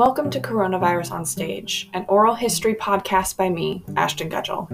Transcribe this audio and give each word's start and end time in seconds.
Welcome 0.00 0.30
to 0.30 0.40
Coronavirus 0.40 1.10
on 1.10 1.26
Stage, 1.26 1.90
an 1.92 2.06
oral 2.08 2.34
history 2.34 2.74
podcast 2.74 3.36
by 3.36 3.50
me, 3.50 3.84
Ashton 3.96 4.30
Gudgel. 4.30 4.66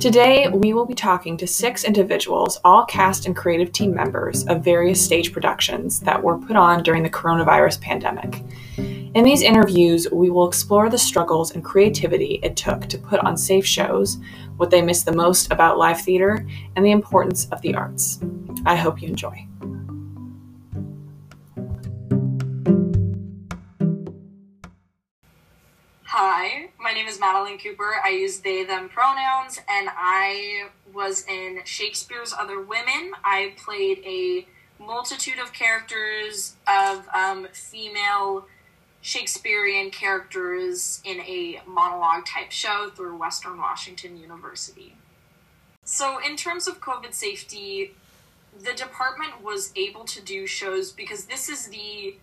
Today, 0.00 0.48
we 0.48 0.72
will 0.72 0.86
be 0.86 0.94
talking 0.94 1.36
to 1.36 1.46
six 1.46 1.84
individuals, 1.84 2.58
all 2.64 2.86
cast 2.86 3.26
and 3.26 3.36
creative 3.36 3.72
team 3.72 3.94
members 3.94 4.46
of 4.46 4.64
various 4.64 5.04
stage 5.04 5.34
productions 5.34 6.00
that 6.00 6.22
were 6.22 6.38
put 6.38 6.56
on 6.56 6.82
during 6.82 7.02
the 7.02 7.10
coronavirus 7.10 7.78
pandemic. 7.82 8.42
In 8.78 9.22
these 9.22 9.42
interviews, 9.42 10.08
we 10.10 10.30
will 10.30 10.48
explore 10.48 10.88
the 10.88 10.96
struggles 10.96 11.50
and 11.50 11.62
creativity 11.62 12.40
it 12.42 12.56
took 12.56 12.86
to 12.86 12.96
put 12.96 13.20
on 13.20 13.36
safe 13.36 13.66
shows, 13.66 14.16
what 14.56 14.70
they 14.70 14.80
miss 14.80 15.02
the 15.02 15.12
most 15.12 15.52
about 15.52 15.76
live 15.76 16.00
theater, 16.00 16.48
and 16.74 16.86
the 16.86 16.90
importance 16.90 17.48
of 17.52 17.60
the 17.60 17.74
arts. 17.74 18.18
I 18.64 18.76
hope 18.76 19.02
you 19.02 19.08
enjoy. 19.08 19.46
Is 27.14 27.20
Madeline 27.20 27.58
Cooper. 27.58 27.94
I 28.04 28.10
use 28.10 28.40
they, 28.40 28.64
them 28.64 28.88
pronouns, 28.88 29.58
and 29.68 29.88
I 29.96 30.68
was 30.92 31.24
in 31.26 31.60
Shakespeare's 31.64 32.32
Other 32.32 32.60
Women. 32.60 33.12
I 33.24 33.54
played 33.56 34.02
a 34.04 34.46
multitude 34.82 35.38
of 35.38 35.52
characters 35.52 36.56
of 36.68 37.06
um, 37.14 37.46
female 37.52 38.46
Shakespearean 39.00 39.90
characters 39.90 41.00
in 41.04 41.20
a 41.20 41.60
monologue 41.66 42.26
type 42.26 42.50
show 42.50 42.90
through 42.94 43.16
Western 43.16 43.58
Washington 43.58 44.16
University. 44.16 44.96
So, 45.84 46.18
in 46.18 46.36
terms 46.36 46.66
of 46.66 46.80
COVID 46.80 47.12
safety, 47.12 47.94
the 48.58 48.72
department 48.72 49.42
was 49.42 49.72
able 49.76 50.04
to 50.04 50.22
do 50.22 50.46
shows 50.46 50.90
because 50.90 51.26
this 51.26 51.48
is 51.48 51.68
the 51.68 52.16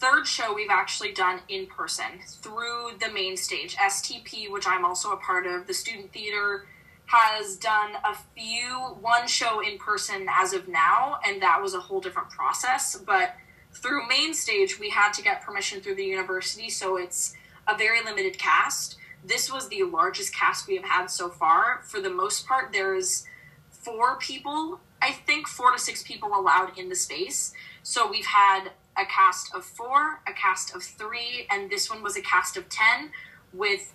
third 0.00 0.26
show 0.26 0.54
we've 0.54 0.70
actually 0.70 1.12
done 1.12 1.40
in 1.48 1.66
person 1.66 2.20
through 2.26 2.90
the 3.00 3.10
main 3.12 3.36
stage. 3.36 3.76
STP, 3.76 4.50
which 4.50 4.66
I'm 4.66 4.84
also 4.84 5.10
a 5.10 5.16
part 5.16 5.46
of, 5.46 5.66
the 5.66 5.74
student 5.74 6.12
theater 6.12 6.66
has 7.06 7.56
done 7.56 7.92
a 8.04 8.14
few 8.36 8.76
one 9.00 9.26
show 9.26 9.60
in 9.60 9.78
person 9.78 10.26
as 10.30 10.52
of 10.52 10.68
now, 10.68 11.18
and 11.26 11.42
that 11.42 11.60
was 11.60 11.74
a 11.74 11.80
whole 11.80 12.00
different 12.00 12.30
process. 12.30 12.96
But 12.96 13.34
through 13.72 14.06
main 14.08 14.34
stage, 14.34 14.78
we 14.78 14.90
had 14.90 15.12
to 15.14 15.22
get 15.22 15.42
permission 15.42 15.80
through 15.80 15.96
the 15.96 16.04
university, 16.04 16.68
so 16.68 16.96
it's 16.96 17.34
a 17.66 17.76
very 17.76 18.02
limited 18.02 18.38
cast. 18.38 18.96
This 19.24 19.50
was 19.50 19.68
the 19.68 19.82
largest 19.82 20.34
cast 20.34 20.68
we 20.68 20.76
have 20.76 20.84
had 20.84 21.06
so 21.06 21.28
far. 21.28 21.80
For 21.82 22.00
the 22.00 22.10
most 22.10 22.46
part, 22.46 22.72
there's 22.72 23.26
four 23.70 24.16
people, 24.18 24.80
I 25.00 25.12
think 25.12 25.48
four 25.48 25.72
to 25.72 25.78
six 25.78 26.02
people 26.02 26.34
allowed 26.34 26.78
in 26.78 26.88
the 26.88 26.94
space. 26.94 27.52
So 27.82 28.08
we've 28.08 28.26
had 28.26 28.72
a 28.98 29.06
cast 29.06 29.54
of 29.54 29.64
four, 29.64 30.20
a 30.26 30.32
cast 30.32 30.74
of 30.74 30.82
three, 30.82 31.46
and 31.50 31.70
this 31.70 31.88
one 31.90 32.02
was 32.02 32.16
a 32.16 32.22
cast 32.22 32.56
of 32.56 32.68
10 32.68 33.10
with 33.52 33.94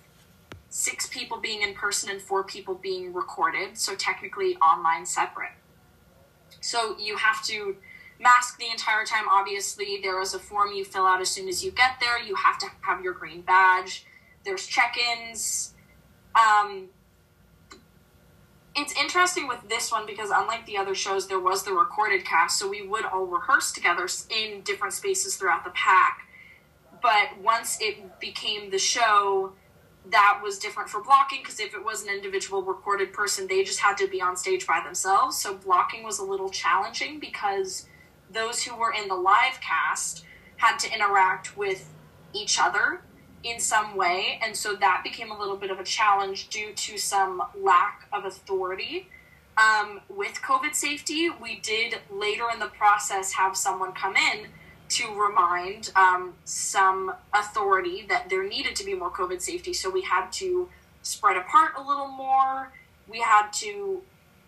six 0.70 1.06
people 1.06 1.38
being 1.38 1.62
in 1.62 1.74
person 1.74 2.10
and 2.10 2.20
four 2.20 2.42
people 2.42 2.74
being 2.74 3.12
recorded, 3.12 3.78
so 3.78 3.94
technically 3.94 4.56
online 4.56 5.06
separate. 5.06 5.52
So 6.60 6.96
you 6.98 7.16
have 7.16 7.44
to 7.44 7.76
mask 8.18 8.58
the 8.58 8.70
entire 8.70 9.04
time. 9.04 9.28
Obviously, 9.30 10.00
there 10.02 10.20
is 10.20 10.34
a 10.34 10.38
form 10.38 10.72
you 10.72 10.84
fill 10.84 11.06
out 11.06 11.20
as 11.20 11.28
soon 11.28 11.48
as 11.48 11.62
you 11.62 11.70
get 11.70 12.00
there. 12.00 12.20
You 12.20 12.34
have 12.36 12.58
to 12.58 12.66
have 12.80 13.04
your 13.04 13.12
green 13.12 13.42
badge. 13.42 14.06
There's 14.44 14.66
check 14.66 14.96
ins. 14.96 15.74
Um, 16.34 16.88
it's 18.76 18.92
interesting 18.98 19.46
with 19.46 19.68
this 19.68 19.92
one 19.92 20.06
because 20.06 20.30
unlike 20.30 20.66
the 20.66 20.76
other 20.76 20.94
shows 20.94 21.28
there 21.28 21.38
was 21.38 21.62
the 21.62 21.72
recorded 21.72 22.24
cast 22.24 22.58
so 22.58 22.68
we 22.68 22.86
would 22.86 23.04
all 23.04 23.26
rehearse 23.26 23.72
together 23.72 24.08
in 24.30 24.62
different 24.62 24.92
spaces 24.92 25.36
throughout 25.36 25.64
the 25.64 25.70
pack. 25.70 26.26
But 27.00 27.38
once 27.42 27.78
it 27.80 28.18
became 28.20 28.70
the 28.70 28.78
show 28.78 29.52
that 30.10 30.40
was 30.42 30.58
different 30.58 30.88
for 30.88 31.02
blocking 31.02 31.40
because 31.42 31.60
if 31.60 31.74
it 31.74 31.84
was 31.84 32.02
an 32.02 32.10
individual 32.10 32.62
recorded 32.62 33.12
person 33.12 33.46
they 33.46 33.62
just 33.62 33.78
had 33.78 33.96
to 33.98 34.08
be 34.08 34.20
on 34.20 34.36
stage 34.36 34.66
by 34.66 34.80
themselves. 34.84 35.38
So 35.38 35.54
blocking 35.54 36.02
was 36.02 36.18
a 36.18 36.24
little 36.24 36.50
challenging 36.50 37.20
because 37.20 37.86
those 38.30 38.64
who 38.64 38.76
were 38.76 38.92
in 38.92 39.08
the 39.08 39.14
live 39.14 39.60
cast 39.60 40.24
had 40.56 40.78
to 40.78 40.92
interact 40.92 41.56
with 41.56 41.92
each 42.32 42.58
other 42.58 43.02
in 43.44 43.60
some 43.60 43.94
way. 43.94 44.40
And 44.42 44.56
so 44.56 44.74
that 44.74 45.02
became 45.04 45.30
a 45.30 45.38
little 45.38 45.56
bit 45.56 45.70
of 45.70 45.78
a 45.78 45.84
challenge 45.84 46.48
due 46.48 46.72
to 46.72 46.98
some 46.98 47.42
lack 47.54 48.08
of 48.12 48.24
authority. 48.24 49.08
Um, 49.56 50.00
with 50.08 50.40
COVID 50.42 50.74
safety, 50.74 51.30
we 51.30 51.60
did 51.60 52.00
later 52.10 52.44
in 52.52 52.58
the 52.58 52.66
process 52.66 53.34
have 53.34 53.56
someone 53.56 53.92
come 53.92 54.16
in 54.16 54.46
to 54.88 55.14
remind 55.14 55.92
um, 55.94 56.34
some 56.44 57.14
authority 57.32 58.04
that 58.08 58.28
there 58.30 58.46
needed 58.48 58.74
to 58.76 58.84
be 58.84 58.94
more 58.94 59.10
COVID 59.10 59.40
safety. 59.40 59.72
So 59.72 59.90
we 59.90 60.02
had 60.02 60.30
to 60.32 60.68
spread 61.02 61.36
apart 61.36 61.72
a 61.76 61.82
little 61.82 62.08
more. 62.08 62.72
We 63.08 63.20
had 63.20 63.50
to, 63.54 64.02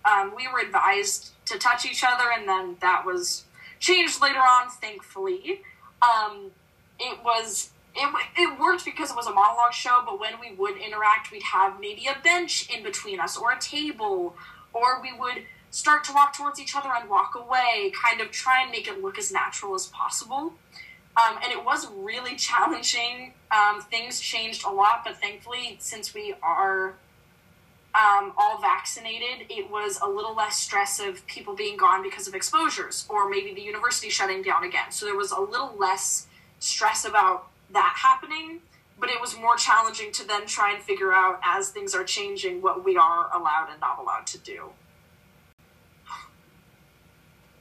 um, 0.05 0.33
we 0.35 0.49
were 0.49 0.59
advised 0.59 1.33
to 1.47 1.59
touch 1.59 1.85
each 1.85 2.03
other, 2.03 2.25
and 2.37 2.49
then 2.49 2.77
that 2.81 3.05
was 3.05 3.45
changed 3.79 4.21
later 4.21 4.41
on, 4.41 4.71
thankfully. 4.71 5.63
Um, 6.03 6.51
it 6.99 7.23
was 7.23 7.71
it, 7.97 8.15
it 8.37 8.61
worked 8.61 8.85
because 8.85 9.11
it 9.11 9.17
was 9.17 9.27
a 9.27 9.33
monologue 9.33 9.73
show, 9.73 10.03
but 10.05 10.21
when 10.21 10.35
we 10.41 10.55
would 10.55 10.77
interact, 10.77 11.33
we'd 11.33 11.43
have 11.43 11.81
maybe 11.81 12.07
a 12.07 12.23
bench 12.23 12.69
in 12.71 12.83
between 12.83 13.21
us 13.21 13.37
or 13.37 13.53
a 13.53 13.59
table, 13.59 14.37
or 14.73 15.01
we 15.01 15.13
would 15.19 15.45
start 15.71 16.05
to 16.05 16.13
walk 16.13 16.37
towards 16.37 16.61
each 16.61 16.77
other 16.77 16.91
and 16.95 17.09
walk 17.09 17.35
away, 17.35 17.93
kind 18.03 18.21
of 18.21 18.31
try 18.31 18.63
and 18.63 18.71
make 18.71 18.87
it 18.89 19.03
look 19.03 19.19
as 19.19 19.33
natural 19.33 19.75
as 19.75 19.87
possible. 19.87 20.55
Um, 21.17 21.39
and 21.43 21.53
it 21.53 21.65
was 21.65 21.89
really 21.91 22.37
challenging. 22.37 23.33
Um, 23.51 23.81
things 23.81 24.21
changed 24.21 24.65
a 24.67 24.71
lot, 24.71 25.03
but 25.05 25.17
thankfully, 25.21 25.77
since 25.81 26.15
we 26.15 26.35
are 26.43 26.95
um, 27.95 28.33
all 28.37 28.61
vaccinated, 28.61 29.47
it 29.49 29.71
was 29.71 29.99
a 30.03 30.07
little 30.07 30.35
less 30.35 30.57
stress 30.57 31.01
of 31.01 31.27
people 31.27 31.55
being 31.55 31.79
gone 31.79 32.03
because 32.03 32.29
of 32.29 32.35
exposures 32.35 33.07
or 33.09 33.29
maybe 33.29 33.55
the 33.55 33.63
university 33.63 34.11
shutting 34.11 34.43
down 34.43 34.65
again. 34.65 34.91
So 34.91 35.07
there 35.07 35.17
was 35.17 35.33
a 35.33 35.41
little 35.41 35.75
less 35.79 36.27
stress 36.59 37.05
about 37.05 37.49
that 37.71 37.95
happening, 38.03 38.61
but 38.99 39.11
it 39.11 39.21
was 39.21 39.37
more 39.37 39.57
challenging 39.57 40.13
to 40.13 40.27
then 40.27 40.47
try 40.47 40.73
and 40.73 40.83
figure 40.83 41.13
out 41.13 41.41
as 41.45 41.71
things 41.71 41.95
are 41.95 42.05
changing 42.05 42.63
what 42.63 42.85
we 42.85 42.97
are 42.97 43.29
allowed 43.35 43.69
and 43.71 43.81
not 43.81 43.99
allowed 43.99 44.27
to 44.29 44.39
do. 44.39 44.71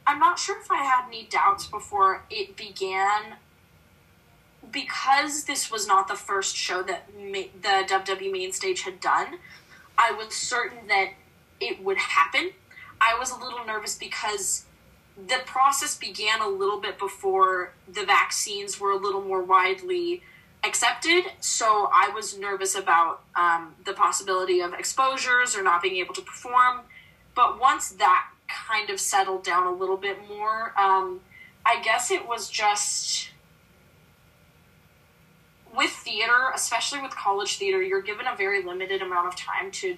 I'm 0.06 0.20
not 0.20 0.38
sure 0.38 0.60
if 0.60 0.70
I 0.70 0.84
had 0.84 1.08
any 1.08 1.24
doubts 1.24 1.66
before 1.66 2.24
it 2.30 2.56
began 2.56 3.36
because 4.70 5.44
this 5.44 5.70
was 5.70 5.86
not 5.86 6.06
the 6.06 6.14
first 6.14 6.56
show 6.56 6.82
that 6.82 7.08
ma- 7.18 7.50
the 7.60 7.84
WWU 7.88 8.30
main 8.30 8.52
stage 8.52 8.82
had 8.82 9.00
done. 9.00 9.38
I 9.98 10.12
was 10.12 10.34
certain 10.34 10.86
that 10.88 11.14
it 11.60 11.82
would 11.82 11.98
happen. 11.98 12.52
I 13.00 13.18
was 13.18 13.30
a 13.30 13.36
little 13.36 13.64
nervous 13.64 13.96
because 13.96 14.65
the 15.16 15.38
process 15.46 15.96
began 15.96 16.42
a 16.42 16.48
little 16.48 16.80
bit 16.80 16.98
before 16.98 17.72
the 17.88 18.04
vaccines 18.04 18.78
were 18.78 18.90
a 18.90 18.96
little 18.96 19.22
more 19.22 19.42
widely 19.42 20.22
accepted. 20.62 21.24
So 21.40 21.88
I 21.92 22.10
was 22.14 22.38
nervous 22.38 22.74
about 22.74 23.22
um, 23.34 23.74
the 23.84 23.92
possibility 23.92 24.60
of 24.60 24.74
exposures 24.74 25.56
or 25.56 25.62
not 25.62 25.82
being 25.82 25.96
able 25.96 26.14
to 26.14 26.22
perform. 26.22 26.80
But 27.34 27.60
once 27.60 27.90
that 27.92 28.28
kind 28.48 28.90
of 28.90 29.00
settled 29.00 29.42
down 29.42 29.66
a 29.66 29.72
little 29.72 29.96
bit 29.96 30.18
more, 30.28 30.78
um, 30.78 31.20
I 31.64 31.80
guess 31.82 32.10
it 32.10 32.28
was 32.28 32.50
just 32.50 33.30
with 35.74 35.90
theater, 35.90 36.50
especially 36.54 37.00
with 37.00 37.14
college 37.14 37.58
theater, 37.58 37.82
you're 37.82 38.02
given 38.02 38.26
a 38.26 38.34
very 38.36 38.62
limited 38.62 39.02
amount 39.02 39.28
of 39.28 39.36
time 39.36 39.70
to 39.70 39.96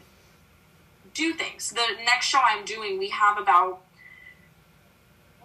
do 1.15 1.33
things. 1.33 1.71
The 1.71 1.87
next 2.05 2.26
show 2.26 2.41
I'm 2.43 2.65
doing, 2.65 2.99
we 2.99 3.11
have 3.11 3.38
about 3.38 3.81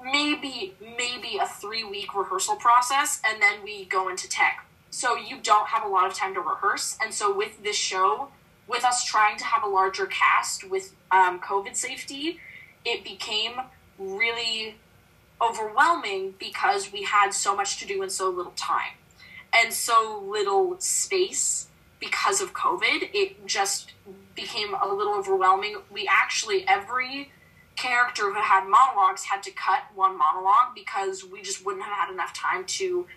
maybe 0.04 0.74
maybe 0.98 1.38
a 1.42 1.48
three 1.48 1.84
week 1.84 2.14
rehearsal 2.16 2.56
process 2.56 3.22
and 3.26 3.42
then 3.42 3.64
we 3.64 3.86
go 3.86 4.10
into 4.10 4.28
tech. 4.28 4.66
So 4.90 5.16
you 5.16 5.38
don't 5.42 5.68
have 5.70 5.84
a 5.84 5.88
lot 5.88 6.06
of 6.06 6.14
time 6.14 6.34
to 6.36 6.42
rehearse 6.42 6.98
and 7.02 7.14
so 7.14 7.36
with 7.36 7.64
this 7.64 7.78
show 7.78 8.30
with 8.68 8.86
us 8.86 9.04
trying 9.04 9.38
to 9.38 9.44
have 9.44 9.64
a 9.64 9.68
larger 9.68 10.06
cast 10.06 10.70
with 10.70 10.94
um, 11.12 11.40
covid 11.40 11.76
safety 11.76 12.40
it 12.86 13.04
became 13.04 13.54
really 13.98 14.76
overwhelming 15.42 16.34
because 16.40 16.92
we 16.92 17.04
had 17.04 17.32
so 17.32 17.56
much 17.56 17.78
to 17.78 17.86
do 17.86 18.02
in 18.04 18.10
so 18.10 18.30
little 18.30 18.54
time 18.56 18.94
and 19.54 19.74
so 19.74 20.24
little 20.26 20.80
space 20.80 21.68
because 22.00 22.42
of 22.42 22.54
covid. 22.54 23.10
It 23.14 23.46
just 23.46 23.94
became 24.36 24.74
a 24.74 24.88
little 24.88 25.14
overwhelming. 25.14 25.78
We 25.92 26.10
actually 26.10 26.66
every 26.68 27.32
character 27.76 28.32
who 28.32 28.42
had 28.42 28.68
monologues 28.68 29.24
had 29.24 29.44
to 29.44 29.52
cut 29.52 29.84
one 29.96 30.18
monologue 30.18 30.76
because 30.76 31.24
we 31.24 31.42
just 31.42 31.66
wouldn't 31.66 31.84
have 31.84 32.08
had 32.08 32.14
enough 32.14 32.34
time 32.34 32.66
to 32.66 33.08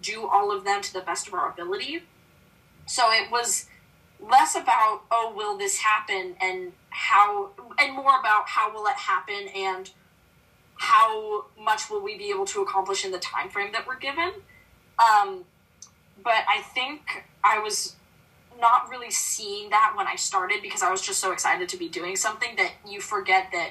do 0.00 0.26
all 0.26 0.54
of 0.54 0.64
them 0.64 0.82
to 0.82 0.92
the 0.92 1.00
best 1.00 1.28
of 1.28 1.34
our 1.34 1.50
ability. 1.50 2.02
So 2.86 3.10
it 3.12 3.30
was 3.30 3.66
less 4.20 4.54
about 4.54 5.02
oh 5.10 5.32
will 5.36 5.58
this 5.58 5.78
happen 5.78 6.36
and 6.40 6.72
how 6.90 7.50
and 7.78 7.94
more 7.94 8.18
about 8.20 8.48
how 8.48 8.72
will 8.72 8.86
it 8.86 8.94
happen 8.94 9.48
and 9.54 9.90
how 10.76 11.46
much 11.58 11.90
will 11.90 12.02
we 12.02 12.16
be 12.16 12.30
able 12.30 12.44
to 12.44 12.60
accomplish 12.60 13.04
in 13.04 13.12
the 13.12 13.18
time 13.18 13.48
frame 13.48 13.72
that 13.72 13.86
we're 13.86 13.98
given. 13.98 14.32
Um, 14.98 15.44
but 16.22 16.44
I 16.48 16.62
think 16.74 17.24
I 17.42 17.58
was 17.58 17.96
not 18.60 18.88
really 18.90 19.10
seeing 19.10 19.70
that 19.70 19.94
when 19.96 20.06
I 20.06 20.16
started 20.16 20.60
because 20.62 20.82
I 20.82 20.90
was 20.90 21.02
just 21.02 21.20
so 21.20 21.32
excited 21.32 21.68
to 21.70 21.76
be 21.76 21.88
doing 21.88 22.16
something 22.16 22.56
that 22.56 22.72
you 22.88 23.00
forget 23.00 23.48
that 23.52 23.70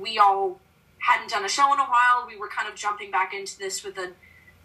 we 0.00 0.18
all 0.18 0.60
hadn't 0.98 1.30
done 1.30 1.44
a 1.44 1.48
show 1.48 1.72
in 1.72 1.78
a 1.78 1.84
while. 1.84 2.26
We 2.26 2.36
were 2.36 2.48
kind 2.48 2.68
of 2.68 2.74
jumping 2.74 3.10
back 3.10 3.34
into 3.34 3.58
this 3.58 3.84
with 3.84 3.98
a 3.98 4.12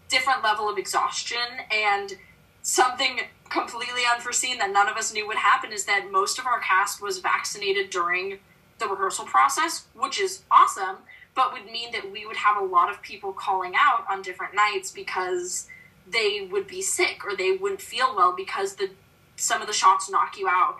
different 0.08 0.42
level 0.42 0.68
of 0.68 0.78
exhaustion 0.78 1.38
and 1.70 2.14
something 2.62 3.20
completely 3.48 4.02
unforeseen 4.12 4.58
that 4.58 4.70
none 4.70 4.88
of 4.88 4.96
us 4.96 5.12
knew 5.12 5.26
would 5.26 5.36
happen 5.36 5.72
is 5.72 5.84
that 5.84 6.10
most 6.10 6.38
of 6.38 6.46
our 6.46 6.60
cast 6.60 7.02
was 7.02 7.18
vaccinated 7.18 7.90
during 7.90 8.38
the 8.78 8.86
rehearsal 8.86 9.24
process, 9.24 9.86
which 9.94 10.20
is 10.20 10.42
awesome, 10.50 10.98
but 11.34 11.52
would 11.52 11.66
mean 11.66 11.92
that 11.92 12.10
we 12.10 12.26
would 12.26 12.36
have 12.36 12.60
a 12.60 12.64
lot 12.64 12.90
of 12.90 13.00
people 13.02 13.32
calling 13.32 13.72
out 13.76 14.04
on 14.10 14.22
different 14.22 14.54
nights 14.54 14.90
because 14.90 15.68
they 16.10 16.48
would 16.50 16.66
be 16.66 16.82
sick 16.82 17.24
or 17.24 17.36
they 17.36 17.52
wouldn't 17.52 17.80
feel 17.80 18.14
well 18.14 18.34
because 18.34 18.74
the 18.74 18.90
some 19.36 19.62
of 19.62 19.66
the 19.66 19.72
shots 19.72 20.10
knock 20.10 20.38
you 20.38 20.48
out. 20.48 20.76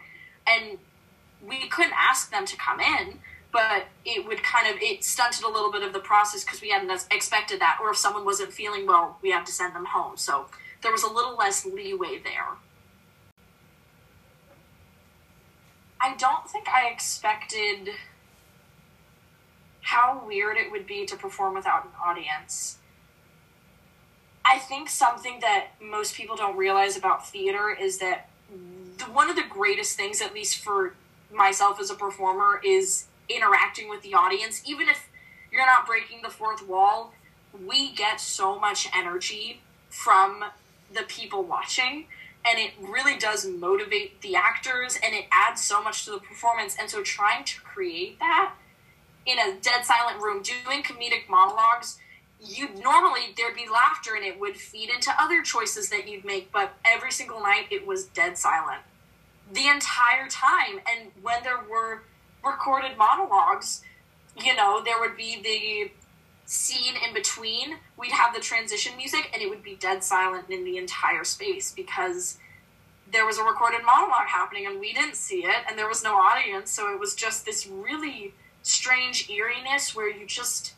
And 0.46 0.78
we 1.46 1.66
couldn't 1.68 1.94
ask 1.96 2.30
them 2.30 2.44
to 2.46 2.56
come 2.56 2.80
in, 2.80 3.18
but 3.52 3.86
it 4.04 4.26
would 4.26 4.42
kind 4.42 4.72
of 4.72 4.80
it 4.80 5.04
stunted 5.04 5.44
a 5.44 5.48
little 5.48 5.72
bit 5.72 5.82
of 5.82 5.92
the 5.92 6.00
process 6.00 6.44
because 6.44 6.60
we 6.60 6.70
hadn't 6.70 6.90
expected 7.10 7.60
that. 7.60 7.78
Or 7.80 7.90
if 7.90 7.96
someone 7.96 8.24
wasn't 8.24 8.52
feeling 8.52 8.86
well, 8.86 9.18
we 9.22 9.30
had 9.30 9.46
to 9.46 9.52
send 9.52 9.74
them 9.74 9.86
home. 9.86 10.16
So 10.16 10.46
there 10.82 10.92
was 10.92 11.02
a 11.02 11.12
little 11.12 11.36
less 11.36 11.64
leeway 11.64 12.20
there. 12.22 12.56
I 16.00 16.14
don't 16.16 16.48
think 16.48 16.68
I 16.68 16.88
expected 16.88 17.90
how 19.82 20.22
weird 20.26 20.56
it 20.56 20.70
would 20.70 20.86
be 20.86 21.04
to 21.06 21.16
perform 21.16 21.54
without 21.54 21.84
an 21.84 21.90
audience. 22.02 22.78
I 24.44 24.58
think 24.58 24.88
something 24.88 25.40
that 25.40 25.68
most 25.82 26.14
people 26.14 26.36
don't 26.36 26.56
realize 26.56 26.96
about 26.96 27.28
theater 27.28 27.76
is 27.78 27.98
that 27.98 28.30
the, 28.96 29.04
one 29.04 29.28
of 29.28 29.36
the 29.36 29.44
greatest 29.48 29.96
things, 29.96 30.22
at 30.22 30.32
least 30.32 30.58
for 30.58 30.94
myself 31.32 31.78
as 31.80 31.90
a 31.90 31.94
performer, 31.94 32.60
is 32.64 33.04
interacting 33.34 33.88
with 33.88 34.02
the 34.02 34.14
audience. 34.14 34.62
Even 34.66 34.88
if 34.88 35.08
you're 35.50 35.66
not 35.66 35.86
breaking 35.86 36.22
the 36.22 36.30
fourth 36.30 36.66
wall, 36.66 37.14
we 37.66 37.92
get 37.92 38.20
so 38.20 38.58
much 38.58 38.88
energy 38.96 39.60
from 39.88 40.44
the 40.92 41.02
people 41.02 41.42
watching 41.42 42.06
and 42.44 42.58
it 42.58 42.72
really 42.80 43.18
does 43.18 43.46
motivate 43.46 44.20
the 44.22 44.34
actors 44.34 44.98
and 45.02 45.14
it 45.14 45.26
adds 45.30 45.62
so 45.62 45.82
much 45.82 46.04
to 46.04 46.10
the 46.10 46.18
performance 46.18 46.76
and 46.78 46.88
so 46.88 47.02
trying 47.02 47.44
to 47.44 47.60
create 47.60 48.18
that 48.18 48.54
in 49.26 49.38
a 49.38 49.56
dead 49.60 49.84
silent 49.84 50.20
room 50.22 50.42
doing 50.42 50.82
comedic 50.82 51.28
monologues 51.28 51.98
you'd 52.42 52.78
normally 52.82 53.34
there'd 53.36 53.54
be 53.54 53.68
laughter 53.70 54.14
and 54.14 54.24
it 54.24 54.40
would 54.40 54.56
feed 54.56 54.88
into 54.88 55.10
other 55.20 55.42
choices 55.42 55.90
that 55.90 56.08
you'd 56.08 56.24
make 56.24 56.50
but 56.50 56.72
every 56.84 57.12
single 57.12 57.40
night 57.40 57.66
it 57.70 57.86
was 57.86 58.06
dead 58.06 58.38
silent 58.38 58.80
the 59.52 59.68
entire 59.68 60.28
time 60.28 60.80
and 60.90 61.10
when 61.22 61.42
there 61.42 61.60
were 61.70 62.02
recorded 62.44 62.96
monologues 62.96 63.82
you 64.36 64.54
know 64.54 64.82
there 64.84 64.98
would 65.00 65.16
be 65.16 65.40
the 65.42 65.90
scene 66.50 66.94
in 67.06 67.14
between. 67.14 67.76
We'd 67.96 68.10
have 68.10 68.34
the 68.34 68.40
transition 68.40 68.96
music 68.96 69.30
and 69.32 69.40
it 69.40 69.48
would 69.48 69.62
be 69.62 69.76
dead 69.76 70.02
silent 70.02 70.50
in 70.50 70.64
the 70.64 70.78
entire 70.78 71.22
space 71.22 71.72
because 71.72 72.38
there 73.12 73.24
was 73.24 73.38
a 73.38 73.44
recorded 73.44 73.80
monologue 73.84 74.26
happening 74.26 74.66
and 74.66 74.80
we 74.80 74.92
didn't 74.92 75.14
see 75.14 75.44
it 75.44 75.64
and 75.68 75.78
there 75.78 75.88
was 75.88 76.02
no 76.02 76.16
audience. 76.16 76.70
So 76.72 76.92
it 76.92 76.98
was 76.98 77.14
just 77.14 77.44
this 77.44 77.68
really 77.68 78.34
strange 78.62 79.30
eeriness 79.30 79.94
where 79.94 80.10
you 80.10 80.26
just 80.26 80.74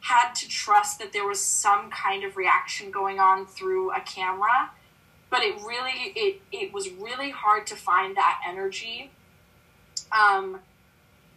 had 0.00 0.34
to 0.34 0.48
trust 0.48 0.98
that 0.98 1.14
there 1.14 1.26
was 1.26 1.40
some 1.40 1.90
kind 1.90 2.22
of 2.22 2.36
reaction 2.36 2.90
going 2.90 3.18
on 3.18 3.46
through 3.46 3.92
a 3.92 4.00
camera. 4.00 4.70
But 5.30 5.42
it 5.42 5.54
really 5.62 6.12
it 6.14 6.42
it 6.52 6.72
was 6.74 6.90
really 6.90 7.30
hard 7.30 7.66
to 7.68 7.76
find 7.76 8.14
that 8.16 8.42
energy. 8.46 9.10
Um, 10.12 10.60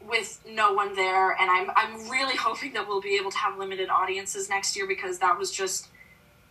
with 0.07 0.39
no 0.49 0.73
one 0.73 0.95
there 0.95 1.31
and 1.31 1.49
I'm 1.49 1.69
I'm 1.75 2.09
really 2.09 2.35
hoping 2.35 2.73
that 2.73 2.87
we'll 2.87 3.01
be 3.01 3.17
able 3.19 3.31
to 3.31 3.37
have 3.37 3.57
limited 3.57 3.89
audiences 3.89 4.49
next 4.49 4.75
year 4.75 4.87
because 4.87 5.19
that 5.19 5.37
was 5.37 5.51
just 5.51 5.87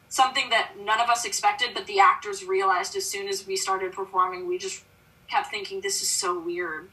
something 0.09 0.51
that 0.51 0.73
none 0.79 1.01
of 1.01 1.09
us 1.09 1.25
expected 1.25 1.71
but 1.75 1.87
the 1.87 1.99
actors 1.99 2.45
realized 2.45 2.97
as 2.97 3.09
soon 3.09 3.29
as 3.29 3.47
we 3.47 3.57
started 3.57 3.93
performing. 3.93 4.47
We 4.47 4.59
just 4.59 4.85
kept 5.29 5.51
thinking 5.51 5.81
this 5.81 6.03
is 6.03 6.09
so 6.09 6.39
weird. 6.39 6.89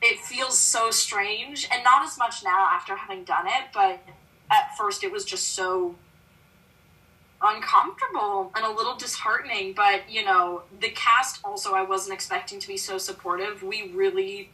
It 0.00 0.20
feels 0.20 0.58
so 0.58 0.90
strange. 0.90 1.68
And 1.72 1.84
not 1.84 2.04
as 2.04 2.16
much 2.18 2.42
now 2.42 2.68
after 2.70 2.96
having 2.96 3.24
done 3.24 3.46
it 3.46 3.66
but 3.74 4.00
at 4.50 4.76
first 4.76 5.04
it 5.04 5.12
was 5.12 5.24
just 5.24 5.48
so 5.50 5.94
uncomfortable 7.40 8.50
and 8.56 8.64
a 8.64 8.70
little 8.70 8.96
disheartening. 8.96 9.74
But 9.74 10.10
you 10.10 10.24
know 10.24 10.62
the 10.80 10.88
cast 10.90 11.40
also 11.44 11.72
i 11.74 11.82
wasn't 11.82 12.14
expecting 12.14 12.58
to 12.60 12.66
be 12.66 12.78
so 12.78 12.96
supportive. 12.96 13.62
We 13.62 13.92
really 13.94 14.50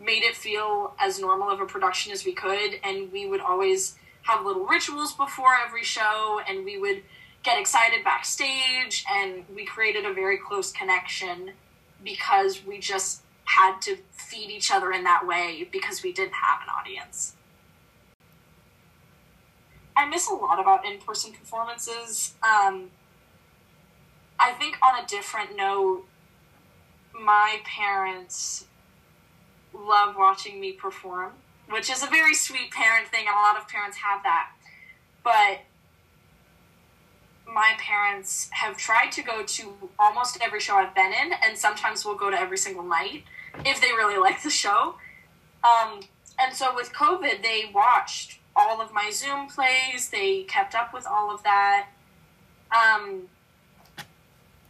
made 0.00 0.22
it 0.22 0.34
feel 0.34 0.94
as 0.98 1.20
normal 1.20 1.50
of 1.50 1.60
a 1.60 1.66
production 1.66 2.12
as 2.12 2.24
we 2.24 2.32
could 2.32 2.80
and 2.82 3.12
we 3.12 3.28
would 3.28 3.40
always 3.40 3.96
have 4.22 4.44
little 4.44 4.64
rituals 4.64 5.12
before 5.12 5.54
every 5.54 5.84
show 5.84 6.40
and 6.48 6.64
we 6.64 6.78
would 6.78 7.02
get 7.42 7.58
excited 7.58 8.02
backstage 8.02 9.04
and 9.12 9.44
we 9.54 9.64
created 9.64 10.04
a 10.04 10.12
very 10.12 10.38
close 10.38 10.72
connection 10.72 11.52
because 12.02 12.64
we 12.64 12.78
just 12.78 13.22
had 13.44 13.80
to 13.80 13.96
feed 14.12 14.50
each 14.50 14.70
other 14.70 14.92
in 14.92 15.04
that 15.04 15.26
way 15.26 15.68
because 15.70 16.02
we 16.02 16.12
didn't 16.12 16.34
have 16.34 16.60
an 16.62 16.68
audience 16.68 17.34
I 20.00 20.06
miss 20.06 20.30
a 20.30 20.34
lot 20.34 20.58
about 20.58 20.86
in 20.86 20.98
person 20.98 21.32
performances. 21.32 22.34
Um, 22.42 22.90
I 24.38 24.52
think 24.52 24.78
on 24.82 25.04
a 25.04 25.06
different 25.06 25.54
note, 25.54 26.06
my 27.12 27.60
parents 27.64 28.64
love 29.80 30.16
watching 30.16 30.60
me 30.60 30.72
perform, 30.72 31.32
which 31.68 31.90
is 31.90 32.02
a 32.02 32.06
very 32.06 32.34
sweet 32.34 32.70
parent 32.70 33.08
thing, 33.08 33.24
and 33.26 33.34
a 33.34 33.40
lot 33.40 33.56
of 33.56 33.68
parents 33.68 33.98
have 33.98 34.22
that. 34.22 34.50
But 35.22 35.60
my 37.46 37.74
parents 37.78 38.48
have 38.52 38.76
tried 38.76 39.10
to 39.12 39.22
go 39.22 39.42
to 39.42 39.72
almost 39.98 40.38
every 40.40 40.60
show 40.60 40.76
I've 40.76 40.94
been 40.94 41.12
in, 41.12 41.32
and 41.44 41.56
sometimes 41.56 42.04
will 42.04 42.16
go 42.16 42.30
to 42.30 42.38
every 42.38 42.58
single 42.58 42.84
night 42.84 43.24
if 43.64 43.80
they 43.80 43.88
really 43.88 44.18
like 44.20 44.42
the 44.42 44.50
show. 44.50 44.94
Um, 45.62 46.00
and 46.38 46.54
so 46.54 46.74
with 46.74 46.92
COVID, 46.92 47.42
they 47.42 47.70
watched 47.74 48.38
all 48.56 48.80
of 48.80 48.92
my 48.92 49.10
Zoom 49.12 49.48
plays. 49.48 50.10
They 50.10 50.42
kept 50.44 50.74
up 50.74 50.92
with 50.92 51.06
all 51.06 51.32
of 51.32 51.42
that. 51.42 51.88
Um, 52.72 53.28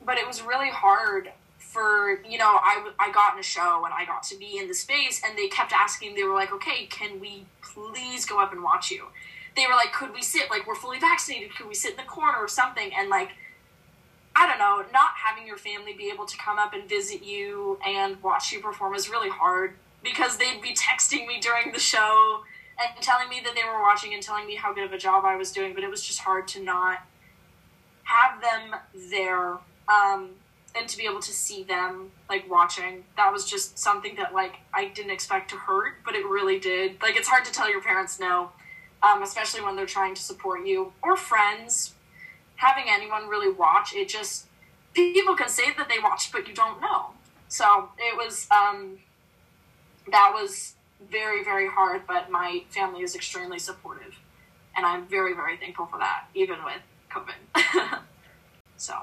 but 0.05 0.17
it 0.17 0.27
was 0.27 0.43
really 0.43 0.71
hard 0.71 1.33
for, 1.71 2.21
you 2.29 2.37
know, 2.37 2.59
I, 2.61 2.91
I 2.99 3.13
got 3.13 3.35
in 3.35 3.39
a 3.39 3.45
show 3.45 3.85
and 3.85 3.95
I 3.95 4.05
got 4.05 4.25
to 4.25 4.37
be 4.37 4.59
in 4.59 4.67
the 4.67 4.75
space 4.75 5.23
and 5.25 5.39
they 5.39 5.47
kept 5.47 5.73
asking, 5.73 6.17
they 6.17 6.25
were 6.25 6.35
like, 6.35 6.53
okay, 6.53 6.87
can 6.87 7.21
we 7.21 7.47
please 7.63 8.27
go 8.27 8.43
up 8.43 8.53
and 8.53 8.63
watch 8.63 8.91
you? 8.91 9.07
They 9.55 9.67
were 9.67 9.75
like, 9.75 9.93
could 9.93 10.13
we 10.13 10.21
sit? 10.21 10.51
Like, 10.51 10.67
we're 10.67 10.75
fully 10.75 10.99
vaccinated. 10.99 11.55
Could 11.55 11.69
we 11.69 11.75
sit 11.75 11.93
in 11.93 11.97
the 11.97 12.03
corner 12.03 12.39
or 12.39 12.49
something? 12.49 12.91
And 12.93 13.09
like, 13.09 13.31
I 14.35 14.49
don't 14.49 14.59
know, 14.59 14.85
not 14.93 15.13
having 15.25 15.47
your 15.47 15.57
family 15.57 15.93
be 15.93 16.11
able 16.13 16.27
to 16.27 16.37
come 16.39 16.59
up 16.59 16.75
and 16.75 16.89
visit 16.89 17.23
you 17.23 17.79
and 17.87 18.21
watch 18.21 18.51
you 18.51 18.61
perform 18.61 18.95
is 18.95 19.09
really 19.09 19.31
hard 19.31 19.75
because 20.03 20.39
they'd 20.39 20.61
be 20.61 20.75
texting 20.75 21.29
me 21.29 21.39
during 21.41 21.71
the 21.73 21.79
show 21.79 22.41
and 22.81 23.01
telling 23.01 23.29
me 23.29 23.41
that 23.45 23.55
they 23.55 23.63
were 23.63 23.81
watching 23.81 24.13
and 24.13 24.23
telling 24.23 24.47
me 24.47 24.57
how 24.57 24.73
good 24.75 24.85
of 24.85 24.93
a 24.93 24.99
job 24.99 25.25
I 25.25 25.37
was 25.37 25.53
doing, 25.53 25.73
but 25.75 25.85
it 25.85 25.91
was 25.91 26.03
just 26.03 26.19
hard 26.19 26.49
to 26.49 26.63
not 26.65 27.07
have 28.05 28.41
them 28.41 28.81
there 29.11 29.59
um, 29.89 30.31
and 30.77 30.89
to 30.89 30.97
be 30.97 31.05
able 31.05 31.21
to 31.21 31.33
see 31.33 31.63
them 31.63 32.11
like 32.29 32.49
watching. 32.51 33.05
That 33.17 33.33
was 33.33 33.45
just 33.45 33.79
something 33.79 34.17
that 34.17 34.33
like 34.33 34.57
I 34.73 34.89
didn't 34.89 35.13
expect 35.13 35.51
to 35.51 35.57
hurt, 35.57 35.95
but 36.05 36.15
it 36.15 36.25
really 36.27 36.59
did. 36.59 37.01
Like 37.03 37.17
it's 37.17 37.29
hard 37.29 37.45
to 37.45 37.53
tell 37.53 37.71
your 37.71 37.83
parents 37.83 38.21
no, 38.21 38.51
um, 39.03 39.23
especially 39.23 39.63
when 39.63 39.77
they're 39.77 39.87
trying 39.87 40.15
to 40.15 40.23
support 40.23 40.67
you 40.67 40.93
or 41.03 41.17
friends. 41.17 41.95
Having 42.57 42.85
anyone 42.89 43.29
really 43.29 43.53
watch 43.53 43.95
it 43.95 44.09
just 44.09 44.47
people 44.93 45.35
can 45.35 45.49
say 45.49 45.73
that 45.77 45.89
they 45.89 45.99
watched, 46.03 46.33
but 46.33 46.47
you 46.47 46.55
don't 46.55 46.81
know. 46.81 47.11
So 47.49 47.89
it 47.99 48.17
was 48.17 48.47
um, 48.51 48.99
that 50.11 50.33
was 50.35 50.75
very, 51.11 51.43
very 51.43 51.69
hard, 51.69 52.03
but 52.07 52.31
my 52.31 52.63
family 52.71 53.03
is 53.03 53.15
extremely 53.15 53.59
supportive. 53.59 54.19
And 54.77 54.87
I'm 54.87 55.07
very, 55.07 55.35
very 55.35 55.57
thankful 55.57 55.87
for 55.87 55.99
that, 55.99 56.27
even 56.35 56.57
with 56.65 56.81
COVID. 57.11 58.01
so. 58.77 58.95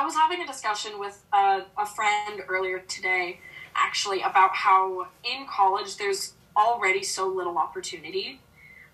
I 0.00 0.04
was 0.06 0.14
having 0.14 0.40
a 0.40 0.46
discussion 0.46 0.98
with 0.98 1.22
a, 1.30 1.60
a 1.76 1.84
friend 1.84 2.40
earlier 2.48 2.78
today, 2.78 3.38
actually, 3.74 4.22
about 4.22 4.56
how 4.56 5.08
in 5.22 5.46
college 5.46 5.98
there's 5.98 6.32
already 6.56 7.02
so 7.02 7.28
little 7.28 7.58
opportunity, 7.58 8.40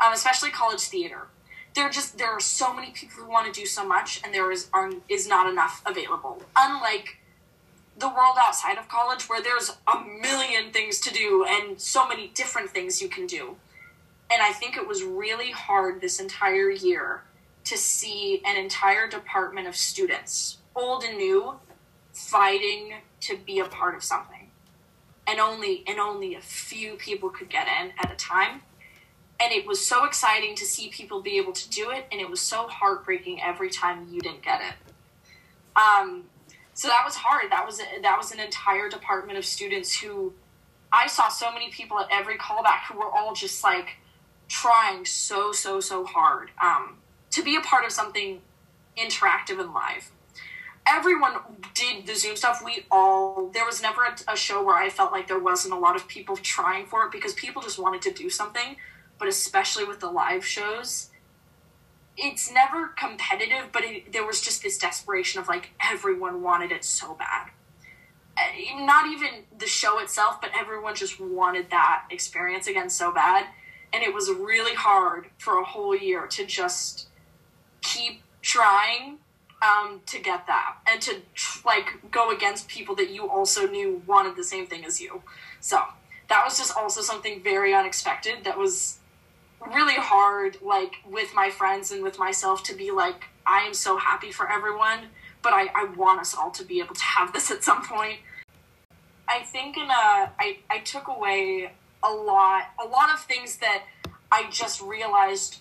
um, 0.05 0.13
especially 0.13 0.51
college 0.51 0.81
theater. 0.81 1.29
There 1.77 1.89
just 1.91 2.19
there 2.19 2.31
are 2.31 2.41
so 2.41 2.75
many 2.75 2.91
people 2.91 3.23
who 3.23 3.31
want 3.31 3.47
to 3.47 3.61
do 3.61 3.67
so 3.67 3.87
much, 3.87 4.21
and 4.25 4.35
there 4.35 4.51
is 4.51 4.69
are, 4.73 4.91
is 5.09 5.29
not 5.29 5.49
enough 5.49 5.81
available. 5.87 6.43
Unlike 6.57 7.19
the 7.97 8.09
world 8.09 8.37
outside 8.41 8.77
of 8.77 8.89
college 8.89 9.29
where 9.29 9.41
there's 9.41 9.77
a 9.87 10.01
million 10.01 10.73
things 10.73 10.99
to 11.01 11.15
do 11.15 11.47
and 11.49 11.81
so 11.81 12.09
many 12.09 12.33
different 12.35 12.71
things 12.71 13.01
you 13.01 13.09
can 13.09 13.29
do. 13.29 13.55
And 14.29 14.43
I 14.43 14.51
think 14.51 14.77
it 14.77 14.89
was 14.89 15.05
really 15.05 15.53
hard 15.53 16.01
this 16.01 16.19
entire 16.19 16.69
year 16.69 17.23
to 17.63 17.79
see 17.79 18.43
an 18.45 18.57
entire 18.57 19.09
department 19.09 19.69
of 19.69 19.77
students, 19.77 20.59
old 20.77 21.03
and 21.03 21.17
new, 21.17 21.59
fighting 22.13 22.95
to 23.23 23.37
be 23.37 23.59
a 23.59 23.65
part 23.65 23.97
of 23.97 24.05
something. 24.05 24.51
And 25.27 25.41
only 25.41 25.83
and 25.89 25.99
only 25.99 26.37
a 26.37 26.41
few 26.41 26.95
people 26.95 27.31
could 27.31 27.49
get 27.49 27.67
in 27.67 27.93
at 27.99 28.13
a 28.13 28.15
time. 28.15 28.63
And 29.41 29.53
it 29.53 29.67
was 29.67 29.85
so 29.85 30.05
exciting 30.05 30.55
to 30.55 30.65
see 30.65 30.89
people 30.89 31.21
be 31.21 31.37
able 31.37 31.53
to 31.53 31.69
do 31.69 31.91
it, 31.91 32.07
and 32.13 32.21
it 32.21 32.31
was 32.31 32.41
so 32.41 32.69
heartbreaking 32.69 33.43
every 33.43 33.69
time 33.69 34.07
you 34.11 34.21
didn't 34.21 34.43
get 34.43 34.61
it. 34.61 34.75
Um, 35.77 36.25
so 36.75 36.89
that 36.89 37.03
was 37.05 37.17
hard. 37.17 37.51
That 37.51 37.67
was 37.67 37.79
that 37.79 38.17
was 38.17 38.33
an 38.33 38.39
entire 38.39 38.89
department 38.89 39.39
of 39.39 39.45
students 39.45 39.99
who 39.99 40.33
I 40.93 41.07
saw 41.07 41.29
so 41.29 41.51
many 41.53 41.71
people 41.71 41.99
at 41.99 42.07
every 42.11 42.37
callback 42.37 42.85
who 42.91 42.99
were 42.99 43.11
all 43.11 43.35
just 43.35 43.65
like 43.65 43.97
trying 44.49 45.05
so 45.05 45.53
so 45.53 45.81
so 45.81 46.05
hard 46.05 46.51
um, 46.63 46.99
to 47.31 47.43
be 47.43 47.57
a 47.57 47.61
part 47.61 47.85
of 47.85 47.93
something 47.93 48.41
interactive 48.97 49.59
and 49.59 49.73
live. 49.75 50.11
Everyone 50.87 51.35
did 51.75 52.07
the 52.07 52.15
Zoom 52.15 52.37
stuff. 52.37 52.63
We 52.65 52.87
all 52.91 53.51
there 53.53 53.65
was 53.65 53.83
never 53.83 54.05
a, 54.05 54.17
a 54.33 54.37
show 54.37 54.65
where 54.65 54.77
I 54.77 54.89
felt 54.89 55.13
like 55.13 55.27
there 55.29 55.39
wasn't 55.39 55.75
a 55.75 55.79
lot 55.79 55.97
of 55.97 56.07
people 56.09 56.37
trying 56.37 56.87
for 56.87 57.05
it 57.05 57.13
because 57.13 57.33
people 57.35 57.63
just 57.63 57.79
wanted 57.79 58.03
to 58.03 58.13
do 58.13 58.31
something. 58.31 58.77
But 59.19 59.29
especially 59.29 59.85
with 59.85 60.01
the 60.01 60.11
live 60.11 60.45
shows, 60.45 61.11
it's 62.17 62.53
never 62.53 62.89
competitive. 62.89 63.71
But 63.73 63.85
it, 63.85 64.13
there 64.13 64.27
was 64.27 64.41
just 64.41 64.63
this 64.63 64.79
desperation 64.79 65.41
of 65.41 65.49
like 65.49 65.71
everyone 65.83 66.43
wanted 66.43 66.71
it 66.71 66.85
so 66.85 67.15
bad 67.15 67.51
uh, 68.37 68.85
not 68.85 69.11
even 69.11 69.29
the 69.59 69.67
show 69.67 69.99
itself, 69.99 70.41
but 70.41 70.51
everyone 70.55 70.95
just 70.95 71.21
wanted 71.21 71.71
that 71.71 72.05
experience 72.11 72.67
again 72.67 72.91
so 72.91 73.13
bad. 73.13 73.47
And 73.93 74.03
it 74.03 74.13
was 74.13 74.31
really 74.31 74.75
hard 74.75 75.29
for 75.39 75.59
a 75.59 75.65
whole 75.65 75.97
year 75.97 76.27
to 76.27 76.45
just 76.45 77.09
keep 77.83 78.23
trying 78.43 79.19
um, 79.63 80.01
to 80.07 80.21
get 80.21 80.47
that 80.47 80.77
and 80.87 81.01
to 81.03 81.23
like 81.65 82.11
go 82.11 82.31
against 82.31 82.69
people 82.69 82.95
that 82.97 83.11
you 83.11 83.29
also 83.29 83.67
knew 83.67 84.03
wanted 84.07 84.37
the 84.37 84.45
same 84.45 84.67
thing 84.67 84.85
as 84.85 85.01
you. 85.01 85.23
So 85.61 85.81
that 86.29 86.45
was 86.45 86.59
just 86.59 86.77
also 86.77 87.01
something 87.01 87.43
very 87.43 87.75
unexpected. 87.75 88.45
That 88.45 88.59
was 88.59 88.99
really 89.75 89.95
hard, 89.95 90.59
like 90.63 90.97
with 91.09 91.35
my 91.35 91.51
friends 91.51 91.91
and 91.91 92.03
with 92.03 92.19
myself, 92.19 92.63
to 92.65 92.75
be 92.75 92.91
like, 92.91 93.25
I 93.47 93.61
am 93.61 93.75
so 93.75 93.97
happy 93.97 94.31
for 94.31 94.51
everyone 94.51 95.09
but 95.47 95.53
I, 95.53 95.69
I 95.77 95.85
want 95.97 96.19
us 96.19 96.35
all 96.35 96.51
to 96.51 96.65
be 96.65 96.81
able 96.81 96.97
to 96.97 97.05
have 97.05 97.33
this 97.33 97.53
at 97.53 97.63
some 97.63 97.85
point. 97.85 98.19
I 99.29 99.45
think 99.45 99.77
in 99.77 99.85
a 99.85 100.33
I, 100.41 100.59
I 100.69 100.79
took 100.85 101.07
away 101.07 101.71
a 102.03 102.11
lot 102.13 102.65
a 102.85 102.89
lot 102.89 103.15
of 103.15 103.21
things 103.21 103.59
that 103.59 103.85
I 104.33 104.51
just 104.51 104.81
realized 104.81 105.59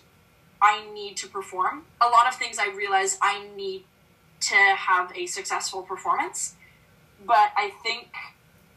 I 0.60 0.84
need 0.92 1.16
to 1.18 1.28
perform. 1.28 1.84
A 2.00 2.08
lot 2.08 2.26
of 2.26 2.34
things 2.34 2.58
I 2.58 2.68
realized 2.74 3.18
I 3.22 3.46
need 3.56 3.84
to 4.40 4.54
have 4.54 5.12
a 5.16 5.26
successful 5.26 5.82
performance. 5.82 6.54
But 7.24 7.52
I 7.56 7.72
think 7.82 8.08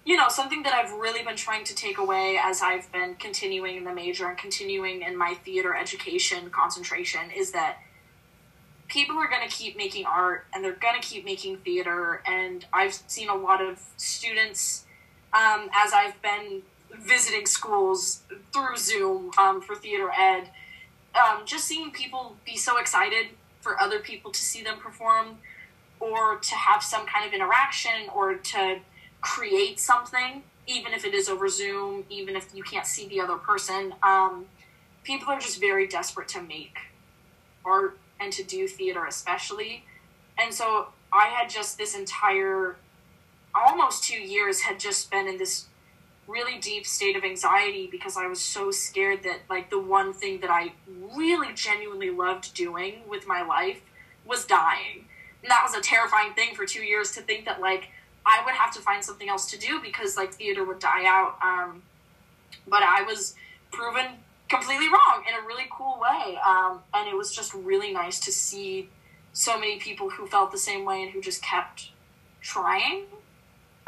you 0.06 0.18
know, 0.18 0.28
something 0.28 0.64
that 0.64 0.74
I've 0.74 0.92
really 0.94 1.24
been 1.24 1.36
trying 1.36 1.64
to 1.66 1.76
take 1.76 2.00
away 2.00 2.40
as 2.42 2.64
I've 2.64 2.92
been 2.92 3.14
continuing 3.16 3.78
in 3.78 3.84
the 3.84 3.94
major 3.94 4.28
and 4.28 4.36
continuing 4.36 5.04
in 5.04 5.16
my 5.16 5.36
theater 5.36 5.76
education 5.76 6.50
concentration 6.50 7.30
is 7.30 7.52
that 7.52 7.78
people 8.88 9.18
are 9.18 9.28
going 9.28 9.48
to 9.48 9.56
keep 9.56 9.78
making 9.78 10.06
art 10.06 10.48
and 10.52 10.64
they're 10.64 10.74
going 10.74 11.00
to 11.00 11.08
keep 11.08 11.26
making 11.26 11.58
theater. 11.58 12.24
And 12.26 12.66
I've 12.74 12.94
seen 12.94 13.30
a 13.30 13.36
lot 13.36 13.62
of 13.62 13.84
students 13.98 14.86
um, 15.32 15.70
as 15.76 15.94
I've 15.94 16.20
been 16.24 16.64
visiting 16.98 17.46
schools 17.46 18.24
through 18.52 18.78
Zoom 18.78 19.30
um, 19.38 19.62
for 19.62 19.76
theater 19.76 20.10
ed, 20.18 20.50
um, 21.16 21.46
just 21.46 21.66
seeing 21.66 21.92
people 21.92 22.36
be 22.46 22.56
so 22.56 22.78
excited 22.78 23.28
for 23.62 23.80
other 23.80 24.00
people 24.00 24.32
to 24.32 24.40
see 24.40 24.64
them 24.64 24.78
perform 24.78 25.38
or 26.00 26.38
to 26.38 26.56
have 26.56 26.82
some 26.82 27.06
kind 27.06 27.28
of 27.28 27.34
interaction 27.34 28.10
or 28.16 28.36
to 28.36 28.80
create 29.22 29.80
something, 29.80 30.44
even 30.66 30.94
if 30.94 31.04
it 31.06 31.14
is 31.14 31.28
over 31.28 31.50
Zoom, 31.50 32.06
even 32.10 32.36
if 32.36 32.50
you 32.54 32.64
can't 32.64 32.86
see 32.86 33.08
the 33.08 33.20
other 33.20 33.36
person. 33.36 33.94
Um, 34.02 34.46
people 35.04 35.30
are 35.30 35.40
just 35.40 35.60
very 35.60 35.88
desperate 35.88 36.28
to 36.30 36.42
make 36.42 36.78
art 37.66 37.98
and 38.20 38.32
to 38.34 38.44
do 38.44 38.68
theater 38.68 39.06
especially. 39.06 39.84
And 40.38 40.54
so 40.54 40.90
I 41.12 41.28
had 41.28 41.50
just 41.50 41.78
this 41.78 41.98
entire 41.98 42.78
almost 43.54 44.04
two 44.04 44.20
years 44.20 44.62
had 44.62 44.80
just 44.80 45.10
been 45.12 45.28
in 45.28 45.38
this 45.38 45.66
really 46.30 46.60
deep 46.60 46.86
state 46.86 47.16
of 47.16 47.24
anxiety 47.24 47.88
because 47.92 48.16
I 48.16 48.28
was 48.28 48.40
so 48.40 48.72
scared 48.72 49.24
that 49.24 49.40
like 49.50 49.70
the 49.70 49.80
one 49.80 50.14
thing 50.14 50.40
that 50.42 50.50
I 50.50 50.74
really 50.88 51.54
genuinely 51.54 52.12
loved 52.12 52.54
doing 52.54 53.02
with 53.10 53.28
my 53.28 53.42
life 53.42 53.82
was 54.26 54.46
dying. 54.46 55.06
And 55.42 55.50
that 55.50 55.62
was 55.64 55.74
a 55.74 55.82
terrifying 55.82 56.34
thing 56.34 56.54
for 56.56 56.66
two 56.66 56.84
years 56.84 57.12
to 57.14 57.22
think 57.22 57.46
that 57.46 57.60
like 57.60 57.90
I 58.26 58.44
would 58.46 58.54
have 58.54 58.74
to 58.76 58.82
find 58.82 59.04
something 59.04 59.28
else 59.28 59.50
to 59.52 59.58
do 59.58 59.82
because 59.82 60.16
like 60.16 60.34
theater 60.34 60.64
would 60.64 60.80
die 60.80 61.06
out. 61.06 61.38
Um, 61.44 61.82
but 62.68 62.84
I 62.84 63.02
was 63.04 63.36
proven 63.72 64.06
completely 64.50 64.88
wrong 64.88 65.24
in 65.28 65.36
a 65.36 65.48
really 65.48 65.68
cool 65.72 66.00
way. 66.00 66.38
Um, 66.46 66.82
and 66.94 67.08
it 67.08 67.16
was 67.16 67.34
just 67.34 67.54
really 67.54 67.92
nice 67.92 68.20
to 68.22 68.32
see 68.32 68.90
so 69.34 69.60
many 69.60 69.78
people 69.78 70.10
who 70.10 70.28
felt 70.28 70.52
the 70.52 70.58
same 70.58 70.86
way 70.86 71.04
and 71.04 71.12
who 71.12 71.22
just 71.22 71.42
kept 71.42 71.90
trying. 72.42 73.06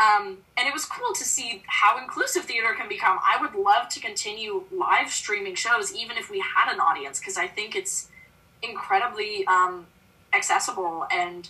Um, 0.01 0.39
and 0.58 0.67
it 0.67 0.74
was 0.74 0.86
cool 0.86 1.13
to 1.13 1.24
see 1.24 1.63
how 1.67 2.01
inclusive 2.01 2.46
theater 2.46 2.74
can 2.75 2.89
become. 2.89 3.20
I 3.22 3.39
would 3.39 3.53
love 3.53 3.88
to 3.89 4.00
continue 4.00 4.63
live 4.72 5.12
streaming 5.12 5.53
shows, 5.53 5.93
even 5.93 6.17
if 6.17 6.31
we 6.31 6.39
had 6.39 6.74
an 6.74 6.79
audience, 6.79 7.20
because 7.20 7.38
I 7.38 7.48
think 7.48 7.75
it's 7.75 8.10
incredibly 8.63 9.46
um, 9.46 9.86
accessible 10.34 11.05
and 11.12 11.50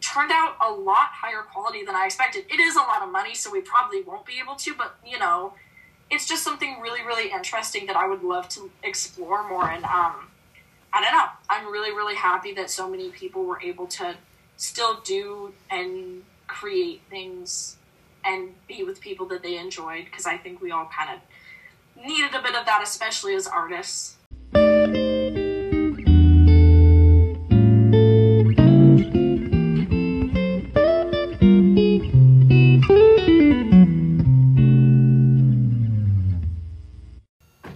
turned 0.00 0.32
out 0.32 0.56
a 0.64 0.70
lot 0.70 1.08
higher 1.12 1.42
quality 1.42 1.84
than 1.84 1.94
I 1.94 2.06
expected. 2.06 2.44
It 2.50 2.58
is 2.58 2.74
a 2.74 2.80
lot 2.80 3.02
of 3.02 3.10
money, 3.10 3.34
so 3.34 3.50
we 3.50 3.60
probably 3.60 4.02
won't 4.02 4.24
be 4.24 4.34
able 4.42 4.54
to, 4.56 4.74
but 4.74 4.96
you 5.06 5.18
know, 5.18 5.52
it's 6.10 6.26
just 6.26 6.42
something 6.42 6.80
really, 6.80 7.02
really 7.02 7.30
interesting 7.30 7.86
that 7.86 7.96
I 7.96 8.08
would 8.08 8.22
love 8.22 8.48
to 8.50 8.70
explore 8.82 9.46
more. 9.48 9.68
And 9.70 9.84
um, 9.84 10.28
I 10.92 11.02
don't 11.02 11.12
know. 11.12 11.26
I'm 11.50 11.70
really, 11.70 11.90
really 11.90 12.14
happy 12.14 12.54
that 12.54 12.70
so 12.70 12.88
many 12.88 13.10
people 13.10 13.44
were 13.44 13.60
able 13.60 13.86
to 13.88 14.14
still 14.56 15.00
do 15.04 15.52
and 15.70 16.22
create 16.54 17.02
things 17.10 17.76
and 18.24 18.50
be 18.68 18.84
with 18.84 19.00
people 19.00 19.26
that 19.26 19.42
they 19.42 19.58
enjoyed 19.58 20.04
because 20.04 20.24
I 20.24 20.36
think 20.36 20.62
we 20.62 20.70
all 20.70 20.86
kind 20.86 21.10
of 21.10 22.04
needed 22.06 22.32
a 22.34 22.40
bit 22.40 22.54
of 22.54 22.64
that, 22.64 22.80
especially 22.82 23.34
as 23.34 23.46
artists. 23.48 24.16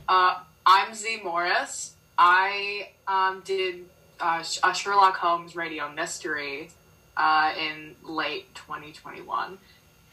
Uh, 0.08 0.36
I'm 0.64 0.94
Z 0.94 1.20
Morris. 1.24 1.96
I 2.16 2.90
um, 3.08 3.42
did 3.44 3.84
uh, 4.20 4.42
a 4.62 4.74
Sherlock 4.74 5.16
Holmes 5.16 5.56
radio 5.56 5.90
mystery 5.92 6.70
uh, 7.18 7.52
in 7.58 7.96
late 8.02 8.54
2021. 8.54 9.58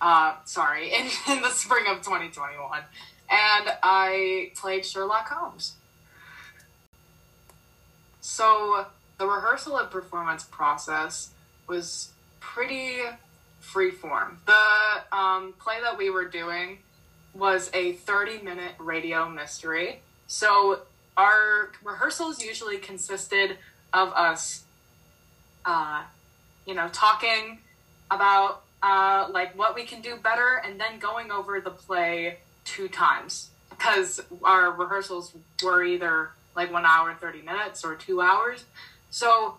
Uh, 0.01 0.35
sorry, 0.43 0.93
in, 0.93 1.07
in 1.29 1.41
the 1.41 1.49
spring 1.49 1.85
of 1.87 1.97
2021. 1.97 2.79
And 3.29 3.69
I 3.81 4.51
played 4.55 4.85
Sherlock 4.85 5.29
Holmes. 5.29 5.75
So 8.21 8.87
the 9.17 9.25
rehearsal 9.25 9.77
and 9.77 9.89
performance 9.89 10.43
process 10.43 11.29
was 11.67 12.11
pretty 12.39 12.97
freeform. 13.63 14.37
The 14.45 15.15
um, 15.15 15.53
play 15.59 15.77
that 15.81 15.97
we 15.97 16.09
were 16.09 16.25
doing 16.25 16.79
was 17.33 17.69
a 17.73 17.93
30 17.93 18.41
minute 18.41 18.73
radio 18.77 19.29
mystery. 19.29 20.01
So 20.27 20.81
our 21.17 21.71
rehearsals 21.83 22.41
usually 22.41 22.77
consisted 22.77 23.57
of 23.93 24.09
us, 24.13 24.63
uh, 25.65 26.03
you 26.65 26.73
know, 26.73 26.89
talking 26.91 27.59
about 28.11 28.63
uh, 28.83 29.27
like 29.31 29.57
what 29.57 29.75
we 29.75 29.83
can 29.83 30.01
do 30.01 30.15
better, 30.17 30.61
and 30.63 30.79
then 30.79 30.99
going 30.99 31.31
over 31.31 31.59
the 31.59 31.71
play 31.71 32.37
two 32.63 32.87
times 32.87 33.49
because 33.69 34.21
our 34.43 34.71
rehearsals 34.71 35.33
were 35.63 35.83
either 35.83 36.29
like 36.55 36.71
one 36.71 36.85
hour 36.85 37.13
thirty 37.13 37.41
minutes 37.41 37.83
or 37.83 37.95
two 37.95 38.21
hours, 38.21 38.65
so 39.09 39.55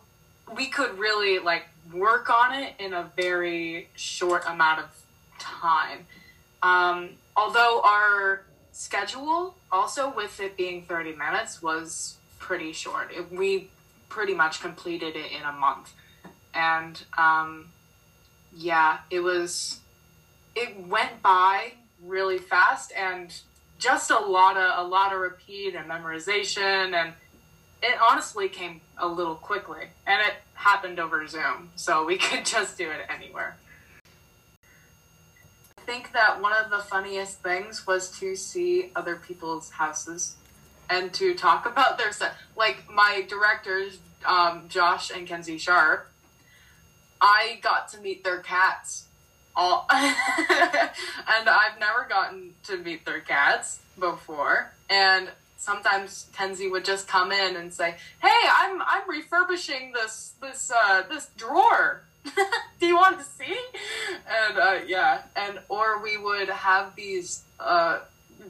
we 0.55 0.67
could 0.67 0.99
really 0.99 1.39
like 1.39 1.67
work 1.93 2.31
on 2.31 2.55
it 2.55 2.75
in 2.79 2.93
a 2.93 3.11
very 3.17 3.89
short 3.95 4.45
amount 4.47 4.81
of 4.81 4.87
time. 5.39 6.07
Um, 6.63 7.11
although 7.37 7.83
our 7.85 8.43
schedule, 8.73 9.55
also 9.71 10.13
with 10.15 10.41
it 10.41 10.57
being 10.57 10.83
30 10.83 11.15
minutes, 11.15 11.63
was 11.63 12.17
pretty 12.39 12.73
short. 12.73 13.13
It, 13.13 13.33
we 13.33 13.71
pretty 14.09 14.35
much 14.35 14.61
completed 14.61 15.17
it 15.17 15.33
in 15.33 15.43
a 15.43 15.53
month. 15.53 15.93
And 16.57 17.03
um, 17.17 17.69
yeah, 18.57 18.99
it 19.11 19.21
was, 19.21 19.81
it 20.55 20.87
went 20.87 21.23
by 21.23 21.75
really 22.03 22.39
fast 22.39 22.93
and 22.97 23.33
just 23.79 24.11
a 24.11 24.19
lot 24.19 24.57
of 24.57 24.87
a 24.87 24.89
lot 24.89 25.13
of 25.13 25.21
repeat 25.21 25.75
and 25.75 25.87
memorization 25.89 26.95
and 26.95 27.13
it 27.83 27.97
honestly 28.01 28.49
came 28.49 28.81
a 28.99 29.07
little 29.07 29.35
quickly, 29.35 29.85
and 30.07 30.21
it 30.21 30.35
happened 30.55 30.99
over 30.99 31.27
Zoom, 31.27 31.71
so 31.77 32.05
we 32.05 32.17
could 32.19 32.45
just 32.45 32.79
do 32.79 32.91
it 32.91 33.01
anywhere. 33.09 33.57
I 35.79 35.83
think 35.83 36.13
that 36.13 36.43
one 36.43 36.53
of 36.53 36.71
the 36.71 36.79
funniest 36.79 37.43
things 37.43 37.87
was 37.87 38.11
to 38.19 38.35
see 38.35 38.91
other 38.97 39.17
people's 39.17 39.71
houses 39.71 40.37
and 40.91 41.13
to 41.15 41.35
talk 41.35 41.67
about 41.71 41.99
their 41.99 42.13
set. 42.13 42.35
Like 42.57 42.91
my 42.93 43.25
directors, 43.29 43.99
um, 44.25 44.65
Josh 44.69 45.11
and 45.11 45.27
Kenzie 45.27 45.59
Sharp, 45.59 46.11
I 47.21 47.59
got 47.63 47.89
to 47.91 48.01
meet 48.01 48.25
their 48.25 48.41
cats. 48.41 49.05
All 49.55 49.87
and 49.91 51.49
I've 51.49 51.81
never 51.81 52.07
gotten 52.09 52.55
to 52.65 52.77
meet 52.77 53.07
their 53.07 53.21
cats 53.21 53.81
before. 53.99 54.73
And 54.91 55.31
sometimes 55.57 56.27
Kenzie 56.35 56.69
would 56.69 56.85
just 56.85 57.09
come 57.09 57.33
in 57.33 57.57
and 57.57 57.73
say, 57.73 57.97
"Hey, 58.23 58.49
I'm 58.59 58.83
I'm 58.83 59.09
refurbishing 59.09 59.93
this 59.93 60.35
this 60.41 60.71
uh, 60.71 61.03
this 61.09 61.31
drawer. 61.37 62.03
Do 62.81 62.87
you 62.87 62.97
want 62.97 63.19
to 63.19 63.25
see?" 63.25 63.59
And 64.29 64.59
uh, 64.59 64.79
yeah, 64.87 65.23
and 65.35 65.59
or 65.69 66.03
we 66.03 66.17
would 66.17 66.49
have 66.49 66.95
these 66.95 67.43
uh, 67.59 68.01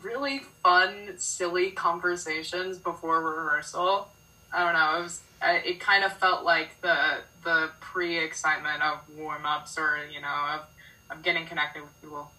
really 0.02 0.40
fun, 0.62 1.14
silly 1.16 1.70
conversations 1.70 2.78
before 2.78 3.22
rehearsal. 3.22 4.08
I 4.52 4.64
don't 4.64 4.74
know. 4.74 5.00
It 5.00 5.02
was 5.02 5.20
it 5.42 5.80
kind 5.80 6.04
of 6.04 6.12
felt 6.14 6.44
like 6.44 6.80
the 6.80 7.18
the 7.44 7.70
pre 7.80 8.18
excitement 8.18 8.82
of 8.82 9.00
warm 9.16 9.46
ups 9.46 9.78
or 9.78 9.98
you 10.12 10.20
know 10.20 10.54
of 10.54 11.16
of 11.16 11.22
getting 11.22 11.46
connected 11.46 11.82
with 11.82 12.00
people, 12.00 12.30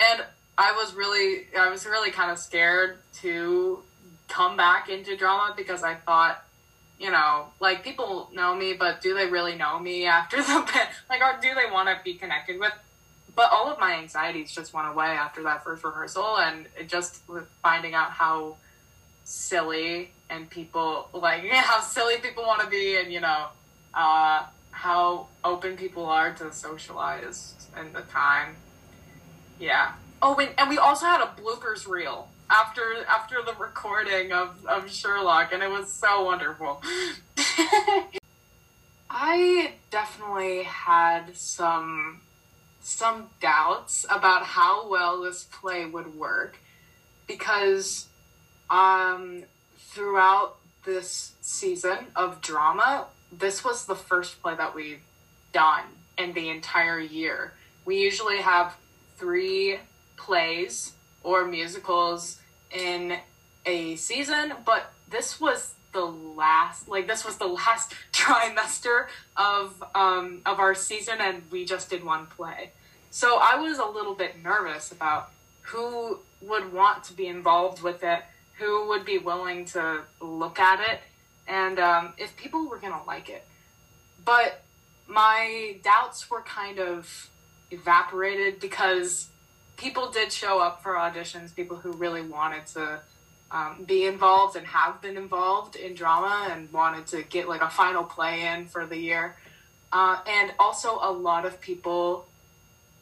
and 0.00 0.24
I 0.56 0.72
was 0.72 0.94
really 0.94 1.46
I 1.58 1.70
was 1.70 1.86
really 1.86 2.10
kind 2.10 2.30
of 2.30 2.38
scared 2.38 2.98
to 3.20 3.80
come 4.28 4.56
back 4.56 4.88
into 4.88 5.16
drama 5.16 5.54
because 5.56 5.82
I 5.82 5.94
thought 5.94 6.44
you 6.98 7.10
know, 7.10 7.46
like 7.60 7.84
people 7.84 8.28
know 8.32 8.54
me, 8.54 8.72
but 8.72 9.00
do 9.00 9.14
they 9.14 9.26
really 9.26 9.54
know 9.54 9.78
me 9.78 10.06
after 10.06 10.38
the 10.38 10.64
bit? 10.72 10.88
Like, 11.08 11.20
or 11.22 11.40
do 11.40 11.54
they 11.54 11.70
want 11.72 11.88
to 11.88 11.96
be 12.04 12.14
connected 12.14 12.58
with? 12.58 12.72
But 13.34 13.52
all 13.52 13.70
of 13.70 13.78
my 13.78 13.94
anxieties 13.94 14.50
just 14.50 14.74
went 14.74 14.88
away 14.88 15.06
after 15.06 15.44
that 15.44 15.62
first 15.62 15.84
rehearsal, 15.84 16.38
and 16.38 16.66
just 16.88 17.22
finding 17.62 17.94
out 17.94 18.10
how 18.10 18.56
silly 19.24 20.10
and 20.30 20.48
people 20.48 21.08
like 21.12 21.44
how 21.50 21.80
silly 21.80 22.18
people 22.18 22.44
want 22.44 22.60
to 22.62 22.68
be, 22.68 22.96
and 22.98 23.12
you 23.12 23.20
know, 23.20 23.46
uh, 23.94 24.44
how 24.70 25.26
open 25.44 25.76
people 25.76 26.06
are 26.06 26.32
to 26.34 26.52
socialize 26.52 27.54
and 27.76 27.92
the 27.94 28.02
time. 28.02 28.56
Yeah. 29.58 29.92
Oh, 30.20 30.34
and, 30.36 30.50
and 30.58 30.68
we 30.68 30.78
also 30.78 31.06
had 31.06 31.20
a 31.20 31.32
bloopers 31.40 31.86
reel 31.86 32.28
after 32.50 33.04
after 33.08 33.36
the 33.44 33.54
recording 33.54 34.32
of, 34.32 34.64
of 34.66 34.90
Sherlock, 34.90 35.52
and 35.52 35.62
it 35.62 35.70
was 35.70 35.92
so 35.92 36.24
wonderful. 36.24 36.82
I 39.10 39.72
definitely 39.90 40.64
had 40.64 41.36
some 41.36 42.20
some 42.80 43.28
doubts 43.40 44.06
about 44.10 44.44
how 44.44 44.88
well 44.88 45.20
this 45.22 45.44
play 45.44 45.84
would 45.84 46.14
work 46.14 46.56
because 47.26 48.06
um, 48.70 49.44
throughout 49.88 50.56
this 50.84 51.32
season 51.40 51.98
of 52.14 52.40
drama, 52.40 53.06
this 53.32 53.64
was 53.64 53.86
the 53.86 53.94
first 53.94 54.40
play 54.42 54.54
that 54.54 54.74
we've 54.74 55.00
done 55.52 55.84
in 56.16 56.32
the 56.32 56.48
entire 56.48 57.00
year. 57.00 57.52
We 57.84 57.98
usually 57.98 58.38
have 58.38 58.76
three 59.16 59.78
plays 60.16 60.92
or 61.22 61.46
musicals 61.46 62.40
in 62.70 63.18
a 63.66 63.96
season, 63.96 64.52
but 64.64 64.92
this 65.10 65.40
was 65.40 65.74
the 65.92 66.04
last 66.04 66.86
like 66.88 67.06
this 67.06 67.24
was 67.24 67.38
the 67.38 67.46
last 67.64 67.94
trimester 68.12 69.06
of 69.36 69.82
um 69.94 70.42
of 70.44 70.58
our 70.58 70.74
season 70.74 71.14
and 71.18 71.42
we 71.50 71.64
just 71.64 71.88
did 71.90 72.04
one 72.04 72.26
play. 72.26 72.72
So 73.10 73.38
I 73.40 73.56
was 73.56 73.78
a 73.78 73.86
little 73.86 74.14
bit 74.14 74.42
nervous 74.42 74.92
about 74.92 75.30
who 75.62 76.18
would 76.42 76.72
want 76.72 77.04
to 77.04 77.12
be 77.12 77.26
involved 77.26 77.82
with 77.82 78.02
it, 78.04 78.20
who 78.58 78.88
would 78.88 79.04
be 79.04 79.18
willing 79.18 79.64
to 79.66 80.02
look 80.20 80.58
at 80.58 80.80
it, 80.80 81.00
and 81.46 81.78
um, 81.78 82.12
if 82.18 82.36
people 82.36 82.68
were 82.68 82.78
gonna 82.78 83.02
like 83.06 83.28
it. 83.28 83.44
But 84.24 84.62
my 85.06 85.76
doubts 85.82 86.30
were 86.30 86.42
kind 86.42 86.78
of 86.78 87.30
evaporated 87.70 88.60
because 88.60 89.28
people 89.76 90.10
did 90.10 90.32
show 90.32 90.60
up 90.60 90.82
for 90.82 90.94
auditions, 90.94 91.54
people 91.54 91.76
who 91.76 91.92
really 91.92 92.22
wanted 92.22 92.66
to 92.66 93.00
um, 93.50 93.84
be 93.86 94.04
involved 94.04 94.56
and 94.56 94.66
have 94.66 95.00
been 95.00 95.16
involved 95.16 95.76
in 95.76 95.94
drama 95.94 96.48
and 96.50 96.70
wanted 96.72 97.06
to 97.06 97.22
get 97.22 97.48
like 97.48 97.62
a 97.62 97.70
final 97.70 98.04
play 98.04 98.46
in 98.46 98.66
for 98.66 98.84
the 98.84 98.96
year. 98.96 99.36
Uh, 99.90 100.18
and 100.26 100.52
also, 100.58 100.98
a 101.00 101.10
lot 101.10 101.46
of 101.46 101.60
people 101.60 102.26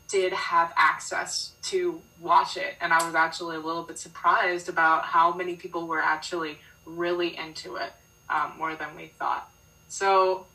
did 0.09 0.33
have 0.33 0.73
access 0.77 1.53
to 1.62 2.01
watch 2.21 2.57
it. 2.57 2.75
And 2.81 2.92
I 2.92 3.05
was 3.05 3.14
actually 3.14 3.57
a 3.57 3.61
little 3.61 3.83
bit 3.83 3.99
surprised 3.99 4.69
about 4.69 5.05
how 5.05 5.33
many 5.33 5.57
people 5.57 5.87
were 5.87 6.01
actually 6.01 6.59
really 6.85 7.37
into 7.37 7.77
it 7.77 7.92
um, 8.31 8.55
more 8.59 8.75
than 8.77 8.95
we 8.97 9.07
thought. 9.07 9.49
So 9.88 10.47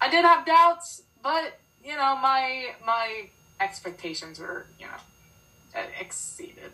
I 0.00 0.10
did 0.10 0.24
have 0.24 0.46
doubts, 0.46 1.02
but 1.22 1.58
you 1.84 1.96
know, 1.96 2.16
my 2.16 2.74
my 2.84 3.28
expectations 3.60 4.38
were, 4.38 4.66
you 4.78 4.86
know, 4.86 5.82
exceeded. 6.00 6.72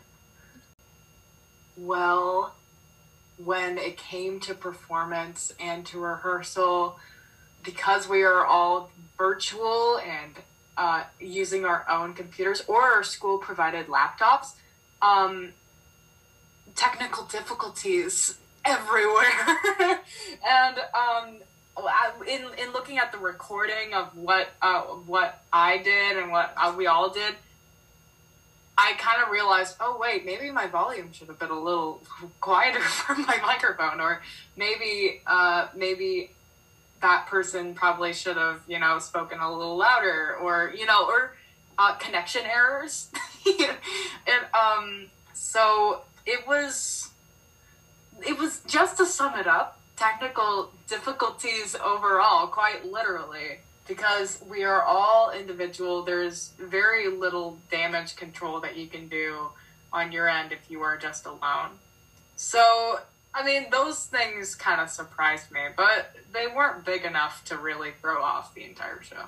Well, 1.76 2.54
when 3.42 3.78
it 3.78 3.96
came 3.96 4.40
to 4.40 4.54
performance 4.54 5.54
and 5.60 5.86
to 5.86 5.98
rehearsal, 5.98 6.98
because 7.62 8.08
we 8.08 8.22
are 8.22 8.44
all 8.44 8.90
virtual 9.16 9.98
and 9.98 10.34
uh, 10.78 11.02
using 11.20 11.64
our 11.64 11.84
own 11.90 12.14
computers 12.14 12.62
or 12.68 12.80
our 12.80 13.02
school 13.02 13.38
provided 13.38 13.88
laptops, 13.88 14.54
um, 15.02 15.50
technical 16.76 17.24
difficulties 17.24 18.38
everywhere. 18.64 19.58
and 20.48 20.78
um, 20.94 21.38
in 22.26 22.42
in 22.58 22.72
looking 22.72 22.98
at 22.98 23.10
the 23.10 23.18
recording 23.18 23.92
of 23.92 24.16
what 24.16 24.48
uh, 24.62 24.82
what 24.82 25.42
I 25.52 25.78
did 25.78 26.16
and 26.16 26.30
what 26.30 26.54
uh, 26.56 26.72
we 26.76 26.86
all 26.86 27.10
did, 27.10 27.34
I 28.76 28.92
kind 28.98 29.20
of 29.20 29.30
realized, 29.30 29.76
oh 29.80 29.98
wait, 30.00 30.24
maybe 30.24 30.50
my 30.52 30.68
volume 30.68 31.12
should 31.12 31.26
have 31.26 31.40
been 31.40 31.50
a 31.50 31.60
little 31.60 32.02
quieter 32.40 32.80
for 32.80 33.16
my 33.16 33.38
microphone, 33.42 34.00
or 34.00 34.22
maybe 34.56 35.22
uh, 35.26 35.66
maybe 35.74 36.30
that 37.00 37.26
person 37.26 37.74
probably 37.74 38.12
should 38.12 38.36
have 38.36 38.62
you 38.66 38.78
know 38.78 38.98
spoken 38.98 39.38
a 39.38 39.50
little 39.50 39.76
louder, 39.76 40.36
or 40.40 40.72
you 40.76 40.86
know, 40.86 41.06
or 41.06 41.36
uh, 41.78 41.94
connection 41.94 42.42
errors, 42.44 43.10
and 43.46 44.44
um, 44.54 45.06
so 45.34 46.02
it 46.26 46.46
was 46.46 47.10
it 48.26 48.38
was 48.38 48.60
just 48.66 48.96
to 48.98 49.06
sum 49.06 49.38
it 49.38 49.46
up, 49.46 49.80
technical 49.96 50.72
difficulties 50.88 51.74
overall, 51.76 52.46
quite 52.46 52.84
literally 52.84 53.58
because 53.88 54.42
we 54.48 54.62
are 54.62 54.82
all 54.82 55.32
individual. 55.32 56.02
There's 56.02 56.52
very 56.60 57.08
little 57.08 57.58
damage 57.70 58.14
control 58.14 58.60
that 58.60 58.76
you 58.76 58.86
can 58.86 59.08
do 59.08 59.48
on 59.92 60.12
your 60.12 60.28
end 60.28 60.52
if 60.52 60.70
you 60.70 60.82
are 60.82 60.96
just 60.98 61.24
alone. 61.26 61.70
So, 62.36 63.00
I 63.34 63.44
mean, 63.44 63.66
those 63.70 64.06
things 64.06 64.54
kind 64.54 64.80
of 64.80 64.88
surprised 64.88 65.50
me, 65.52 65.60
but 65.76 66.16
they 66.32 66.46
weren't 66.46 66.84
big 66.84 67.04
enough 67.04 67.44
to 67.46 67.56
really 67.56 67.92
throw 68.00 68.22
off 68.22 68.54
the 68.54 68.64
entire 68.64 69.02
show. 69.02 69.24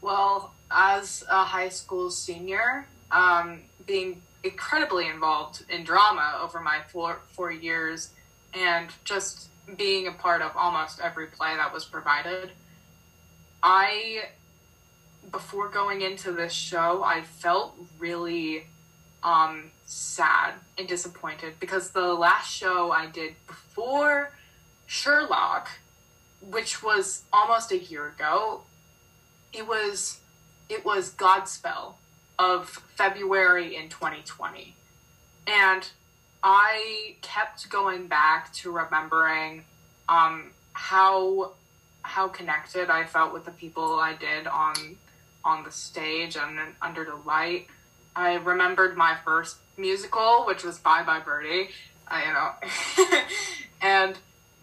Well, 0.00 0.52
as 0.70 1.24
a 1.30 1.44
high 1.44 1.68
school 1.68 2.10
senior, 2.10 2.86
um, 3.10 3.60
being 3.86 4.20
incredibly 4.42 5.08
involved 5.08 5.64
in 5.70 5.84
drama 5.84 6.38
over 6.42 6.60
my 6.60 6.80
four, 6.88 7.20
four 7.32 7.50
years 7.50 8.10
and 8.52 8.90
just 9.04 9.48
being 9.76 10.06
a 10.06 10.12
part 10.12 10.42
of 10.42 10.52
almost 10.56 11.00
every 11.00 11.26
play 11.26 11.56
that 11.56 11.72
was 11.72 11.84
provided. 11.84 12.50
I, 13.62 14.24
before 15.32 15.68
going 15.68 16.02
into 16.02 16.32
this 16.32 16.52
show, 16.52 17.02
I 17.02 17.22
felt 17.22 17.74
really 17.98 18.66
um, 19.22 19.70
sad 19.84 20.54
and 20.78 20.88
disappointed 20.88 21.54
because 21.60 21.90
the 21.90 22.12
last 22.12 22.50
show 22.50 22.90
I 22.90 23.06
did 23.06 23.34
before 23.46 24.32
Sherlock, 24.86 25.68
which 26.40 26.82
was 26.82 27.24
almost 27.32 27.72
a 27.72 27.78
year 27.78 28.08
ago, 28.08 28.62
it 29.52 29.66
was 29.66 30.20
it 30.68 30.84
was 30.84 31.12
Godspell 31.14 31.94
of 32.38 32.68
February 32.68 33.76
in 33.76 33.88
2020. 33.88 34.74
And 35.46 35.88
I 36.42 37.16
kept 37.22 37.68
going 37.70 38.06
back 38.06 38.52
to 38.54 38.70
remembering 38.70 39.64
um, 40.08 40.52
how 40.72 41.52
how 42.02 42.28
connected 42.28 42.90
I 42.90 43.04
felt 43.04 43.32
with 43.32 43.44
the 43.44 43.50
people 43.50 43.98
I 43.98 44.14
did 44.14 44.46
on 44.46 44.96
on 45.44 45.64
the 45.64 45.70
stage 45.70 46.36
and 46.36 46.58
under 46.80 47.04
the 47.04 47.16
light. 47.26 47.66
I 48.16 48.34
remembered 48.34 48.96
my 48.96 49.16
first 49.24 49.56
musical, 49.76 50.44
which 50.46 50.64
was 50.64 50.78
Bye 50.78 51.02
Bye 51.02 51.20
Birdie, 51.20 51.70
I, 52.08 52.26
you 52.26 52.32
know, 52.32 53.18
and 53.82 54.16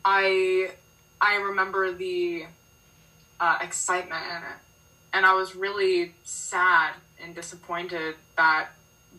I 0.06 0.71
I 1.19 1.36
remember 1.36 1.91
the 1.91 2.45
uh, 3.39 3.58
excitement. 3.62 4.24
In 4.30 4.38
it, 4.38 4.58
and 5.13 5.26
I 5.26 5.34
was 5.34 5.56
really 5.56 6.13
sad 6.24 6.93
and 7.21 7.36
disappointed 7.36 8.15
that 8.38 8.69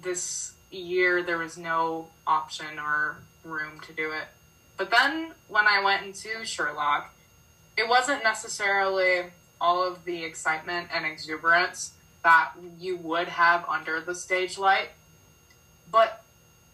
this 0.03 0.53
year 0.71 1.23
there 1.23 1.39
was 1.39 1.59
no 1.59 2.09
option 2.27 2.79
or 2.79 3.17
room 3.45 3.81
to 3.87 3.93
do 3.93 4.11
it. 4.13 4.25
But 4.77 4.91
then 4.91 5.33
when 5.49 5.67
I 5.67 5.83
went 5.85 6.05
into 6.05 6.45
Sherlock, 6.45 7.15
it 7.77 7.89
wasn't 7.89 8.25
necessarily 8.25 9.25
all 9.61 9.85
of 9.85 10.05
the 10.05 10.25
excitement 10.25 10.89
and 10.93 11.07
exuberance 11.07 11.93
that 12.25 12.53
you 12.79 12.97
would 12.97 13.29
have 13.29 13.65
under 13.69 14.01
the 14.01 14.15
stage 14.15 14.59
light, 14.59 14.89
but 15.93 16.25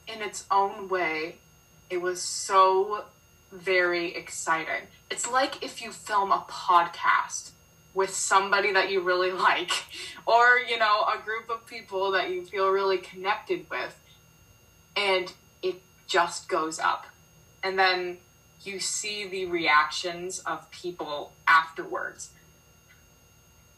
in 0.06 0.22
its 0.22 0.46
own 0.50 0.88
way, 0.88 1.36
it 1.90 2.00
was 2.00 2.22
so 2.22 3.04
very 3.52 4.14
exciting. 4.14 4.86
It's 5.10 5.30
like 5.30 5.62
if 5.62 5.82
you 5.82 5.90
film 5.90 6.32
a 6.32 6.44
podcast 6.48 7.50
with 7.94 8.10
somebody 8.10 8.72
that 8.72 8.90
you 8.90 9.00
really 9.00 9.32
like, 9.48 9.72
or, 10.24 10.58
you 10.58 10.78
know, 10.78 11.02
a 11.02 11.20
group 11.22 11.50
of 11.50 11.66
people 11.66 12.12
that 12.12 12.30
you 12.30 12.44
feel 12.44 12.70
really 12.70 12.98
connected 12.98 13.68
with, 13.68 13.98
and 14.96 15.32
it 15.62 15.76
just 16.06 16.48
goes 16.48 16.78
up. 16.78 17.06
And 17.62 17.78
then 17.78 18.18
you 18.62 18.78
see 18.78 19.26
the 19.26 19.46
reactions 19.46 20.38
of 20.40 20.70
people 20.70 21.32
afterwards. 21.46 22.30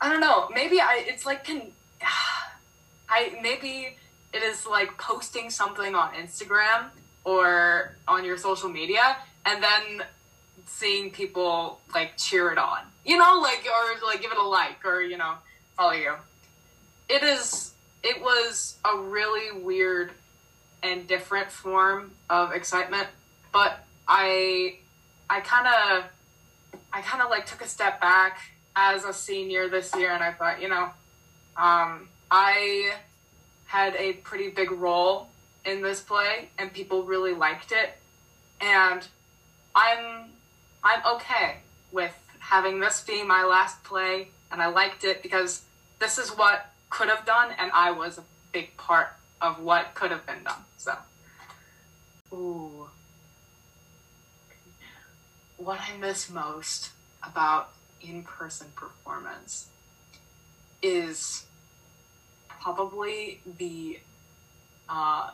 I 0.01 0.09
don't 0.09 0.21
know. 0.21 0.49
Maybe 0.53 0.81
I. 0.81 1.05
It's 1.07 1.27
like 1.27 1.45
can. 1.45 1.73
I 3.13 3.37
maybe 3.43 3.97
it 4.33 4.43
is 4.43 4.67
like 4.67 4.97
posting 4.99 5.51
something 5.51 5.95
on 5.95 6.15
Instagram 6.15 6.87
or 7.25 7.97
on 8.07 8.25
your 8.25 8.37
social 8.37 8.69
media, 8.69 9.17
and 9.45 9.63
then 9.63 10.07
seeing 10.67 11.11
people 11.11 11.81
like 11.95 12.17
cheer 12.17 12.51
it 12.51 12.59
on. 12.59 12.81
You 13.05 13.19
know, 13.19 13.41
like 13.41 13.67
or 13.67 14.07
like 14.07 14.23
give 14.23 14.33
it 14.33 14.39
a 14.39 14.43
like 14.43 14.85
or 14.85 15.03
you 15.03 15.17
know 15.17 15.35
follow 15.77 15.93
you. 15.93 16.15
It 17.09 17.23
is. 17.23 17.73
It 18.03 18.23
was 18.23 18.79
a 18.85 18.99
really 18.99 19.61
weird 19.61 20.13
and 20.83 21.07
different 21.07 21.51
form 21.51 22.13
of 22.31 22.53
excitement, 22.53 23.09
but 23.53 23.85
I 24.09 24.79
I 25.29 25.41
kind 25.41 25.67
of 25.67 26.05
I 26.93 27.03
kind 27.03 27.23
of 27.23 27.31
like 27.31 27.47
took 27.47 27.63
a 27.63 27.69
step 27.69 28.01
back 28.01 28.39
as 28.75 29.05
a 29.05 29.13
senior 29.13 29.69
this 29.69 29.95
year, 29.97 30.11
and 30.11 30.23
I 30.23 30.33
thought, 30.33 30.63
you 30.63 30.69
know, 30.69 30.91
um, 31.57 32.09
I 32.31 32.95
had 33.71 33.95
a 33.95 34.15
pretty 34.15 34.49
big 34.51 34.73
role 34.73 35.29
in 35.65 35.81
this 35.81 36.01
play, 36.01 36.49
and 36.59 36.73
people 36.73 37.05
really 37.05 37.33
liked 37.33 37.71
it, 37.71 37.91
and 38.61 39.07
I'm 39.77 40.31
I'm 40.83 41.17
okay 41.17 41.59
with 41.93 42.13
having 42.41 42.81
this 42.81 43.01
be 43.03 43.23
my 43.23 43.45
last 43.45 43.85
play, 43.85 44.31
and 44.51 44.61
I 44.61 44.67
liked 44.67 45.05
it 45.05 45.23
because 45.23 45.63
this 46.01 46.19
is 46.19 46.31
what 46.31 46.73
could 46.89 47.09
have 47.09 47.25
done, 47.25 47.53
and 47.61 47.71
I 47.73 47.93
was 47.93 48.19
a 48.19 48.25
big 48.51 48.77
part 48.77 49.09
of 49.41 49.63
what 49.63 49.95
could 49.95 50.11
have 50.11 50.27
been 50.27 50.43
done. 50.43 50.65
So, 50.77 50.97
ooh, 52.33 52.89
what 55.59 55.79
I 55.81 55.97
miss 55.97 56.29
most 56.29 56.91
about 57.23 57.71
in-person 58.01 58.73
performance 58.75 59.69
is 60.83 61.45
probably 62.61 63.41
the 63.59 63.99
uh, 64.89 65.31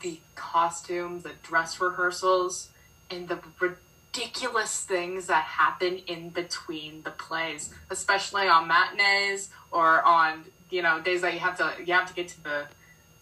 the 0.00 0.20
costume, 0.34 1.20
the 1.20 1.32
dress 1.42 1.80
rehearsals, 1.80 2.70
and 3.10 3.28
the 3.28 3.38
ridiculous 3.60 4.84
things 4.84 5.26
that 5.26 5.44
happen 5.44 5.98
in 6.06 6.30
between 6.30 7.02
the 7.02 7.10
plays, 7.10 7.72
especially 7.90 8.48
on 8.48 8.68
matinees 8.68 9.50
or 9.70 10.02
on 10.02 10.44
you 10.70 10.82
know 10.82 11.00
days 11.00 11.20
that 11.22 11.34
you 11.34 11.40
have 11.40 11.56
to 11.58 11.72
you 11.84 11.92
have 11.92 12.08
to 12.08 12.14
get 12.14 12.28
to 12.28 12.42
the 12.42 12.66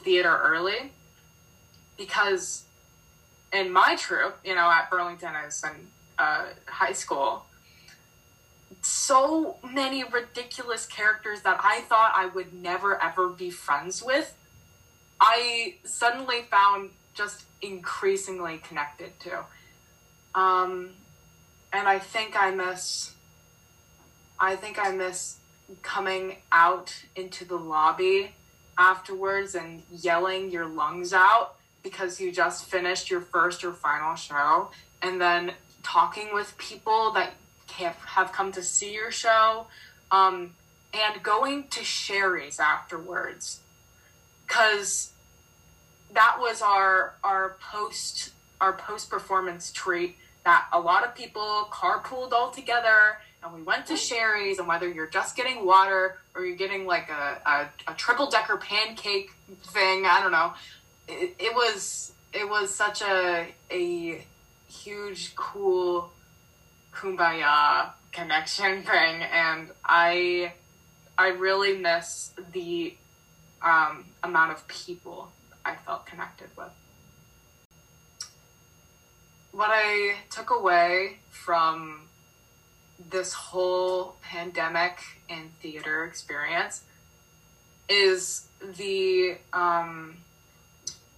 theater 0.01 0.41
early, 0.43 0.93
because 1.97 2.65
in 3.53 3.73
my 3.73 3.97
troupe, 3.97 4.39
you 4.45 4.55
know, 4.55 4.71
at 4.71 4.91
Burlington 4.91 5.35
as 5.35 5.63
in 5.65 5.89
uh, 6.19 6.47
high 6.67 6.93
school, 6.93 7.47
so 8.87 9.57
many 9.65 10.05
ridiculous 10.05 10.87
characters 10.87 11.43
that 11.43 11.61
I 11.63 11.81
thought 11.83 12.13
I 12.15 12.27
would 12.27 12.55
never 12.55 13.03
ever 13.03 13.29
be 13.29 13.51
friends 13.51 14.03
with, 14.03 14.35
I 15.21 15.75
suddenly 15.85 16.43
found 16.43 16.91
just 17.15 17.45
increasingly 17.61 18.59
connected 18.59 19.19
to. 19.21 19.45
Um, 20.35 20.91
and 21.73 21.89
I 21.89 21.99
think 21.99 22.35
I 22.41 22.51
miss, 22.53 23.15
I 24.39 24.55
think 24.55 24.79
I 24.79 24.93
miss 24.93 25.39
coming 25.83 26.37
out 26.53 26.95
into 27.17 27.45
the 27.45 27.57
lobby 27.57 28.33
afterwards 28.79 29.55
and 29.55 29.83
yelling 29.91 30.51
your 30.51 30.67
lungs 30.67 31.13
out 31.13 31.57
because 31.83 32.21
you 32.21 32.31
just 32.31 32.67
finished 32.67 33.11
your 33.11 33.21
first 33.21 33.65
or 33.65 33.73
final 33.73 34.15
show 34.15 34.71
and 35.03 35.21
then 35.21 35.53
talking 35.83 36.33
with 36.33 36.57
people 36.59 37.13
that 37.13 37.33
have, 37.77 37.97
have 37.97 38.33
come 38.33 38.53
to 38.53 38.63
see 38.63 38.93
your 38.93 39.11
show, 39.11 39.67
um, 40.11 40.55
and 40.93 41.23
going 41.23 41.69
to 41.69 41.81
Shari's 41.81 42.59
afterwards, 42.59 43.61
because 44.47 45.13
that 46.13 46.37
was 46.39 46.63
our 46.63 47.15
our 47.23 47.57
post 47.61 48.31
our 48.61 48.73
post 48.73 49.11
performance 49.11 49.71
treat 49.73 50.17
that 50.45 50.67
a 50.73 50.81
lot 50.81 51.05
of 51.05 51.15
people 51.15 51.69
carpooled 51.71 52.33
all 52.33 52.51
together 52.51 53.19
and 53.43 53.53
we 53.53 53.63
went 53.63 53.87
to 53.87 53.95
Shari's 53.95 54.59
and 54.59 54.67
whether 54.67 54.89
you're 54.89 55.09
just 55.09 55.37
getting 55.37 55.67
water 55.67 56.19
or 56.35 56.45
you're 56.45 56.57
getting 56.57 56.87
like 56.87 57.09
a, 57.11 57.41
a, 57.47 57.93
a 57.93 57.95
triple 57.95 58.31
decker 58.31 58.57
pancake 58.57 59.31
thing, 59.65 60.07
I 60.07 60.21
don't 60.21 60.33
know. 60.33 60.53
It, 61.09 61.35
it 61.39 61.55
was 61.55 62.13
it 62.33 62.49
was 62.49 62.75
such 62.75 63.03
a 63.03 63.49
a 63.71 64.25
huge 64.69 65.35
cool 65.37 66.11
kumbaya 66.97 67.91
connection 68.13 68.83
thing 68.91 69.23
and 69.23 69.71
i 69.85 70.53
i 71.19 71.29
really 71.29 71.77
miss 71.77 72.33
the 72.53 72.95
um, 73.63 74.05
amount 74.23 74.53
of 74.53 74.67
people 74.69 75.31
i 75.65 75.75
felt 75.75 76.07
connected 76.07 76.49
with. 76.57 76.71
What 79.53 79.71
i 79.73 80.17
took 80.31 80.51
away 80.51 81.19
from 81.31 82.03
this 83.11 83.33
whole 83.33 84.17
pandemic 84.23 84.99
and 85.29 85.51
theater 85.61 86.05
experience 86.05 86.83
is 87.89 88.47
the 88.79 89.37
um, 89.53 90.19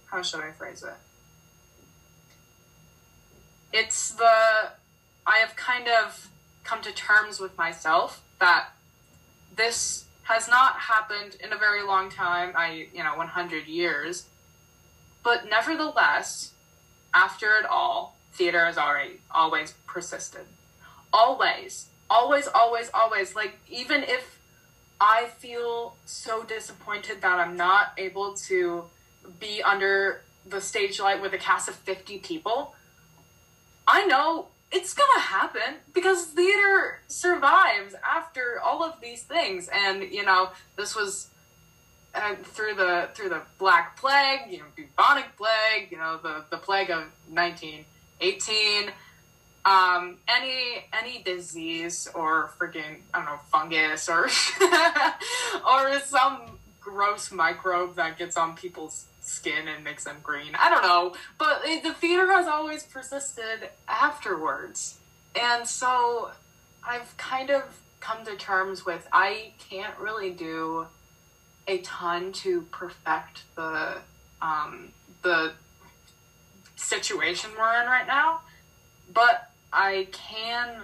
how 0.07 0.21
should 0.21 0.41
i 0.41 0.51
phrase 0.51 0.83
it? 0.83 0.93
It's 3.71 4.08
kind 5.79 6.05
of 6.05 6.29
come 6.63 6.81
to 6.81 6.91
terms 6.91 7.39
with 7.39 7.57
myself 7.57 8.21
that 8.39 8.69
this 9.55 10.05
has 10.23 10.47
not 10.47 10.75
happened 10.75 11.37
in 11.43 11.51
a 11.51 11.57
very 11.57 11.83
long 11.83 12.09
time, 12.09 12.53
I, 12.55 12.87
you 12.93 13.03
know, 13.03 13.15
100 13.17 13.67
years. 13.67 14.25
But 15.23 15.49
nevertheless, 15.49 16.51
after 17.13 17.55
it 17.57 17.65
all, 17.65 18.15
theater 18.33 18.65
has 18.65 18.77
already 18.77 19.21
always 19.31 19.73
persisted. 19.87 20.45
Always, 21.11 21.87
always, 22.09 22.47
always, 22.47 22.91
always. 22.93 23.35
Like, 23.35 23.57
even 23.69 24.03
if 24.03 24.37
I 25.01 25.25
feel 25.37 25.95
so 26.05 26.43
disappointed 26.43 27.21
that 27.21 27.39
I'm 27.39 27.57
not 27.57 27.93
able 27.97 28.33
to 28.33 28.83
be 29.39 29.63
under 29.63 30.21
the 30.45 30.61
stage 30.61 30.99
light 30.99 31.21
with 31.21 31.33
a 31.33 31.37
cast 31.37 31.67
of 31.67 31.75
50 31.75 32.19
people, 32.19 32.75
I 33.87 34.05
know 34.05 34.49
it's 34.71 34.93
gonna 34.93 35.21
happen 35.21 35.77
because 35.93 36.25
theater 36.25 36.99
survives 37.07 37.95
after 38.03 38.59
all 38.63 38.83
of 38.83 39.01
these 39.01 39.23
things. 39.23 39.69
And 39.73 40.03
you 40.03 40.23
know 40.25 40.49
this 40.75 40.95
was 40.95 41.29
uh, 42.15 42.35
through 42.43 42.75
the 42.75 43.09
through 43.13 43.29
the 43.29 43.41
black 43.57 43.95
plague 43.97 44.41
you 44.49 44.57
know 44.57 44.65
bubonic 44.75 45.25
plague 45.37 45.91
you 45.91 45.97
know 45.97 46.17
the 46.21 46.43
the 46.49 46.57
plague 46.57 46.89
of 46.89 47.03
1918 47.29 48.91
um 49.65 50.17
any 50.27 50.85
any 50.91 51.21
disease 51.21 52.07
or 52.15 52.51
freaking 52.59 53.01
i 53.13 53.17
don't 53.17 53.25
know 53.25 53.39
fungus 53.51 54.09
or 54.09 54.23
or 55.69 55.99
some 55.99 56.57
gross 56.79 57.31
microbe 57.31 57.95
that 57.95 58.17
gets 58.17 58.35
on 58.37 58.55
people's 58.55 59.05
skin 59.21 59.67
and 59.67 59.83
makes 59.83 60.03
them 60.03 60.17
green. 60.23 60.55
I 60.57 60.69
don't 60.69 60.83
know, 60.83 61.15
but 61.37 61.61
it, 61.65 61.83
the 61.83 61.93
theater 61.93 62.31
has 62.31 62.47
always 62.47 62.83
persisted 62.83 63.69
afterwards. 63.87 64.99
And 65.39 65.67
so 65.67 66.31
I've 66.87 67.15
kind 67.17 67.49
of 67.49 67.63
come 67.99 68.25
to 68.25 68.35
terms 68.35 68.85
with 68.85 69.07
I 69.11 69.51
can't 69.69 69.97
really 69.99 70.31
do 70.31 70.87
a 71.67 71.79
ton 71.79 72.31
to 72.31 72.61
perfect 72.71 73.43
the 73.55 73.97
um, 74.41 74.91
the 75.21 75.53
situation 76.75 77.51
we're 77.57 77.81
in 77.81 77.87
right 77.87 78.07
now, 78.07 78.41
but 79.13 79.51
I 79.71 80.07
can 80.11 80.81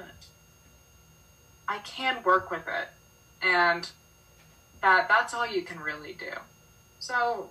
I 1.68 1.80
can 1.80 2.22
work 2.24 2.52
with 2.52 2.68
it. 2.68 2.90
And 3.42 3.90
that 4.82 5.08
that's 5.08 5.34
all 5.34 5.48
you 5.48 5.64
can 5.64 5.80
really 5.80 6.14
do. 6.14 6.32
So, 7.00 7.50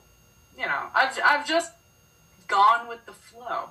you 0.58 0.66
know, 0.66 0.86
I've 0.94 1.18
I've 1.24 1.46
just 1.46 1.72
gone 2.48 2.88
with 2.88 3.04
the 3.06 3.12
flow 3.12 3.70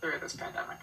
through 0.00 0.18
this 0.20 0.36
pandemic. 0.36 0.78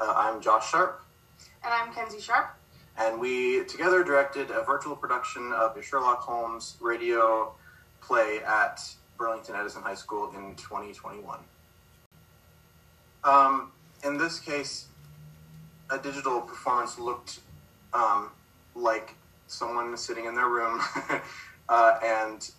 Uh, 0.00 0.12
I'm 0.16 0.40
Josh 0.40 0.70
Sharp, 0.70 1.02
And 1.62 1.72
I'm 1.72 1.92
Kenzie 1.94 2.20
Sharp. 2.20 2.56
and 2.98 3.18
we 3.20 3.64
together 3.64 4.04
directed 4.04 4.50
a 4.50 4.62
virtual 4.62 4.94
production 4.96 5.52
of 5.52 5.76
a 5.76 5.82
Sherlock 5.82 6.20
Holmes 6.20 6.76
radio 6.80 7.52
play 8.00 8.40
at 8.46 8.80
Burlington 9.18 9.54
Edison 9.54 9.82
High 9.82 9.94
School 9.94 10.30
in 10.34 10.54
2021. 10.56 11.38
Um, 13.24 13.72
in 14.04 14.18
this 14.18 14.38
case, 14.38 14.88
a 15.90 15.98
digital 15.98 16.40
performance 16.40 16.98
looked 16.98 17.40
um, 17.92 18.30
like 18.74 19.14
someone 19.46 19.96
sitting 19.96 20.26
in 20.26 20.34
their 20.34 20.48
room 20.48 20.80
uh, 21.68 21.98
and 22.02 22.50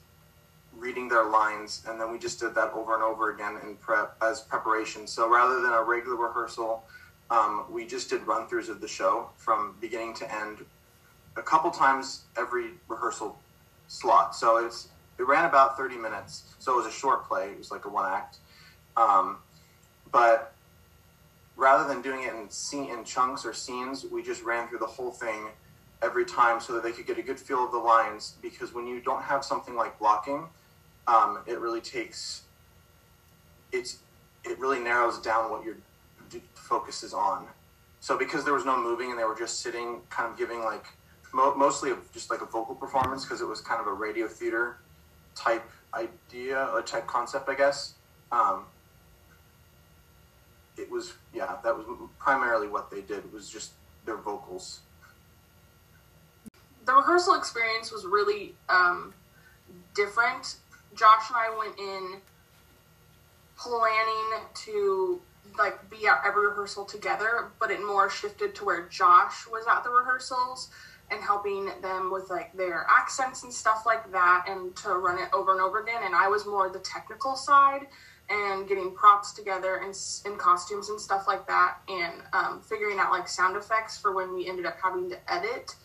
reading 0.77 1.07
their 1.07 1.25
lines, 1.25 1.83
and 1.87 1.99
then 1.99 2.11
we 2.11 2.17
just 2.17 2.39
did 2.39 2.55
that 2.55 2.71
over 2.73 2.95
and 2.95 3.03
over 3.03 3.33
again 3.33 3.57
in 3.63 3.75
prep 3.75 4.15
as 4.21 4.41
preparation. 4.41 5.07
So 5.07 5.29
rather 5.29 5.61
than 5.61 5.71
a 5.71 5.83
regular 5.83 6.17
rehearsal, 6.17 6.83
um, 7.29 7.65
we 7.69 7.85
just 7.85 8.09
did 8.09 8.25
run 8.27 8.47
throughs 8.47 8.69
of 8.69 8.81
the 8.81 8.87
show 8.87 9.29
from 9.37 9.75
beginning 9.79 10.13
to 10.15 10.33
end, 10.33 10.65
a 11.37 11.41
couple 11.41 11.71
times 11.71 12.25
every 12.37 12.71
rehearsal 12.87 13.37
slot. 13.87 14.35
So 14.35 14.57
it's 14.57 14.89
it 15.17 15.27
ran 15.27 15.45
about 15.45 15.77
thirty 15.77 15.97
minutes. 15.97 16.55
So 16.59 16.73
it 16.73 16.77
was 16.77 16.85
a 16.85 16.91
short 16.91 17.27
play. 17.27 17.51
It 17.51 17.57
was 17.57 17.71
like 17.71 17.85
a 17.85 17.89
one 17.89 18.11
act, 18.11 18.37
um, 18.97 19.37
but 20.11 20.53
rather 21.57 21.87
than 21.87 22.01
doing 22.01 22.23
it 22.23 22.33
in 22.33 22.49
scene 22.49 22.89
in 22.89 23.03
chunks 23.03 23.45
or 23.45 23.53
scenes, 23.53 24.05
we 24.05 24.21
just 24.21 24.43
ran 24.43 24.67
through 24.67 24.79
the 24.79 24.85
whole 24.85 25.11
thing 25.11 25.47
every 26.01 26.25
time 26.25 26.59
so 26.59 26.73
that 26.73 26.83
they 26.83 26.91
could 26.91 27.07
get 27.07 27.17
a 27.17 27.21
good 27.21 27.39
feel 27.39 27.65
of 27.65 27.71
the 27.71 27.77
lines. 27.77 28.35
Because 28.41 28.73
when 28.73 28.85
you 28.85 28.99
don't 28.99 29.23
have 29.23 29.43
something 29.43 29.75
like 29.75 29.97
blocking, 29.97 30.47
um, 31.07 31.39
it 31.47 31.59
really 31.59 31.81
takes 31.81 32.43
it's 33.71 33.99
it 34.43 34.59
really 34.59 34.79
narrows 34.79 35.19
down 35.19 35.49
what 35.49 35.63
your 35.63 35.75
focus 36.53 37.03
is 37.03 37.13
on. 37.13 37.45
So 37.99 38.17
because 38.17 38.43
there 38.43 38.53
was 38.53 38.65
no 38.65 38.79
moving 38.79 39.09
and 39.09 39.19
they 39.19 39.23
were 39.23 39.35
just 39.35 39.61
sitting, 39.61 40.01
kind 40.09 40.31
of 40.31 40.37
giving 40.37 40.63
like 40.63 40.85
mo- 41.33 41.55
mostly 41.55 41.91
just 42.13 42.29
like 42.29 42.41
a 42.41 42.45
vocal 42.45 42.75
performance 42.75 43.23
because 43.23 43.41
it 43.41 43.47
was 43.47 43.61
kind 43.61 43.81
of 43.81 43.87
a 43.87 43.93
radio 43.93 44.27
theater 44.27 44.77
type 45.35 45.69
idea, 45.93 46.69
a 46.75 46.81
type 46.81 47.07
concept, 47.07 47.49
I 47.49 47.55
guess. 47.55 47.93
Um, 48.31 48.65
it 50.77 50.89
was 50.89 51.13
yeah, 51.33 51.57
that 51.63 51.75
was 51.75 51.85
primarily 52.19 52.67
what 52.67 52.91
they 52.91 53.01
did 53.01 53.31
was 53.31 53.49
just 53.49 53.71
their 54.05 54.17
vocals. 54.17 54.81
The 56.85 56.93
rehearsal 56.93 57.35
experience 57.35 57.91
was 57.91 58.05
really 58.05 58.55
um, 58.69 59.13
different. 59.95 60.57
Josh 60.95 61.29
and 61.29 61.37
I 61.37 61.57
went 61.57 61.79
in 61.79 62.21
planning 63.57 64.43
to 64.65 65.21
like 65.57 65.89
be 65.89 66.07
at 66.07 66.21
every 66.25 66.47
rehearsal 66.47 66.85
together, 66.85 67.51
but 67.59 67.71
it 67.71 67.83
more 67.83 68.09
shifted 68.09 68.55
to 68.55 68.65
where 68.65 68.83
Josh 68.87 69.47
was 69.47 69.65
at 69.67 69.83
the 69.83 69.89
rehearsals 69.89 70.69
and 71.11 71.21
helping 71.21 71.69
them 71.81 72.11
with 72.11 72.29
like 72.29 72.51
their 72.53 72.85
accents 72.89 73.43
and 73.43 73.53
stuff 73.53 73.83
like 73.85 74.11
that 74.11 74.45
and 74.47 74.75
to 74.75 74.89
run 74.89 75.19
it 75.19 75.29
over 75.33 75.51
and 75.51 75.61
over 75.61 75.81
again. 75.81 76.01
And 76.03 76.15
I 76.15 76.27
was 76.27 76.45
more 76.45 76.69
the 76.69 76.79
technical 76.79 77.35
side 77.35 77.87
and 78.29 78.67
getting 78.67 78.91
props 78.95 79.33
together 79.33 79.77
and, 79.77 79.95
and 80.25 80.39
costumes 80.39 80.89
and 80.89 80.99
stuff 80.99 81.27
like 81.27 81.45
that 81.47 81.77
and 81.87 82.13
um, 82.33 82.61
figuring 82.61 82.97
out 82.99 83.11
like 83.11 83.27
sound 83.27 83.55
effects 83.55 83.97
for 83.97 84.13
when 84.13 84.33
we 84.33 84.47
ended 84.49 84.65
up 84.65 84.77
having 84.83 85.09
to 85.09 85.31
edit 85.31 85.75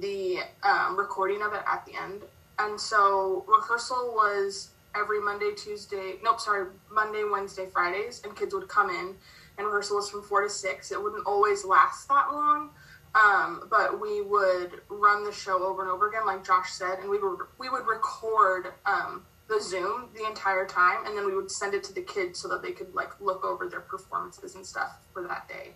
the 0.00 0.38
um, 0.62 0.98
recording 0.98 1.42
of 1.42 1.52
it 1.52 1.60
at 1.70 1.84
the 1.84 1.92
end. 1.94 2.22
And 2.58 2.80
so 2.80 3.44
rehearsal 3.46 4.12
was 4.14 4.70
every 4.94 5.22
monday 5.22 5.50
tuesday 5.56 6.16
nope 6.22 6.38
sorry 6.38 6.66
monday 6.90 7.24
wednesday 7.24 7.66
fridays 7.72 8.20
and 8.24 8.36
kids 8.36 8.52
would 8.52 8.68
come 8.68 8.90
in 8.90 9.14
and 9.58 9.66
rehearsal 9.66 9.96
was 9.96 10.10
from 10.10 10.22
four 10.22 10.42
to 10.42 10.50
six. 10.50 10.92
It 10.92 11.02
wouldn't 11.02 11.26
always 11.26 11.64
last 11.64 12.08
that 12.08 12.32
long 12.32 12.70
um, 13.14 13.66
but 13.70 14.00
we 14.00 14.22
would 14.22 14.80
run 14.88 15.24
the 15.24 15.32
show 15.32 15.62
over 15.64 15.82
and 15.82 15.90
over 15.90 16.08
again 16.08 16.24
like 16.26 16.44
josh 16.44 16.72
said 16.72 16.98
and 17.00 17.10
we 17.10 17.18
would 17.18 17.38
we 17.58 17.68
would 17.68 17.86
record 17.86 18.72
um, 18.86 19.22
the 19.52 19.60
zoom 19.60 20.08
the 20.14 20.26
entire 20.26 20.66
time 20.66 21.04
and 21.06 21.16
then 21.16 21.26
we 21.26 21.34
would 21.34 21.50
send 21.50 21.74
it 21.74 21.84
to 21.84 21.92
the 21.92 22.00
kids 22.00 22.38
so 22.38 22.48
that 22.48 22.62
they 22.62 22.72
could 22.72 22.92
like 22.94 23.10
look 23.20 23.44
over 23.44 23.68
their 23.68 23.80
performances 23.80 24.54
and 24.54 24.64
stuff 24.64 24.98
for 25.12 25.22
that 25.22 25.48
day. 25.48 25.72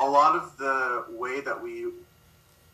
A 0.00 0.08
lot 0.08 0.36
of 0.36 0.56
the 0.58 1.04
way 1.10 1.40
that 1.40 1.60
we 1.60 1.86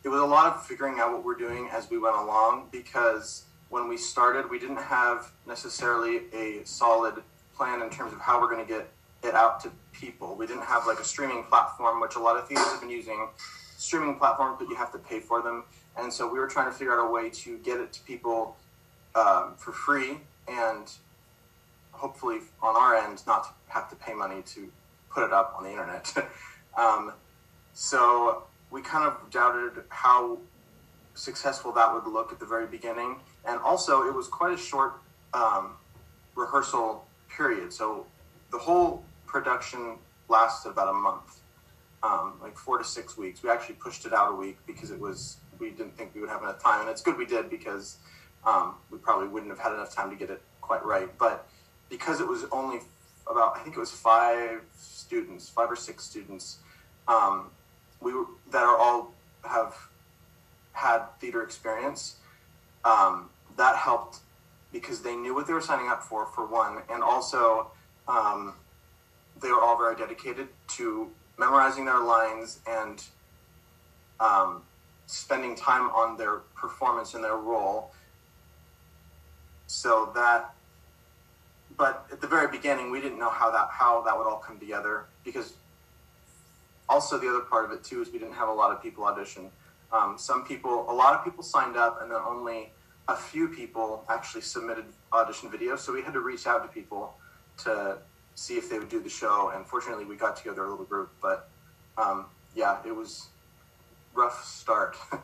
it 0.03 0.09
was 0.09 0.21
a 0.21 0.25
lot 0.25 0.55
of 0.55 0.65
figuring 0.65 0.99
out 0.99 1.11
what 1.11 1.25
we're 1.25 1.35
doing 1.35 1.67
as 1.71 1.89
we 1.89 1.97
went 1.97 2.15
along 2.15 2.69
because 2.71 3.45
when 3.69 3.87
we 3.87 3.97
started 3.97 4.49
we 4.49 4.59
didn't 4.59 4.77
have 4.77 5.31
necessarily 5.47 6.21
a 6.33 6.63
solid 6.63 7.15
plan 7.55 7.81
in 7.81 7.89
terms 7.89 8.13
of 8.13 8.19
how 8.19 8.39
we're 8.39 8.53
going 8.53 8.65
to 8.65 8.71
get 8.71 8.91
it 9.25 9.35
out 9.35 9.59
to 9.61 9.71
people. 9.91 10.35
We 10.35 10.47
didn't 10.47 10.65
have 10.65 10.87
like 10.87 10.99
a 10.99 11.03
streaming 11.03 11.43
platform 11.43 11.99
which 12.01 12.15
a 12.15 12.19
lot 12.19 12.37
of 12.37 12.47
theaters 12.47 12.67
have 12.67 12.81
been 12.81 12.89
using 12.89 13.27
streaming 13.77 14.15
platforms 14.15 14.57
but 14.59 14.69
you 14.69 14.75
have 14.75 14.91
to 14.93 14.99
pay 14.99 15.19
for 15.19 15.41
them. 15.41 15.63
And 15.97 16.11
so 16.11 16.31
we 16.31 16.39
were 16.39 16.47
trying 16.47 16.71
to 16.71 16.77
figure 16.77 16.99
out 16.99 17.07
a 17.07 17.11
way 17.11 17.29
to 17.29 17.57
get 17.59 17.79
it 17.79 17.93
to 17.93 18.01
people 18.03 18.57
um, 19.15 19.53
for 19.57 19.71
free 19.71 20.17
and 20.47 20.91
hopefully 21.91 22.39
on 22.61 22.75
our 22.75 22.95
end 22.95 23.21
not 23.25 23.55
have 23.69 23.89
to 23.89 23.95
pay 23.95 24.13
money 24.13 24.41
to 24.43 24.71
put 25.09 25.23
it 25.23 25.33
up 25.33 25.55
on 25.57 25.63
the 25.63 25.71
internet. 25.71 26.13
Um, 26.77 27.13
so 27.73 28.43
we 28.69 28.81
kind 28.81 29.07
of 29.07 29.31
doubted 29.31 29.83
how 29.89 30.39
successful 31.13 31.71
that 31.73 31.93
would 31.93 32.05
look 32.11 32.31
at 32.31 32.39
the 32.39 32.45
very 32.45 32.67
beginning, 32.67 33.17
and 33.45 33.59
also 33.61 34.07
it 34.07 34.13
was 34.13 34.27
quite 34.27 34.53
a 34.53 34.57
short 34.57 34.95
um, 35.33 35.71
rehearsal 36.35 37.05
period. 37.29 37.71
So 37.71 38.05
the 38.51 38.57
whole 38.57 39.03
production 39.27 39.97
lasted 40.29 40.69
about 40.69 40.89
a 40.89 40.93
month, 40.93 41.41
um, 42.03 42.33
like 42.41 42.57
four 42.57 42.77
to 42.77 42.83
six 42.83 43.17
weeks. 43.17 43.43
We 43.43 43.49
actually 43.49 43.75
pushed 43.75 44.05
it 44.05 44.13
out 44.13 44.31
a 44.31 44.35
week 44.35 44.57
because 44.65 44.91
it 44.91 44.99
was 44.99 45.37
we 45.59 45.69
didn't 45.69 45.97
think 45.97 46.13
we 46.13 46.21
would 46.21 46.29
have 46.29 46.43
enough 46.43 46.61
time, 46.61 46.81
and 46.81 46.89
it's 46.89 47.01
good 47.01 47.17
we 47.17 47.25
did 47.25 47.49
because 47.49 47.97
um, 48.45 48.75
we 48.91 48.97
probably 48.97 49.27
wouldn't 49.27 49.51
have 49.51 49.59
had 49.59 49.73
enough 49.73 49.93
time 49.93 50.09
to 50.09 50.15
get 50.15 50.29
it 50.29 50.41
quite 50.61 50.83
right. 50.85 51.09
But 51.17 51.47
because 51.89 52.19
it 52.19 52.27
was 52.27 52.45
only 52.51 52.79
about 53.29 53.57
I 53.57 53.59
think 53.59 53.75
it 53.75 53.79
was 53.79 53.91
five 53.91 54.61
students, 54.75 55.49
five 55.49 55.69
or 55.71 55.75
six 55.75 56.03
students, 56.03 56.57
um, 57.07 57.49
we 58.01 58.13
were, 58.13 58.25
that 58.51 58.63
are 58.63 58.77
all 58.77 59.13
have 59.43 59.75
had 60.73 60.99
theater 61.19 61.43
experience. 61.43 62.17
Um, 62.83 63.29
that 63.57 63.77
helped 63.77 64.19
because 64.71 65.01
they 65.01 65.15
knew 65.15 65.33
what 65.33 65.47
they 65.47 65.53
were 65.53 65.61
signing 65.61 65.87
up 65.87 66.03
for, 66.03 66.25
for 66.27 66.45
one, 66.45 66.81
and 66.89 67.01
also 67.01 67.71
um, 68.07 68.53
they 69.41 69.49
were 69.49 69.61
all 69.61 69.77
very 69.77 69.95
dedicated 69.95 70.47
to 70.69 71.09
memorizing 71.37 71.85
their 71.85 71.99
lines 71.99 72.59
and 72.67 73.03
um, 74.19 74.61
spending 75.07 75.55
time 75.55 75.89
on 75.89 76.17
their 76.17 76.37
performance 76.55 77.13
and 77.13 77.23
their 77.23 77.37
role. 77.37 77.91
So 79.67 80.11
that 80.15 80.55
but 81.77 82.05
at 82.11 82.21
the 82.21 82.27
very 82.27 82.47
beginning 82.47 82.91
we 82.91 83.01
didn't 83.01 83.19
know 83.19 83.29
how 83.29 83.51
that 83.51 83.67
how 83.71 84.01
that 84.01 84.17
would 84.17 84.27
all 84.27 84.37
come 84.37 84.59
together 84.59 85.05
because 85.23 85.53
also 86.87 87.17
the 87.17 87.27
other 87.27 87.41
part 87.41 87.65
of 87.65 87.71
it 87.71 87.83
too 87.83 88.01
is 88.01 88.11
we 88.11 88.19
didn't 88.19 88.33
have 88.33 88.47
a 88.47 88.53
lot 88.53 88.71
of 88.71 88.81
people 88.81 89.03
audition 89.03 89.49
um, 89.91 90.15
some 90.17 90.45
people 90.45 90.89
a 90.89 90.93
lot 90.93 91.13
of 91.13 91.23
people 91.23 91.43
signed 91.43 91.75
up 91.75 92.01
and 92.01 92.11
then 92.11 92.19
only 92.25 92.71
a 93.07 93.15
few 93.15 93.47
people 93.47 94.03
actually 94.09 94.41
submitted 94.41 94.85
audition 95.13 95.49
videos 95.49 95.79
so 95.79 95.93
we 95.93 96.01
had 96.01 96.13
to 96.13 96.21
reach 96.21 96.47
out 96.47 96.61
to 96.61 96.69
people 96.69 97.15
to 97.57 97.97
see 98.35 98.55
if 98.55 98.69
they 98.69 98.77
would 98.77 98.89
do 98.89 98.99
the 98.99 99.09
show 99.09 99.51
and 99.55 99.65
fortunately 99.65 100.05
we 100.05 100.15
got 100.15 100.35
together 100.35 100.65
a 100.65 100.69
little 100.69 100.85
group 100.85 101.09
but 101.21 101.49
um, 101.97 102.25
yeah 102.53 102.77
it 102.85 102.95
was 102.95 103.29
rough 104.15 104.43
start. 104.45 104.95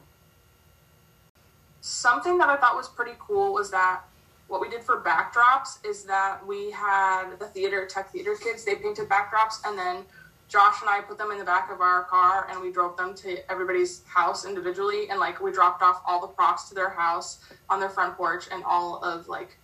Something 1.82 2.38
that 2.38 2.50
I 2.50 2.58
thought 2.58 2.76
was 2.76 2.88
pretty 2.88 3.14
cool 3.20 3.54
was 3.54 3.72
that 3.72 4.02
what 4.48 4.62
we 4.62 4.70
did 4.70 4.84
for 4.84 5.02
backdrops 5.02 5.84
is 5.86 6.04
that 6.04 6.46
we 6.46 6.70
had 6.72 7.38
the 7.40 7.48
theater 7.48 7.88
tech 7.88 8.12
theater 8.12 8.36
kids 8.36 8.66
they 8.66 8.76
painted 8.76 9.08
backdrops 9.10 9.66
and 9.66 9.78
then 9.78 10.04
Josh 10.48 10.82
and 10.82 10.90
I 10.90 11.00
put 11.00 11.18
them 11.18 11.32
in 11.32 11.38
the 11.38 11.46
back 11.46 11.72
of 11.72 11.80
our 11.80 12.04
car 12.04 12.48
and 12.52 12.62
we 12.62 12.72
drove 12.74 12.98
them 12.98 13.16
to 13.16 13.50
everybody's 13.50 14.04
house 14.04 14.46
individually 14.46 15.10
and 15.10 15.20
like 15.20 15.40
we 15.40 15.52
dropped 15.52 15.82
off 15.82 16.02
all 16.06 16.20
the 16.20 16.28
props 16.28 16.68
to 16.70 16.76
their 16.76 16.90
house 16.90 17.40
on 17.70 17.80
their 17.80 17.90
front 17.90 18.18
porch 18.18 18.50
and 18.52 18.62
all 18.66 19.02
of 19.04 19.30
like 19.30 19.58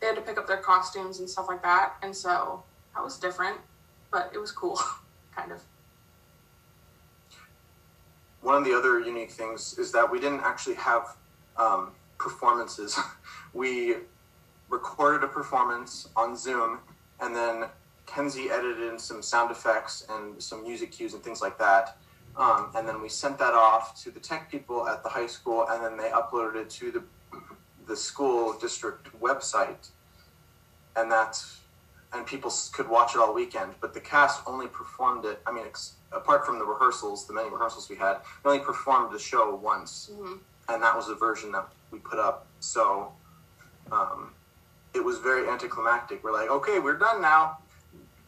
they 0.00 0.06
had 0.08 0.16
to 0.16 0.22
pick 0.22 0.36
up 0.36 0.46
their 0.46 0.58
costumes 0.58 1.20
and 1.20 1.28
stuff 1.28 1.46
like 1.48 1.62
that 1.62 1.94
and 2.02 2.14
so 2.14 2.62
that 2.94 3.02
was 3.02 3.18
different, 3.18 3.58
but 4.10 4.30
it 4.34 4.38
was 4.38 4.52
cool, 4.52 4.80
kind 5.36 5.52
of. 5.52 5.60
One 8.40 8.56
of 8.56 8.64
the 8.64 8.76
other 8.76 9.00
unique 9.00 9.30
things 9.30 9.78
is 9.78 9.90
that 9.92 10.10
we 10.10 10.20
didn't 10.20 10.40
actually 10.40 10.74
have 10.76 11.16
um, 11.56 11.92
performances. 12.18 12.98
we 13.54 13.96
recorded 14.68 15.24
a 15.24 15.28
performance 15.28 16.08
on 16.16 16.36
Zoom, 16.36 16.78
and 17.20 17.34
then 17.34 17.64
Kenzie 18.06 18.50
edited 18.50 18.92
in 18.92 18.98
some 18.98 19.22
sound 19.22 19.50
effects 19.50 20.06
and 20.10 20.42
some 20.42 20.62
music 20.62 20.92
cues 20.92 21.14
and 21.14 21.22
things 21.22 21.40
like 21.40 21.58
that. 21.58 21.96
Um, 22.36 22.70
and 22.74 22.86
then 22.86 23.00
we 23.00 23.08
sent 23.08 23.38
that 23.38 23.54
off 23.54 24.02
to 24.02 24.10
the 24.10 24.20
tech 24.20 24.50
people 24.50 24.88
at 24.88 25.02
the 25.02 25.08
high 25.08 25.26
school, 25.26 25.66
and 25.70 25.82
then 25.82 25.96
they 25.96 26.10
uploaded 26.10 26.56
it 26.56 26.70
to 26.70 26.90
the 26.90 27.02
the 27.86 27.96
school 27.96 28.56
district 28.58 29.08
website, 29.20 29.90
and 30.96 31.10
that's 31.10 31.60
and 32.14 32.26
people 32.26 32.52
could 32.72 32.88
watch 32.88 33.14
it 33.14 33.18
all 33.18 33.34
weekend. 33.34 33.74
But 33.80 33.92
the 33.94 34.00
cast 34.00 34.42
only 34.46 34.66
performed 34.68 35.24
it. 35.24 35.40
I 35.46 35.52
mean, 35.52 35.64
ex- 35.66 35.94
apart 36.12 36.46
from 36.46 36.58
the 36.58 36.64
rehearsals, 36.64 37.26
the 37.26 37.32
many 37.32 37.50
rehearsals 37.50 37.88
we 37.88 37.96
had, 37.96 38.18
we 38.44 38.52
only 38.52 38.64
performed 38.64 39.12
the 39.14 39.18
show 39.18 39.54
once, 39.54 40.10
Mhm. 40.12 40.38
and 40.68 40.82
that 40.82 40.96
was 40.96 41.08
the 41.08 41.14
version 41.14 41.52
that 41.52 41.68
we 41.90 41.98
put 41.98 42.18
up. 42.18 42.46
So 42.60 43.12
um, 43.92 44.32
it 44.94 45.04
was 45.04 45.18
very 45.18 45.48
anticlimactic. 45.48 46.24
We're 46.24 46.32
like, 46.32 46.48
okay, 46.48 46.78
we're 46.78 46.96
done 46.96 47.20
now. 47.20 47.58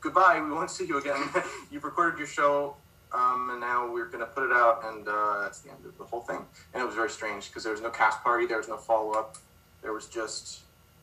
Goodbye. 0.01 0.40
We 0.40 0.51
won't 0.51 0.70
see 0.70 0.85
you 0.85 0.99
again. 0.99 1.31
You've 1.70 1.85
recorded 1.85 2.18
your 2.18 2.27
show, 2.27 2.77
um, 3.12 3.49
and 3.51 3.61
now 3.61 3.90
we're 3.90 4.05
gonna 4.07 4.27
put 4.27 4.44
it 4.44 4.53
out, 4.53 4.85
and 4.85 5.09
uh, 5.09 5.40
that's 5.40 5.61
the 5.61 5.70
end 5.70 5.85
of 5.87 5.96
the 5.96 6.05
whole 6.05 6.20
thing. 6.20 6.44
And 6.75 6.83
it 6.83 6.87
was 6.87 6.94
very 6.94 7.09
strange 7.11 7.49
because 7.49 7.62
there 7.64 7.72
was 7.72 7.81
no 7.81 7.90
cast 7.90 8.22
party, 8.22 8.46
there 8.46 8.59
was 8.59 8.68
no 8.68 8.77
follow 8.77 9.12
up. 9.12 9.37
There 9.83 9.92
was 9.92 10.07
just 10.07 10.61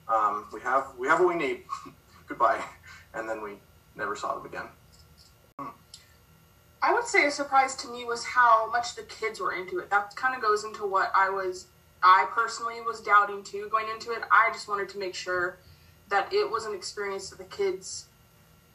um, 0.07 0.45
we 0.53 0.59
have 0.61 0.87
we 0.97 1.07
have 1.07 1.19
what 1.19 1.29
we 1.29 1.35
need. 1.35 1.63
Goodbye, 2.27 2.63
and 3.13 3.27
then 3.27 3.41
we 3.41 3.57
never 3.95 4.15
saw 4.15 4.35
them 4.35 4.45
again. 4.45 4.67
Hmm. 5.59 5.67
I 6.81 6.93
would 6.93 7.05
say 7.05 7.25
a 7.25 7.31
surprise 7.31 7.75
to 7.77 7.87
me 7.89 8.05
was 8.05 8.25
how 8.25 8.69
much 8.71 8.95
the 8.95 9.03
kids 9.03 9.39
were 9.39 9.53
into 9.53 9.79
it. 9.79 9.89
That 9.89 10.15
kind 10.15 10.35
of 10.35 10.41
goes 10.41 10.63
into 10.63 10.85
what 10.85 11.11
I 11.15 11.29
was, 11.29 11.67
I 12.01 12.27
personally 12.31 12.81
was 12.81 12.99
doubting 13.01 13.43
too 13.43 13.69
going 13.71 13.87
into 13.93 14.11
it. 14.11 14.21
I 14.31 14.49
just 14.51 14.67
wanted 14.67 14.89
to 14.89 14.97
make 14.97 15.15
sure 15.15 15.57
that 16.09 16.33
it 16.33 16.49
was 16.49 16.65
an 16.65 16.75
experience 16.75 17.29
that 17.29 17.37
the 17.37 17.45
kids 17.45 18.07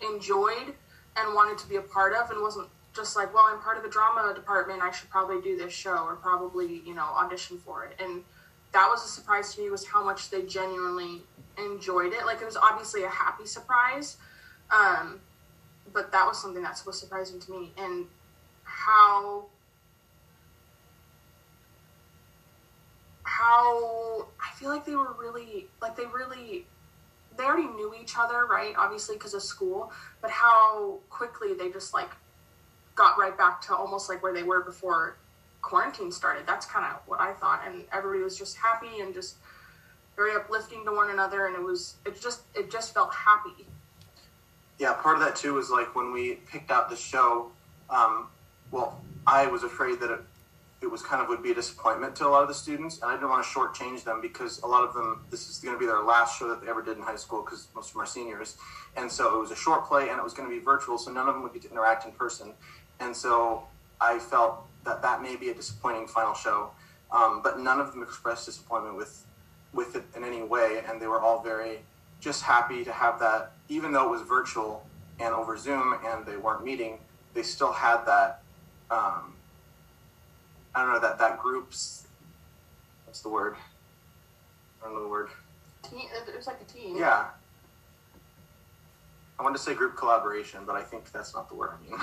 enjoyed 0.00 0.74
and 1.16 1.34
wanted 1.34 1.58
to 1.58 1.68
be 1.68 1.76
a 1.76 1.82
part 1.82 2.14
of 2.14 2.30
and 2.30 2.40
wasn't 2.40 2.68
just 2.94 3.16
like, 3.16 3.32
well, 3.34 3.44
I'm 3.46 3.60
part 3.60 3.76
of 3.76 3.82
the 3.82 3.88
drama 3.88 4.32
department. 4.34 4.82
I 4.82 4.90
should 4.90 5.10
probably 5.10 5.40
do 5.40 5.56
this 5.56 5.72
show 5.72 6.04
or 6.04 6.16
probably, 6.16 6.82
you 6.84 6.94
know, 6.94 7.04
audition 7.04 7.58
for 7.58 7.84
it. 7.84 8.00
And 8.02 8.22
that 8.72 8.88
was 8.88 9.04
a 9.04 9.08
surprise 9.08 9.54
to 9.54 9.62
me 9.62 9.70
was 9.70 9.86
how 9.86 10.04
much 10.04 10.30
they 10.30 10.42
genuinely 10.42 11.22
enjoyed 11.56 12.12
it. 12.12 12.24
Like 12.26 12.40
it 12.40 12.44
was 12.44 12.56
obviously 12.56 13.04
a 13.04 13.08
happy 13.08 13.46
surprise. 13.46 14.16
Um, 14.70 15.20
but 15.92 16.12
that 16.12 16.26
was 16.26 16.40
something 16.40 16.62
that 16.62 16.80
was 16.86 17.00
surprising 17.00 17.40
to 17.40 17.50
me 17.50 17.72
and 17.78 18.06
how 18.64 19.46
how 23.22 24.26
I 24.40 24.54
feel 24.56 24.68
like 24.68 24.84
they 24.84 24.96
were 24.96 25.14
really 25.18 25.68
like 25.80 25.96
they 25.96 26.06
really 26.06 26.66
they 27.36 27.44
already 27.44 27.68
knew 27.68 27.94
each 28.00 28.18
other 28.18 28.46
right 28.46 28.74
obviously 28.76 29.16
because 29.16 29.34
of 29.34 29.42
school 29.42 29.92
but 30.20 30.30
how 30.30 30.98
quickly 31.08 31.54
they 31.54 31.70
just 31.70 31.94
like 31.94 32.10
got 32.94 33.18
right 33.18 33.36
back 33.36 33.60
to 33.62 33.76
almost 33.76 34.08
like 34.08 34.22
where 34.22 34.34
they 34.34 34.42
were 34.42 34.62
before 34.62 35.16
quarantine 35.62 36.12
started. 36.12 36.46
That's 36.46 36.66
kind 36.66 36.84
of 36.84 37.00
what 37.06 37.20
I 37.20 37.32
thought. 37.32 37.62
And 37.66 37.84
everybody 37.92 38.22
was 38.22 38.38
just 38.38 38.56
happy 38.56 39.00
and 39.00 39.12
just 39.14 39.36
very 40.16 40.34
uplifting 40.34 40.84
to 40.84 40.92
one 40.92 41.10
another. 41.10 41.46
And 41.46 41.56
it 41.56 41.62
was 41.62 41.96
it 42.04 42.20
just 42.20 42.42
it 42.54 42.70
just 42.70 42.94
felt 42.94 43.12
happy. 43.14 43.66
Yeah, 44.78 44.92
part 44.92 45.16
of 45.16 45.22
that 45.22 45.34
too 45.36 45.54
was 45.54 45.70
like 45.70 45.94
when 45.94 46.12
we 46.12 46.34
picked 46.50 46.70
out 46.70 46.88
the 46.88 46.96
show. 46.96 47.50
Um, 47.90 48.28
well, 48.70 49.00
I 49.26 49.46
was 49.46 49.64
afraid 49.64 49.98
that 50.00 50.10
it, 50.10 50.20
it 50.82 50.86
was 50.86 51.02
kind 51.02 51.20
of 51.20 51.28
would 51.28 51.42
be 51.42 51.50
a 51.50 51.54
disappointment 51.54 52.14
to 52.16 52.26
a 52.26 52.28
lot 52.28 52.42
of 52.42 52.48
the 52.48 52.54
students, 52.54 53.00
and 53.00 53.10
I 53.10 53.14
didn't 53.14 53.30
want 53.30 53.44
to 53.44 53.50
shortchange 53.50 54.04
them 54.04 54.20
because 54.20 54.60
a 54.62 54.66
lot 54.66 54.84
of 54.84 54.94
them 54.94 55.24
this 55.30 55.48
is 55.48 55.58
going 55.58 55.74
to 55.74 55.78
be 55.78 55.86
their 55.86 56.02
last 56.02 56.38
show 56.38 56.48
that 56.48 56.62
they 56.62 56.68
ever 56.68 56.82
did 56.82 56.96
in 56.96 57.02
high 57.02 57.16
school 57.16 57.42
because 57.42 57.66
most 57.74 57.88
of 57.88 57.94
them 57.94 58.02
are 58.02 58.06
seniors, 58.06 58.56
and 58.96 59.10
so 59.10 59.34
it 59.36 59.40
was 59.40 59.50
a 59.50 59.56
short 59.56 59.86
play 59.86 60.10
and 60.10 60.18
it 60.18 60.22
was 60.22 60.34
going 60.34 60.48
to 60.48 60.54
be 60.54 60.62
virtual, 60.62 60.96
so 60.98 61.10
none 61.10 61.28
of 61.28 61.34
them 61.34 61.42
would 61.42 61.52
get 61.52 61.62
to 61.62 61.70
interact 61.70 62.04
in 62.04 62.12
person, 62.12 62.52
and 63.00 63.16
so 63.16 63.64
I 64.00 64.20
felt 64.20 64.67
that 64.84 65.02
that 65.02 65.22
may 65.22 65.36
be 65.36 65.50
a 65.50 65.54
disappointing 65.54 66.06
final 66.06 66.34
show, 66.34 66.70
um, 67.12 67.40
but 67.42 67.58
none 67.58 67.80
of 67.80 67.92
them 67.92 68.02
expressed 68.02 68.46
disappointment 68.46 68.96
with 68.96 69.24
with 69.72 69.96
it 69.96 70.04
in 70.16 70.24
any 70.24 70.42
way, 70.42 70.82
and 70.88 71.00
they 71.00 71.06
were 71.06 71.20
all 71.20 71.42
very 71.42 71.80
just 72.20 72.42
happy 72.42 72.84
to 72.84 72.92
have 72.92 73.18
that, 73.20 73.52
even 73.68 73.92
though 73.92 74.06
it 74.06 74.10
was 74.10 74.22
virtual 74.22 74.84
and 75.20 75.34
over 75.34 75.56
Zoom 75.56 75.96
and 76.04 76.24
they 76.26 76.36
weren't 76.36 76.64
meeting, 76.64 76.98
they 77.34 77.42
still 77.42 77.72
had 77.72 78.04
that. 78.06 78.42
Um, 78.90 79.34
I 80.74 80.82
don't 80.82 80.92
know 80.94 81.00
that 81.00 81.18
that 81.18 81.38
groups. 81.38 82.06
What's 83.04 83.20
the 83.20 83.28
word? 83.28 83.56
I 84.80 84.86
don't 84.86 84.94
know 84.94 85.02
the 85.02 85.08
word. 85.08 85.28
team 85.82 86.08
it 86.12 86.36
was 86.36 86.46
like 86.46 86.60
a 86.60 86.64
team 86.72 86.96
Yeah. 86.96 87.26
I 89.38 89.42
wanted 89.42 89.56
to 89.58 89.62
say 89.62 89.74
group 89.74 89.96
collaboration, 89.96 90.60
but 90.66 90.74
I 90.74 90.82
think 90.82 91.12
that's 91.12 91.32
not 91.34 91.48
the 91.48 91.54
word 91.54 91.70
I 91.72 91.90
mean. 91.90 92.00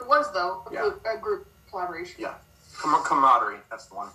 It 0.00 0.06
was 0.06 0.32
though 0.32 0.62
a, 0.68 0.72
Yeah. 0.72 0.80
group, 0.82 1.06
a 1.06 1.18
group 1.18 1.46
collaboration. 1.74 2.14
yeah, 2.18 2.34
Camar- 2.80 3.02
camaraderie. 3.02 3.58
That's 3.68 3.86
the 3.86 3.96
one. 3.96 4.08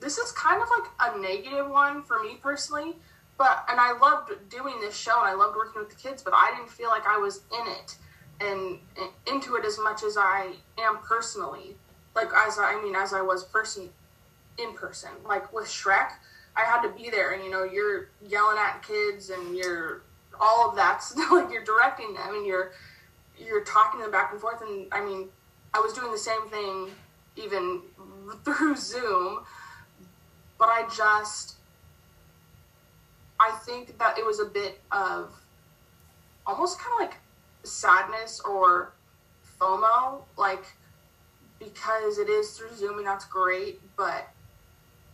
This 0.00 0.18
is 0.18 0.30
kind 0.32 0.62
of 0.62 0.68
like 0.68 0.90
a 1.00 1.18
negative 1.18 1.68
one 1.68 2.02
for 2.02 2.22
me 2.22 2.38
personally, 2.40 2.94
but 3.36 3.64
and 3.68 3.80
I 3.80 3.98
loved 3.98 4.30
doing 4.48 4.78
this 4.80 4.96
show 4.96 5.18
and 5.18 5.28
I 5.28 5.34
loved 5.34 5.56
working 5.56 5.82
with 5.82 5.90
the 5.90 5.96
kids, 5.96 6.22
but 6.22 6.32
I 6.32 6.54
didn't 6.56 6.70
feel 6.70 6.88
like 6.88 7.06
I 7.06 7.18
was 7.18 7.42
in 7.52 7.66
it 7.72 7.96
and, 8.40 8.78
and 9.00 9.10
into 9.26 9.56
it 9.56 9.64
as 9.64 9.78
much 9.78 10.04
as 10.04 10.16
I 10.16 10.52
am 10.78 10.98
personally. 10.98 11.74
Like 12.14 12.28
as 12.46 12.58
I, 12.58 12.74
I 12.78 12.82
mean, 12.82 12.94
as 12.94 13.12
I 13.12 13.20
was 13.20 13.44
person 13.44 13.90
in 14.58 14.72
person. 14.74 15.10
Like 15.26 15.52
with 15.52 15.66
Shrek, 15.66 16.10
I 16.56 16.64
had 16.64 16.82
to 16.82 16.90
be 16.90 17.10
there, 17.10 17.32
and 17.32 17.42
you 17.44 17.50
know, 17.50 17.64
you're 17.64 18.08
yelling 18.28 18.58
at 18.58 18.84
kids 18.86 19.30
and 19.30 19.56
you're 19.56 20.02
all 20.40 20.68
of 20.68 20.76
that. 20.76 21.02
like 21.32 21.50
you're 21.50 21.64
directing 21.64 22.14
them 22.14 22.34
and 22.34 22.46
you're 22.46 22.70
you're 23.38 23.64
talking 23.64 24.00
to 24.00 24.04
them 24.04 24.12
back 24.12 24.32
and 24.32 24.40
forth. 24.40 24.60
And 24.62 24.86
I 24.92 25.04
mean, 25.04 25.28
I 25.74 25.80
was 25.80 25.92
doing 25.92 26.10
the 26.10 26.18
same 26.18 26.48
thing 26.48 26.90
even 27.36 27.82
through 28.44 28.76
Zoom, 28.76 29.40
but 30.58 30.68
I 30.68 30.88
just 30.94 31.56
I 33.40 33.52
think 33.64 33.98
that 33.98 34.18
it 34.18 34.26
was 34.26 34.40
a 34.40 34.46
bit 34.46 34.80
of 34.90 35.30
almost 36.46 36.78
kind 36.80 36.92
of 36.94 37.08
like 37.08 37.18
sadness 37.62 38.40
or 38.40 38.92
FOMO, 39.60 40.22
like 40.36 40.64
because 41.58 42.18
it 42.18 42.28
is 42.28 42.56
through 42.56 42.74
Zoom 42.74 42.98
and 42.98 43.06
that's 43.06 43.24
great, 43.26 43.80
but 43.96 44.28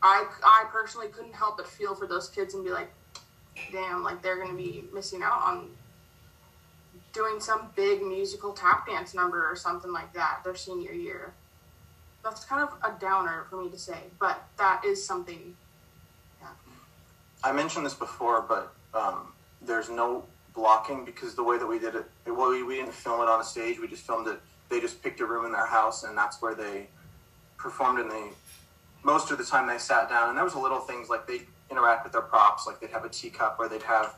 I 0.03 0.27
I 0.43 0.67
personally 0.71 1.09
couldn't 1.09 1.35
help 1.35 1.57
but 1.57 1.67
feel 1.67 1.95
for 1.95 2.07
those 2.07 2.29
kids 2.29 2.55
and 2.55 2.65
be 2.65 2.71
like, 2.71 2.93
damn, 3.73 4.03
like 4.03 4.23
they're 4.23 4.37
gonna 4.43 4.57
be 4.57 4.85
missing 4.93 5.23
out 5.23 5.43
on 5.43 5.71
doing 7.15 7.41
some 7.41 7.71
big 7.77 8.03
musical 8.03 8.53
tap 8.53 8.87
dance 8.87 9.15
number 9.15 9.49
or 9.49 9.57
something 9.57 9.93
like 9.93 10.13
that 10.13 10.41
their 10.45 10.57
senior 10.57 10.93
year. 10.93 11.33
That's 12.23 12.45
kind 12.45 12.63
of 12.63 12.75
a 12.83 12.99
downer 13.01 13.47
for 13.49 13.63
me 13.63 13.71
to 13.71 13.79
say, 13.79 13.99
but 14.19 14.43
that 14.59 14.85
is 14.85 15.05
something. 15.05 15.57
Yeah. 16.41 16.49
I 17.43 17.53
mentioned 17.53 17.87
this 17.87 17.95
before, 17.95 18.43
but 18.43 18.75
um, 18.93 19.33
there's 19.63 19.89
no 19.89 20.25
blocking 20.55 21.05
because 21.05 21.35
the 21.35 21.45
way 21.45 21.59
that 21.59 21.67
we 21.67 21.79
did 21.79 21.95
it, 21.95 22.05
it 22.27 22.31
well, 22.31 22.51
we, 22.51 22.63
we 22.63 22.77
didn't 22.77 22.95
film 22.95 23.21
it 23.21 23.29
on 23.29 23.41
a 23.41 23.45
stage. 23.45 23.79
We 23.79 23.89
just 23.89 24.07
filmed 24.07 24.27
it. 24.29 24.41
They 24.69 24.81
just 24.81 25.03
picked 25.03 25.21
a 25.21 25.27
room 25.27 25.45
in 25.45 25.53
their 25.53 25.67
house, 25.67 26.05
and 26.05 26.17
that's 26.17 26.41
where 26.41 26.55
they 26.55 26.89
performed. 27.59 28.01
And 28.01 28.11
they 28.11 28.31
most 29.03 29.31
of 29.31 29.39
the 29.39 29.45
time 29.45 29.67
they 29.67 29.79
sat 29.79 30.09
down, 30.09 30.31
and 30.31 30.37
there 30.37 30.45
was 30.45 30.55
a 30.55 30.59
little 30.59 30.81
things 30.81 31.09
like 31.09 31.27
they 31.27 31.43
interact 31.71 32.05
with 32.05 32.13
their 32.13 32.23
props, 32.23 32.67
like 32.67 32.81
they'd 32.81 32.91
have 32.91 33.05
a 33.05 33.09
teacup 33.09 33.57
or 33.59 33.69
they'd 33.69 33.83
have 33.83 34.15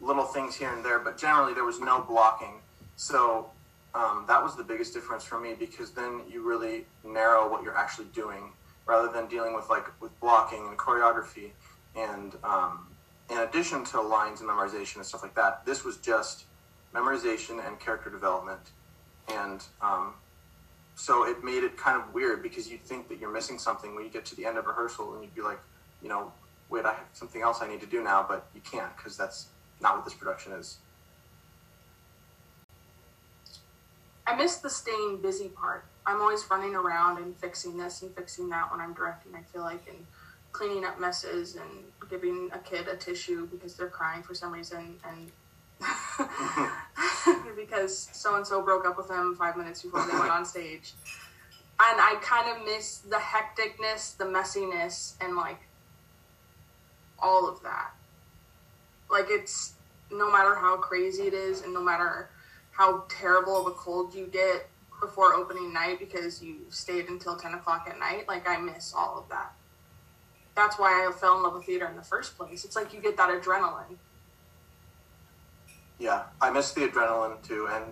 little 0.00 0.24
things 0.24 0.54
here 0.54 0.72
and 0.72 0.84
there, 0.84 0.98
but 0.98 1.18
generally 1.18 1.54
there 1.54 1.64
was 1.64 1.80
no 1.80 2.00
blocking. 2.02 2.60
So 2.96 3.50
um, 3.94 4.24
that 4.28 4.42
was 4.42 4.56
the 4.56 4.62
biggest 4.62 4.92
difference 4.92 5.24
for 5.24 5.40
me 5.40 5.54
because 5.58 5.90
then 5.92 6.20
you 6.30 6.46
really 6.46 6.84
narrow 7.04 7.50
what 7.50 7.62
you're 7.62 7.76
actually 7.76 8.08
doing 8.14 8.52
rather 8.86 9.10
than 9.10 9.26
dealing 9.26 9.54
with 9.54 9.68
like 9.68 9.86
with 10.00 10.18
blocking 10.20 10.66
and 10.68 10.78
choreography 10.78 11.50
and 11.96 12.34
um, 12.44 12.86
in 13.30 13.38
addition 13.38 13.84
to 13.84 14.00
lines 14.00 14.40
and 14.40 14.48
memorization 14.48 14.96
and 14.96 15.06
stuff 15.06 15.22
like 15.22 15.34
that 15.34 15.64
this 15.64 15.84
was 15.84 15.96
just 15.96 16.44
memorization 16.94 17.66
and 17.66 17.80
character 17.80 18.10
development 18.10 18.60
and 19.28 19.64
um, 19.82 20.14
so 20.94 21.26
it 21.26 21.42
made 21.42 21.64
it 21.64 21.76
kind 21.76 22.00
of 22.00 22.14
weird 22.14 22.42
because 22.42 22.70
you'd 22.70 22.82
think 22.82 23.08
that 23.08 23.18
you're 23.18 23.32
missing 23.32 23.58
something 23.58 23.94
when 23.94 24.04
you 24.04 24.10
get 24.10 24.24
to 24.24 24.36
the 24.36 24.46
end 24.46 24.56
of 24.56 24.66
rehearsal 24.66 25.14
and 25.14 25.22
you'd 25.22 25.34
be 25.34 25.42
like 25.42 25.58
you 26.02 26.08
know 26.08 26.30
wait 26.68 26.84
i 26.84 26.92
have 26.92 27.06
something 27.12 27.42
else 27.42 27.62
i 27.62 27.68
need 27.68 27.80
to 27.80 27.86
do 27.86 28.02
now 28.02 28.24
but 28.26 28.46
you 28.54 28.60
can't 28.60 28.94
because 28.96 29.16
that's 29.16 29.46
not 29.80 29.96
what 29.96 30.04
this 30.04 30.14
production 30.14 30.52
is 30.52 30.78
I 34.26 34.34
miss 34.34 34.56
the 34.56 34.70
staying 34.70 35.18
busy 35.22 35.48
part. 35.48 35.84
I'm 36.04 36.20
always 36.20 36.44
running 36.50 36.74
around 36.74 37.18
and 37.18 37.36
fixing 37.36 37.76
this 37.76 38.02
and 38.02 38.14
fixing 38.14 38.48
that 38.48 38.70
when 38.72 38.80
I'm 38.80 38.92
directing, 38.92 39.34
I 39.34 39.42
feel 39.42 39.62
like, 39.62 39.86
and 39.88 40.04
cleaning 40.52 40.84
up 40.84 40.98
messes 41.00 41.54
and 41.54 42.10
giving 42.10 42.50
a 42.52 42.58
kid 42.58 42.88
a 42.88 42.96
tissue 42.96 43.46
because 43.46 43.76
they're 43.76 43.88
crying 43.88 44.22
for 44.22 44.34
some 44.34 44.52
reason 44.52 44.96
and 45.06 45.30
because 47.56 48.08
so 48.12 48.36
and 48.36 48.46
so 48.46 48.62
broke 48.62 48.86
up 48.86 48.96
with 48.96 49.08
them 49.08 49.36
five 49.38 49.56
minutes 49.56 49.82
before 49.82 50.04
they 50.06 50.18
went 50.18 50.30
on 50.30 50.44
stage. 50.44 50.94
And 51.78 52.00
I 52.00 52.16
kind 52.22 52.56
of 52.56 52.64
miss 52.64 52.98
the 52.98 53.16
hecticness, 53.16 54.16
the 54.16 54.24
messiness, 54.24 55.14
and 55.20 55.36
like 55.36 55.60
all 57.18 57.48
of 57.48 57.62
that. 57.62 57.90
Like 59.10 59.26
it's 59.28 59.74
no 60.10 60.30
matter 60.30 60.54
how 60.54 60.76
crazy 60.76 61.24
it 61.24 61.34
is, 61.34 61.62
and 61.62 61.72
no 61.74 61.82
matter 61.82 62.30
how 62.70 63.04
terrible 63.08 63.60
of 63.60 63.66
a 63.66 63.70
cold 63.70 64.14
you 64.14 64.26
get 64.26 64.68
before 65.00 65.34
opening 65.34 65.72
night 65.72 65.98
because 65.98 66.42
you 66.42 66.56
stayed 66.70 67.08
until 67.08 67.36
10 67.36 67.54
o'clock 67.54 67.86
at 67.88 67.98
night, 67.98 68.26
like 68.28 68.48
I 68.48 68.58
miss 68.58 68.94
all 68.96 69.18
of 69.18 69.28
that. 69.28 69.54
That's 70.54 70.78
why 70.78 71.06
I 71.06 71.12
fell 71.12 71.36
in 71.36 71.42
love 71.42 71.54
with 71.54 71.64
theater 71.64 71.86
in 71.86 71.96
the 71.96 72.02
first 72.02 72.36
place. 72.36 72.64
It's 72.64 72.76
like 72.76 72.94
you 72.94 73.00
get 73.00 73.16
that 73.18 73.30
adrenaline. 73.30 73.96
Yeah, 75.98 76.24
I 76.40 76.50
miss 76.50 76.72
the 76.72 76.82
adrenaline 76.82 77.42
too, 77.46 77.68
and 77.70 77.84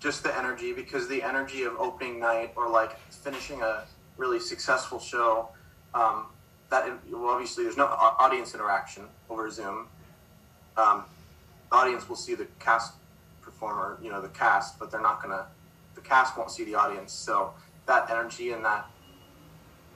just 0.00 0.22
the 0.22 0.36
energy 0.36 0.72
because 0.72 1.08
the 1.08 1.22
energy 1.22 1.62
of 1.62 1.74
opening 1.78 2.18
night 2.18 2.52
or 2.56 2.68
like 2.68 2.98
finishing 3.10 3.62
a 3.62 3.84
really 4.16 4.40
successful 4.40 4.98
show. 4.98 5.48
Um, 5.94 6.26
that 6.70 6.88
obviously 7.14 7.64
there's 7.64 7.76
no 7.76 7.86
audience 7.86 8.54
interaction 8.54 9.04
over 9.28 9.50
Zoom. 9.50 9.88
Um, 10.76 11.04
the 11.70 11.76
audience 11.76 12.08
will 12.08 12.16
see 12.16 12.34
the 12.34 12.46
cast 12.58 12.94
performer, 13.40 13.98
you 14.02 14.10
know, 14.10 14.20
the 14.20 14.28
cast, 14.28 14.78
but 14.78 14.90
they're 14.90 15.00
not 15.00 15.22
gonna. 15.22 15.46
The 15.94 16.00
cast 16.00 16.36
won't 16.36 16.50
see 16.50 16.64
the 16.64 16.74
audience, 16.74 17.12
so 17.12 17.52
that 17.86 18.10
energy 18.10 18.52
and 18.52 18.64
that, 18.64 18.86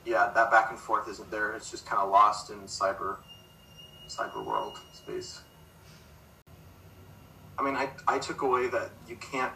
yeah, 0.04 0.30
that 0.34 0.50
back 0.50 0.70
and 0.70 0.78
forth 0.78 1.08
isn't 1.08 1.30
there. 1.30 1.54
It's 1.54 1.70
just 1.70 1.86
kind 1.86 2.00
of 2.02 2.10
lost 2.10 2.50
in 2.50 2.58
cyber, 2.62 3.16
cyber 4.08 4.44
world 4.44 4.78
space. 4.92 5.40
I 7.58 7.62
mean, 7.62 7.74
I, 7.74 7.88
I 8.06 8.18
took 8.18 8.42
away 8.42 8.68
that 8.68 8.90
you 9.08 9.16
can't 9.16 9.52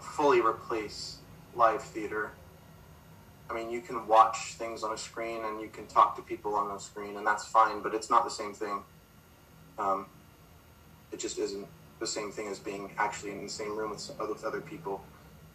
fully 0.00 0.40
replace 0.40 1.18
live 1.54 1.82
theater. 1.82 2.30
I 3.50 3.54
mean, 3.54 3.70
you 3.70 3.82
can 3.82 4.06
watch 4.06 4.54
things 4.54 4.82
on 4.82 4.94
a 4.94 4.98
screen 4.98 5.44
and 5.44 5.60
you 5.60 5.68
can 5.68 5.86
talk 5.86 6.16
to 6.16 6.22
people 6.22 6.54
on 6.54 6.74
a 6.74 6.80
screen, 6.80 7.18
and 7.18 7.26
that's 7.26 7.46
fine, 7.46 7.82
but 7.82 7.94
it's 7.94 8.08
not 8.08 8.24
the 8.24 8.30
same 8.30 8.54
thing. 8.54 8.82
Um, 9.78 10.06
it 11.12 11.18
just 11.18 11.38
isn't 11.38 11.66
the 12.00 12.06
same 12.06 12.32
thing 12.32 12.48
as 12.48 12.58
being 12.58 12.90
actually 12.98 13.30
in 13.32 13.42
the 13.42 13.48
same 13.48 13.76
room 13.76 13.90
with, 13.90 14.10
uh, 14.20 14.26
with 14.28 14.44
other 14.44 14.60
people 14.60 15.04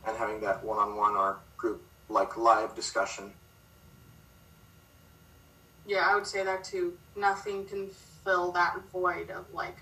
and 0.06 0.16
having 0.16 0.40
that 0.42 0.64
one 0.64 0.78
on 0.78 0.96
one 0.96 1.16
or 1.16 1.38
group 1.58 1.82
like 2.10 2.38
live 2.38 2.74
discussion. 2.76 3.32
Yeah, 5.86 6.08
I 6.10 6.16
would 6.16 6.28
say 6.28 6.44
that 6.44 6.64
too. 6.64 6.98
Nothing 7.16 7.66
can 7.66 7.90
fill 8.24 8.52
that 8.54 8.78
void 8.92 9.30
of 9.30 9.46
like 9.54 9.78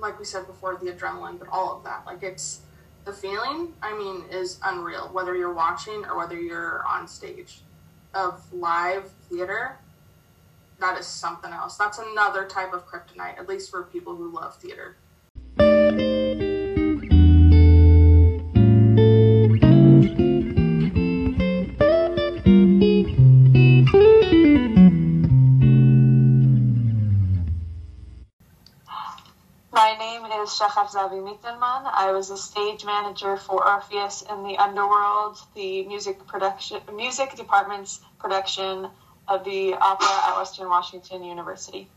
like 0.00 0.18
we 0.18 0.24
said 0.24 0.46
before, 0.46 0.76
the 0.76 0.92
adrenaline, 0.92 1.38
but 1.38 1.48
all 1.48 1.76
of 1.76 1.84
that. 1.84 2.02
Like 2.06 2.22
it's 2.22 2.60
the 3.04 3.12
feeling, 3.12 3.72
I 3.82 3.96
mean, 3.96 4.24
is 4.30 4.58
unreal, 4.64 5.08
whether 5.12 5.34
you're 5.34 5.54
watching 5.54 6.04
or 6.04 6.18
whether 6.18 6.38
you're 6.38 6.84
on 6.86 7.08
stage 7.08 7.60
of 8.14 8.42
live 8.52 9.10
theater. 9.30 9.78
That 10.78 10.98
is 10.98 11.06
something 11.06 11.52
else. 11.52 11.76
That's 11.76 11.98
another 11.98 12.44
type 12.46 12.74
of 12.74 12.86
kryptonite, 12.86 13.38
at 13.38 13.48
least 13.48 13.70
for 13.70 13.84
people 13.84 14.14
who 14.14 14.30
love 14.30 14.56
theater. 14.56 14.96
My 29.72 29.94
name 29.98 30.24
is 30.24 30.50
Shachaf 30.50 30.90
Zavi 30.90 31.20
Mittelman. 31.22 31.90
I 31.92 32.10
was 32.12 32.30
a 32.30 32.36
stage 32.36 32.84
manager 32.84 33.36
for 33.36 33.66
Orpheus 33.66 34.22
in 34.22 34.42
the 34.42 34.56
Underworld, 34.58 35.38
the 35.54 35.84
music 35.84 36.26
production, 36.26 36.80
music 36.94 37.34
department's 37.34 38.00
production 38.18 38.88
of 39.28 39.44
the 39.44 39.74
opera 39.74 40.08
at 40.08 40.36
Western 40.36 40.68
Washington 40.68 41.24
University. 41.24 41.88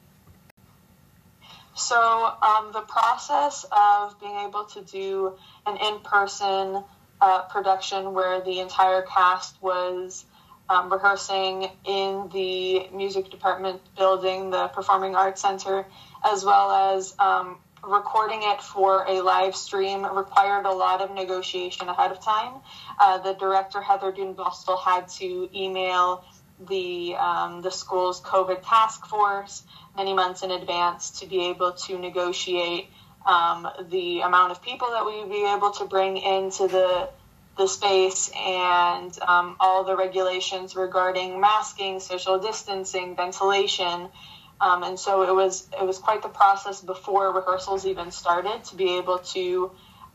So 1.75 1.97
um, 2.41 2.71
the 2.73 2.81
process 2.81 3.65
of 3.71 4.19
being 4.19 4.35
able 4.47 4.65
to 4.65 4.81
do 4.81 5.37
an 5.65 5.77
in-person 5.77 6.83
uh, 7.21 7.41
production 7.43 8.13
where 8.13 8.41
the 8.41 8.59
entire 8.59 9.01
cast 9.03 9.61
was 9.61 10.25
um, 10.69 10.91
rehearsing 10.91 11.69
in 11.85 12.29
the 12.33 12.87
music 12.93 13.31
department 13.31 13.81
building, 13.97 14.51
the 14.51 14.67
Performing 14.67 15.15
Arts 15.15 15.41
Center, 15.41 15.85
as 16.23 16.43
well 16.43 16.95
as 16.95 17.15
um, 17.17 17.57
recording 17.83 18.41
it 18.43 18.61
for 18.61 19.05
a 19.07 19.21
live 19.21 19.55
stream 19.55 20.05
required 20.05 20.65
a 20.65 20.71
lot 20.71 21.01
of 21.01 21.11
negotiation 21.11 21.87
ahead 21.87 22.11
of 22.11 22.19
time. 22.19 22.53
Uh, 22.99 23.17
the 23.19 23.33
director, 23.33 23.81
Heather 23.81 24.11
Dudenbostel, 24.11 24.79
had 24.79 25.07
to 25.19 25.49
email 25.55 26.23
the, 26.67 27.15
um, 27.15 27.61
the 27.61 27.71
school's 27.71 28.21
COVID 28.21 28.61
task 28.67 29.05
force 29.05 29.63
many 29.95 30.13
months 30.13 30.43
in 30.43 30.51
advance 30.51 31.19
to 31.19 31.25
be 31.25 31.47
able 31.47 31.73
to 31.73 31.97
negotiate 31.97 32.89
um, 33.25 33.67
the 33.89 34.21
amount 34.21 34.51
of 34.51 34.61
people 34.61 34.89
that 34.91 35.05
we 35.05 35.19
would 35.19 35.29
be 35.29 35.45
able 35.45 35.71
to 35.71 35.85
bring 35.85 36.17
into 36.17 36.67
the 36.67 37.09
the 37.57 37.67
space 37.67 38.31
and 38.37 39.19
um, 39.19 39.57
all 39.59 39.83
the 39.83 39.93
regulations 39.93 40.77
regarding 40.77 41.41
masking, 41.41 41.99
social 41.99 42.39
distancing, 42.39 43.17
ventilation, 43.17 44.07
um, 44.61 44.83
and 44.83 44.97
so 44.97 45.23
it 45.23 45.33
was 45.33 45.67
it 45.79 45.85
was 45.85 45.97
quite 45.97 46.21
the 46.21 46.29
process 46.29 46.81
before 46.81 47.33
rehearsals 47.33 47.85
even 47.85 48.11
started 48.11 48.63
to 48.65 48.75
be 48.75 48.97
able 48.97 49.19
to 49.19 49.71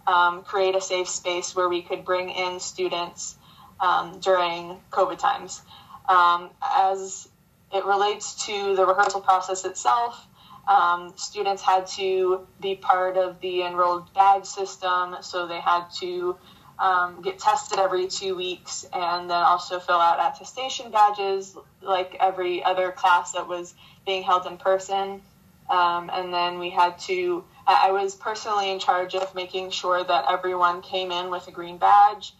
um, 0.06 0.42
create 0.42 0.74
a 0.74 0.80
safe 0.80 1.08
space 1.08 1.54
where 1.54 1.68
we 1.68 1.82
could 1.82 2.04
bring 2.04 2.30
in 2.30 2.60
students 2.60 3.36
um, 3.80 4.20
during 4.20 4.80
COVID 4.90 5.18
times. 5.18 5.62
Um, 6.08 6.50
as 6.62 7.28
it 7.72 7.84
relates 7.84 8.46
to 8.46 8.76
the 8.76 8.84
rehearsal 8.84 9.20
process 9.20 9.64
itself, 9.64 10.26
um, 10.68 11.12
students 11.16 11.62
had 11.62 11.86
to 11.88 12.46
be 12.60 12.76
part 12.76 13.16
of 13.16 13.40
the 13.40 13.62
enrolled 13.62 14.12
badge 14.14 14.46
system, 14.46 15.16
so 15.20 15.46
they 15.46 15.60
had 15.60 15.84
to 16.00 16.36
um, 16.78 17.22
get 17.22 17.38
tested 17.38 17.78
every 17.78 18.08
two 18.08 18.34
weeks 18.34 18.84
and 18.92 19.30
then 19.30 19.42
also 19.42 19.78
fill 19.78 20.00
out 20.00 20.18
attestation 20.34 20.90
badges 20.90 21.56
like 21.82 22.16
every 22.18 22.64
other 22.64 22.90
class 22.90 23.32
that 23.32 23.46
was 23.46 23.74
being 24.06 24.22
held 24.22 24.46
in 24.46 24.56
person. 24.56 25.22
Um, 25.70 26.10
and 26.12 26.32
then 26.32 26.58
we 26.58 26.70
had 26.70 26.98
to, 27.00 27.44
I 27.66 27.92
was 27.92 28.14
personally 28.14 28.70
in 28.70 28.78
charge 28.78 29.14
of 29.14 29.34
making 29.34 29.70
sure 29.70 30.02
that 30.02 30.26
everyone 30.28 30.82
came 30.82 31.10
in 31.10 31.30
with 31.30 31.46
a 31.48 31.50
green 31.50 31.78
badge 31.78 32.34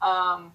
um, 0.00 0.52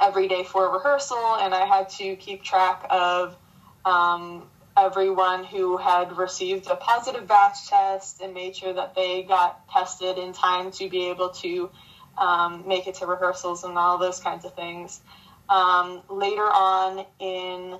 every 0.00 0.28
day 0.28 0.44
for 0.44 0.72
rehearsal. 0.72 1.36
And 1.40 1.54
I 1.54 1.66
had 1.66 1.88
to 1.90 2.16
keep 2.16 2.42
track 2.42 2.86
of 2.90 3.36
um, 3.84 4.48
everyone 4.76 5.44
who 5.44 5.76
had 5.76 6.16
received 6.16 6.66
a 6.68 6.76
positive 6.76 7.26
batch 7.26 7.68
test 7.68 8.20
and 8.20 8.34
made 8.34 8.56
sure 8.56 8.72
that 8.72 8.94
they 8.94 9.22
got 9.22 9.68
tested 9.68 10.18
in 10.18 10.32
time 10.32 10.70
to 10.72 10.88
be 10.88 11.10
able 11.10 11.30
to 11.30 11.70
um, 12.18 12.64
make 12.66 12.86
it 12.86 12.96
to 12.96 13.06
rehearsals 13.06 13.64
and 13.64 13.76
all 13.76 13.98
those 13.98 14.20
kinds 14.20 14.44
of 14.44 14.54
things. 14.54 15.00
Um, 15.48 16.02
later 16.08 16.44
on 16.44 17.04
in 17.18 17.78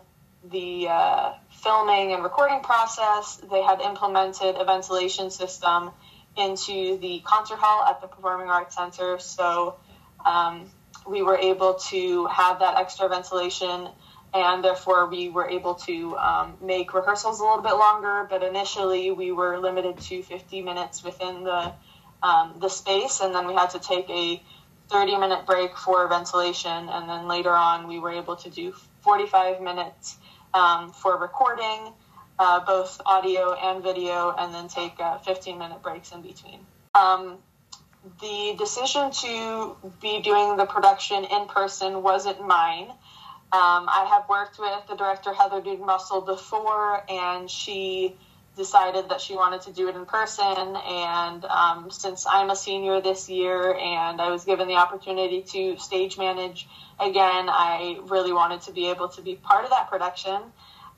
the 0.50 0.88
uh, 0.88 1.34
filming 1.62 2.12
and 2.12 2.22
recording 2.22 2.60
process, 2.60 3.40
they 3.50 3.62
had 3.62 3.80
implemented 3.80 4.56
a 4.56 4.64
ventilation 4.64 5.30
system 5.30 5.90
into 6.36 6.98
the 6.98 7.20
concert 7.24 7.58
hall 7.58 7.84
at 7.84 8.00
the 8.00 8.06
Performing 8.06 8.48
Arts 8.48 8.74
Center. 8.74 9.18
So 9.18 9.76
um, 10.24 10.70
we 11.06 11.22
were 11.22 11.36
able 11.36 11.74
to 11.90 12.26
have 12.26 12.58
that 12.60 12.76
extra 12.76 13.08
ventilation, 13.08 13.88
and 14.32 14.62
therefore 14.62 15.06
we 15.06 15.28
were 15.28 15.48
able 15.48 15.74
to 15.74 16.16
um, 16.16 16.56
make 16.60 16.94
rehearsals 16.94 17.40
a 17.40 17.42
little 17.42 17.62
bit 17.62 17.74
longer. 17.74 18.26
But 18.28 18.42
initially, 18.42 19.10
we 19.10 19.32
were 19.32 19.58
limited 19.58 19.98
to 19.98 20.22
50 20.22 20.62
minutes 20.62 21.02
within 21.02 21.44
the 21.44 21.72
um, 22.22 22.54
the 22.60 22.68
space, 22.68 23.20
and 23.20 23.34
then 23.34 23.46
we 23.46 23.54
had 23.54 23.70
to 23.70 23.78
take 23.78 24.08
a 24.10 24.42
30 24.90 25.16
minute 25.18 25.46
break 25.46 25.76
for 25.76 26.06
ventilation, 26.08 26.88
and 26.88 27.08
then 27.08 27.28
later 27.28 27.52
on 27.52 27.88
we 27.88 27.98
were 27.98 28.10
able 28.10 28.36
to 28.36 28.50
do 28.50 28.74
45 29.02 29.60
minutes 29.60 30.18
um, 30.52 30.92
for 30.92 31.16
recording, 31.16 31.92
uh, 32.38 32.60
both 32.64 33.00
audio 33.06 33.54
and 33.54 33.82
video, 33.82 34.34
and 34.36 34.52
then 34.52 34.68
take 34.68 34.98
uh, 35.00 35.18
15 35.18 35.58
minute 35.58 35.82
breaks 35.82 36.12
in 36.12 36.22
between. 36.22 36.60
The 38.20 38.54
decision 38.58 39.10
to 39.10 39.76
be 40.00 40.22
doing 40.22 40.56
the 40.56 40.64
production 40.64 41.24
in 41.24 41.46
person 41.46 42.02
wasn't 42.02 42.40
mine. 42.46 42.90
Um, 43.52 43.88
I 43.88 44.06
have 44.08 44.28
worked 44.28 44.58
with 44.58 44.86
the 44.88 44.94
director 44.94 45.34
Heather 45.34 45.60
Dudenbostel 45.60 46.24
before, 46.24 47.04
and 47.10 47.50
she 47.50 48.16
decided 48.56 49.08
that 49.08 49.20
she 49.20 49.34
wanted 49.34 49.62
to 49.62 49.72
do 49.72 49.88
it 49.88 49.96
in 49.96 50.06
person. 50.06 50.76
And 50.76 51.44
um, 51.44 51.90
since 51.90 52.26
I'm 52.28 52.50
a 52.50 52.56
senior 52.56 53.00
this 53.00 53.28
year 53.28 53.74
and 53.74 54.20
I 54.20 54.30
was 54.30 54.44
given 54.44 54.68
the 54.68 54.74
opportunity 54.74 55.42
to 55.42 55.78
stage 55.78 56.18
manage 56.18 56.68
again, 56.98 57.48
I 57.48 57.98
really 58.04 58.32
wanted 58.32 58.62
to 58.62 58.72
be 58.72 58.90
able 58.90 59.08
to 59.10 59.22
be 59.22 59.34
part 59.36 59.64
of 59.64 59.70
that 59.70 59.88
production. 59.88 60.40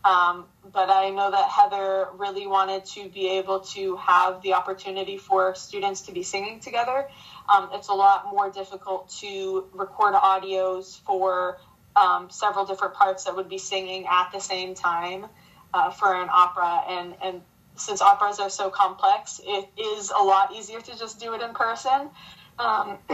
Um, 0.04 0.46
but 0.72 0.90
I 0.90 1.10
know 1.10 1.30
that 1.30 1.48
Heather 1.48 2.08
really 2.16 2.46
wanted 2.46 2.84
to 2.86 3.08
be 3.08 3.38
able 3.38 3.60
to 3.60 3.96
have 3.96 4.42
the 4.42 4.54
opportunity 4.54 5.16
for 5.16 5.54
students 5.54 6.02
to 6.02 6.12
be 6.12 6.22
singing 6.22 6.60
together. 6.60 7.08
Um, 7.52 7.70
it's 7.72 7.88
a 7.88 7.94
lot 7.94 8.26
more 8.30 8.50
difficult 8.50 9.10
to 9.20 9.68
record 9.72 10.14
audios 10.14 11.00
for 11.02 11.58
um, 11.94 12.30
several 12.30 12.64
different 12.64 12.94
parts 12.94 13.24
that 13.24 13.36
would 13.36 13.48
be 13.48 13.58
singing 13.58 14.06
at 14.10 14.30
the 14.32 14.40
same 14.40 14.74
time 14.74 15.26
uh, 15.72 15.90
for 15.90 16.14
an 16.14 16.28
opera. 16.32 16.82
And, 16.88 17.14
and 17.22 17.42
since 17.76 18.00
operas 18.00 18.40
are 18.40 18.50
so 18.50 18.70
complex, 18.70 19.40
it 19.44 19.68
is 19.78 20.10
a 20.10 20.22
lot 20.22 20.52
easier 20.54 20.80
to 20.80 20.98
just 20.98 21.20
do 21.20 21.34
it 21.34 21.42
in 21.42 21.54
person. 21.54 22.10
Um, 22.58 22.98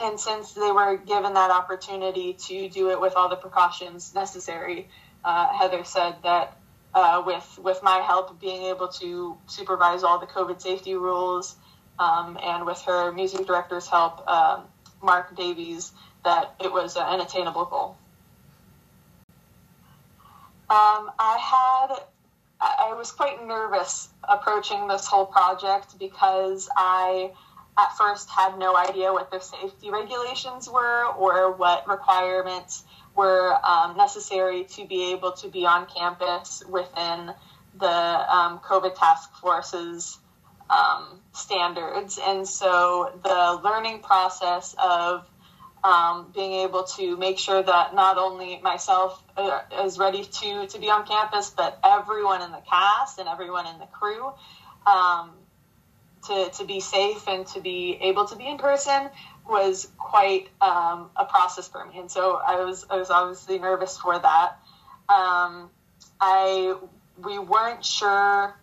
and 0.00 0.18
since 0.18 0.52
they 0.52 0.72
were 0.72 0.96
given 0.96 1.34
that 1.34 1.50
opportunity 1.50 2.34
to 2.34 2.68
do 2.68 2.90
it 2.90 3.00
with 3.00 3.14
all 3.14 3.28
the 3.28 3.36
precautions 3.36 4.14
necessary, 4.14 4.88
uh, 5.24 5.48
Heather 5.52 5.84
said 5.84 6.16
that 6.22 6.56
uh, 6.94 7.22
with 7.26 7.58
with 7.62 7.82
my 7.82 7.98
help, 7.98 8.40
being 8.40 8.64
able 8.64 8.88
to 8.88 9.36
supervise 9.46 10.02
all 10.02 10.18
the 10.18 10.26
COVID 10.26 10.60
safety 10.60 10.94
rules, 10.94 11.56
um, 11.98 12.38
and 12.42 12.64
with 12.66 12.80
her 12.82 13.12
music 13.12 13.46
director's 13.46 13.88
help, 13.88 14.26
um, 14.28 14.64
Mark 15.02 15.36
Davies, 15.36 15.92
that 16.24 16.54
it 16.62 16.72
was 16.72 16.96
an 16.96 17.20
attainable 17.20 17.64
goal. 17.64 17.96
Um, 20.70 21.10
I 21.18 21.38
had 21.38 21.98
I 22.60 22.94
was 22.96 23.10
quite 23.10 23.46
nervous 23.46 24.08
approaching 24.26 24.88
this 24.88 25.06
whole 25.06 25.26
project 25.26 25.98
because 25.98 26.68
I 26.76 27.32
at 27.76 27.96
first 27.98 28.30
had 28.30 28.58
no 28.58 28.76
idea 28.76 29.12
what 29.12 29.30
the 29.30 29.40
safety 29.40 29.90
regulations 29.90 30.68
were 30.68 31.06
or 31.06 31.52
what 31.52 31.86
requirements 31.88 32.84
were 33.16 33.54
um, 33.64 33.96
necessary 33.96 34.64
to 34.64 34.86
be 34.86 35.12
able 35.12 35.32
to 35.32 35.48
be 35.48 35.66
on 35.66 35.86
campus 35.86 36.62
within 36.68 37.32
the 37.78 37.86
um, 37.86 38.60
COVID 38.60 38.94
task 38.94 39.32
force's 39.40 40.18
um, 40.70 41.20
standards. 41.32 42.18
And 42.22 42.46
so 42.46 43.12
the 43.22 43.60
learning 43.62 44.00
process 44.00 44.74
of 44.82 45.28
um, 45.82 46.32
being 46.34 46.52
able 46.52 46.84
to 46.96 47.16
make 47.16 47.38
sure 47.38 47.62
that 47.62 47.94
not 47.94 48.16
only 48.16 48.58
myself 48.62 49.22
uh, 49.36 49.60
is 49.84 49.98
ready 49.98 50.24
to, 50.24 50.66
to 50.66 50.78
be 50.78 50.88
on 50.88 51.06
campus, 51.06 51.50
but 51.50 51.78
everyone 51.84 52.40
in 52.40 52.52
the 52.52 52.62
cast 52.68 53.18
and 53.18 53.28
everyone 53.28 53.66
in 53.66 53.78
the 53.78 53.86
crew 53.86 54.32
um, 54.86 55.32
to, 56.26 56.50
to 56.54 56.64
be 56.64 56.80
safe 56.80 57.28
and 57.28 57.46
to 57.48 57.60
be 57.60 57.98
able 58.00 58.26
to 58.26 58.36
be 58.36 58.46
in 58.46 58.56
person 58.56 59.10
was 59.48 59.88
quite 59.98 60.48
um, 60.60 61.10
a 61.16 61.24
process 61.24 61.68
for 61.68 61.84
me, 61.84 61.98
and 61.98 62.10
so 62.10 62.40
I 62.46 62.64
was 62.64 62.84
I 62.88 62.96
was 62.96 63.10
obviously 63.10 63.58
nervous 63.58 63.96
for 63.96 64.18
that. 64.18 64.56
Um, 65.08 65.70
I 66.20 66.76
we 67.22 67.38
weren't 67.38 67.84
sure 67.84 68.54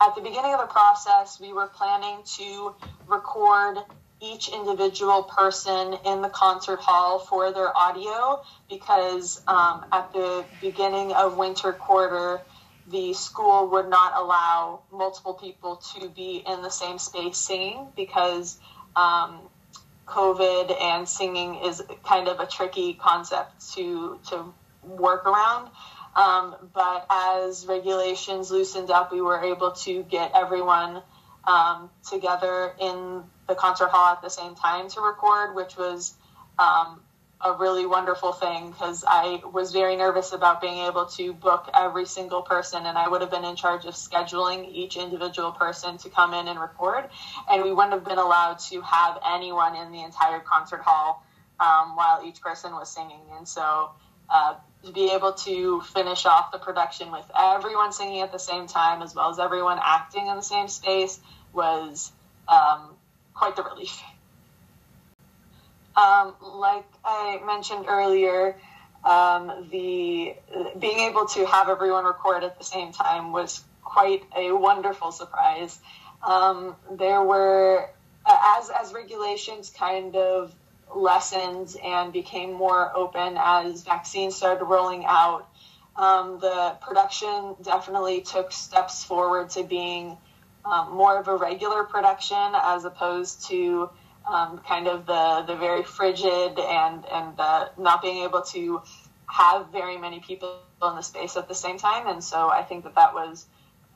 at 0.00 0.14
the 0.14 0.20
beginning 0.20 0.54
of 0.54 0.60
the 0.60 0.66
process. 0.66 1.38
We 1.40 1.52
were 1.52 1.66
planning 1.66 2.22
to 2.36 2.74
record 3.06 3.78
each 4.22 4.48
individual 4.48 5.22
person 5.22 5.94
in 6.04 6.20
the 6.20 6.28
concert 6.28 6.78
hall 6.78 7.18
for 7.18 7.52
their 7.52 7.76
audio 7.76 8.42
because 8.68 9.42
um, 9.46 9.84
at 9.92 10.12
the 10.12 10.44
beginning 10.60 11.12
of 11.12 11.36
winter 11.38 11.72
quarter 11.72 12.40
the 12.90 13.12
school 13.14 13.68
would 13.70 13.88
not 13.88 14.12
allow 14.16 14.80
multiple 14.92 15.34
people 15.34 15.76
to 15.76 16.08
be 16.08 16.42
in 16.46 16.60
the 16.60 16.70
same 16.70 16.98
space 16.98 17.36
singing 17.36 17.86
because 17.96 18.58
um, 18.96 19.40
COVID 20.10 20.80
and 20.80 21.08
singing 21.08 21.56
is 21.64 21.82
kind 22.04 22.28
of 22.28 22.40
a 22.40 22.46
tricky 22.46 22.94
concept 22.94 23.74
to 23.74 24.18
to 24.28 24.52
work 24.82 25.26
around. 25.26 25.70
Um, 26.16 26.56
but 26.74 27.06
as 27.08 27.66
regulations 27.66 28.50
loosened 28.50 28.90
up, 28.90 29.12
we 29.12 29.20
were 29.20 29.40
able 29.40 29.72
to 29.72 30.02
get 30.02 30.32
everyone 30.34 31.02
um, 31.44 31.90
together 32.08 32.74
in 32.80 33.22
the 33.46 33.54
concert 33.54 33.90
hall 33.90 34.12
at 34.12 34.22
the 34.22 34.28
same 34.28 34.54
time 34.54 34.88
to 34.90 35.00
record, 35.00 35.54
which 35.54 35.76
was 35.76 36.14
um, 36.58 37.00
a 37.42 37.52
really 37.52 37.86
wonderful 37.86 38.32
thing 38.32 38.70
because 38.70 39.02
I 39.06 39.40
was 39.52 39.72
very 39.72 39.96
nervous 39.96 40.32
about 40.32 40.60
being 40.60 40.78
able 40.86 41.06
to 41.06 41.32
book 41.32 41.70
every 41.74 42.04
single 42.04 42.42
person, 42.42 42.84
and 42.84 42.98
I 42.98 43.08
would 43.08 43.22
have 43.22 43.30
been 43.30 43.44
in 43.44 43.56
charge 43.56 43.86
of 43.86 43.94
scheduling 43.94 44.70
each 44.72 44.96
individual 44.96 45.52
person 45.52 45.96
to 45.98 46.10
come 46.10 46.34
in 46.34 46.48
and 46.48 46.60
record, 46.60 47.08
and 47.50 47.62
we 47.62 47.72
wouldn't 47.72 47.94
have 47.94 48.04
been 48.04 48.18
allowed 48.18 48.58
to 48.70 48.80
have 48.82 49.18
anyone 49.26 49.74
in 49.74 49.90
the 49.90 50.02
entire 50.02 50.40
concert 50.40 50.82
hall 50.82 51.24
um, 51.60 51.96
while 51.96 52.22
each 52.26 52.40
person 52.40 52.72
was 52.72 52.90
singing, 52.90 53.22
and 53.36 53.48
so. 53.48 53.90
Uh, 54.32 54.54
to 54.84 54.92
be 54.92 55.10
able 55.10 55.32
to 55.32 55.80
finish 55.92 56.24
off 56.24 56.52
the 56.52 56.58
production 56.58 57.10
with 57.10 57.24
everyone 57.36 57.92
singing 57.92 58.20
at 58.20 58.30
the 58.30 58.38
same 58.38 58.68
time, 58.68 59.02
as 59.02 59.12
well 59.12 59.28
as 59.28 59.40
everyone 59.40 59.78
acting 59.82 60.28
in 60.28 60.36
the 60.36 60.42
same 60.42 60.68
space, 60.68 61.18
was 61.52 62.12
um, 62.48 62.94
quite 63.34 63.56
the 63.56 63.62
relief. 63.62 64.00
Um, 66.00 66.34
like 66.40 66.86
I 67.04 67.40
mentioned 67.44 67.84
earlier, 67.88 68.56
um, 69.04 69.68
the 69.70 70.34
being 70.78 70.98
able 71.00 71.26
to 71.26 71.44
have 71.46 71.68
everyone 71.68 72.04
record 72.04 72.42
at 72.42 72.58
the 72.58 72.64
same 72.64 72.92
time 72.92 73.32
was 73.32 73.62
quite 73.82 74.22
a 74.36 74.52
wonderful 74.52 75.12
surprise. 75.12 75.78
Um, 76.22 76.76
there 76.92 77.22
were 77.22 77.90
as 78.26 78.70
as 78.70 78.92
regulations 78.94 79.70
kind 79.70 80.16
of 80.16 80.54
lessened 80.94 81.76
and 81.84 82.12
became 82.12 82.52
more 82.52 82.96
open 82.96 83.36
as 83.38 83.82
vaccines 83.82 84.36
started 84.36 84.64
rolling 84.64 85.04
out. 85.04 85.48
Um, 85.96 86.38
the 86.40 86.76
production 86.80 87.56
definitely 87.62 88.22
took 88.22 88.52
steps 88.52 89.04
forward 89.04 89.50
to 89.50 89.64
being 89.64 90.16
um, 90.64 90.92
more 90.92 91.18
of 91.18 91.28
a 91.28 91.36
regular 91.36 91.84
production 91.84 92.52
as 92.54 92.84
opposed 92.84 93.48
to 93.48 93.90
um, 94.26 94.60
kind 94.66 94.86
of 94.86 95.06
the 95.06 95.44
the 95.46 95.56
very 95.56 95.82
frigid 95.82 96.58
and 96.58 97.04
and 97.06 97.36
not 97.78 98.02
being 98.02 98.24
able 98.24 98.42
to 98.42 98.82
have 99.26 99.70
very 99.70 99.96
many 99.96 100.20
people 100.20 100.60
in 100.82 100.96
the 100.96 101.02
space 101.02 101.36
at 101.36 101.48
the 101.48 101.54
same 101.54 101.78
time. 101.78 102.06
And 102.06 102.22
so 102.22 102.48
I 102.48 102.62
think 102.62 102.84
that 102.84 102.94
that 102.96 103.14
was 103.14 103.46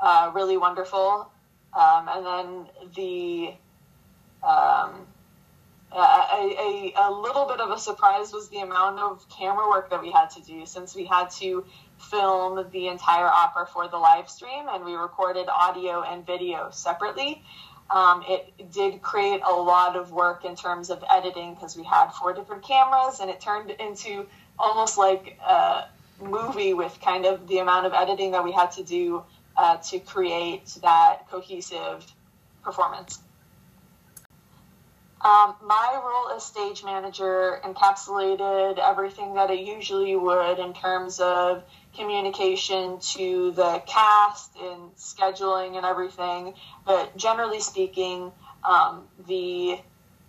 uh, 0.01 0.31
really 0.35 0.57
wonderful. 0.57 1.31
Um, 1.77 2.09
and 2.09 2.27
then 2.27 2.67
the 2.95 3.55
um, 4.47 5.07
a, 5.91 5.97
a, 5.97 6.93
a, 6.97 7.11
little 7.11 7.47
bit 7.47 7.61
of 7.61 7.71
a 7.71 7.79
surprise 7.79 8.33
was 8.33 8.49
the 8.49 8.59
amount 8.59 8.99
of 8.99 9.27
camera 9.29 9.69
work 9.69 9.91
that 9.91 10.03
we 10.03 10.11
had 10.11 10.29
to 10.31 10.43
do 10.43 10.67
since 10.67 10.95
we 10.95 11.05
had 11.05 11.31
to 11.31 11.65
film 11.99 12.67
the 12.73 12.89
entire 12.89 13.27
opera 13.27 13.67
for 13.73 13.89
the 13.89 13.97
live 13.97 14.29
stream 14.29 14.67
and 14.69 14.85
we 14.85 14.95
recorded 14.95 15.49
audio 15.49 16.03
and 16.03 16.27
video 16.27 16.69
separately. 16.71 17.43
Um, 17.91 18.25
it 18.27 18.73
did 18.73 19.03
create 19.03 19.41
a 19.47 19.53
lot 19.53 19.97
of 19.97 20.11
work 20.11 20.45
in 20.45 20.57
terms 20.57 20.91
of 20.91 21.05
editing 21.11 21.55
because 21.55 21.77
we 21.77 21.85
had 21.85 22.11
four 22.11 22.33
different 22.33 22.63
cameras 22.63 23.21
and 23.21 23.31
it 23.31 23.41
turned 23.41 23.71
into 23.71 24.27
almost 24.59 24.99
like 24.99 25.39
a 25.47 25.85
movie 26.21 26.75
with 26.75 26.99
kind 27.01 27.27
of 27.27 27.47
the 27.47 27.59
amount 27.59 27.87
of 27.87 27.93
editing 27.93 28.33
that 28.33 28.43
we 28.43 28.53
had 28.53 28.73
to 28.73 28.83
do 28.83 29.23
uh, 29.57 29.77
to 29.77 29.99
create 30.01 30.67
that 30.83 31.29
cohesive 31.31 32.07
performance. 32.63 33.21
Um, 35.21 35.55
my 35.63 36.01
role 36.05 36.37
as 36.37 36.45
stage 36.45 36.85
manager 36.85 37.59
encapsulated 37.65 38.79
everything 38.79 39.35
that 39.35 39.51
it 39.51 39.61
usually 39.61 40.15
would 40.17 40.59
in 40.59 40.75
terms 40.75 41.19
of 41.19 41.65
communication 41.97 42.99
to 43.01 43.53
the 43.53 43.83
cast 43.87 44.57
and 44.57 44.95
scheduling 44.97 45.77
and 45.77 45.87
everything. 45.87 46.55
But 46.87 47.17
generally 47.17 47.61
speaking, 47.61 48.33
um, 48.69 49.05
the 49.27 49.79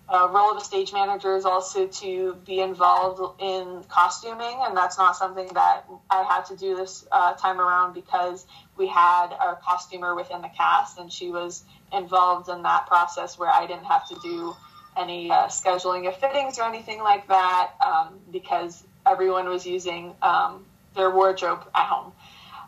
uh, 0.08 0.30
role 0.32 0.52
of 0.52 0.58
a 0.58 0.64
stage 0.64 0.94
manager 0.94 1.36
is 1.36 1.46
also 1.46 1.88
to 1.88 2.36
be 2.46 2.60
involved 2.60 3.42
in 3.42 3.84
costuming, 3.90 4.60
and 4.62 4.78
that's 4.78 4.98
not 4.98 5.16
something 5.16 5.48
that 5.54 5.84
I 6.10 6.24
had 6.24 6.46
to 6.46 6.56
do 6.56 6.76
this 6.76 7.08
uh, 7.12 7.34
time 7.34 7.60
around 7.60 7.94
because 7.94 8.46
we 8.78 8.88
had 8.88 9.30
our 9.40 9.56
costumer 9.56 10.16
within 10.16 10.42
the 10.42 10.50
cast, 10.56 11.00
and 11.00 11.12
she 11.12 11.32
was 11.32 11.64
involved 11.92 12.50
in 12.50 12.62
that 12.64 12.86
process 12.88 13.38
where 13.40 13.50
I 13.50 13.66
didn't 13.66 13.86
have 13.86 14.08
to 14.10 14.16
do 14.22 14.56
any 14.98 15.32
uh, 15.32 15.48
scheduling 15.48 16.08
of 16.08 16.16
fittings 16.18 16.60
or 16.60 16.64
anything 16.64 17.02
like 17.02 17.28
that 17.28 17.72
um, 17.86 18.20
because 18.32 18.84
everyone 19.06 19.50
was 19.50 19.66
using 19.66 20.14
um, 20.22 20.66
their 20.96 21.12
wardrobe 21.12 21.66
at 21.76 21.86
home. 21.86 22.12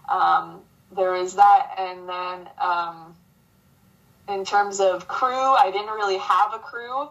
Um, 0.10 0.62
there 0.96 1.16
is 1.16 1.36
that, 1.36 1.76
and 1.78 2.08
then 2.08 2.50
um, 2.60 3.16
in 4.30 4.46
terms 4.46 4.80
of 4.80 5.08
crew, 5.08 5.34
I 5.34 5.72
didn't 5.72 5.94
really 5.94 6.18
have 6.18 6.54
a 6.54 6.60
crew 6.60 7.10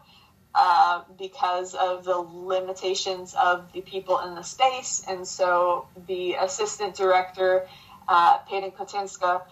uh, 0.55 1.03
because 1.19 1.75
of 1.75 2.05
the 2.05 2.17
limitations 2.17 3.35
of 3.35 3.71
the 3.73 3.83
people 3.83 4.21
in 4.21 4.35
the 4.35 4.43
space, 4.43 5.05
and 5.07 5.27
so 5.27 5.87
the 6.07 6.35
assistant 6.35 6.95
director, 6.95 7.67
uh, 8.09 8.39
Peyton 8.49 8.71
Kotinska, 8.71 9.43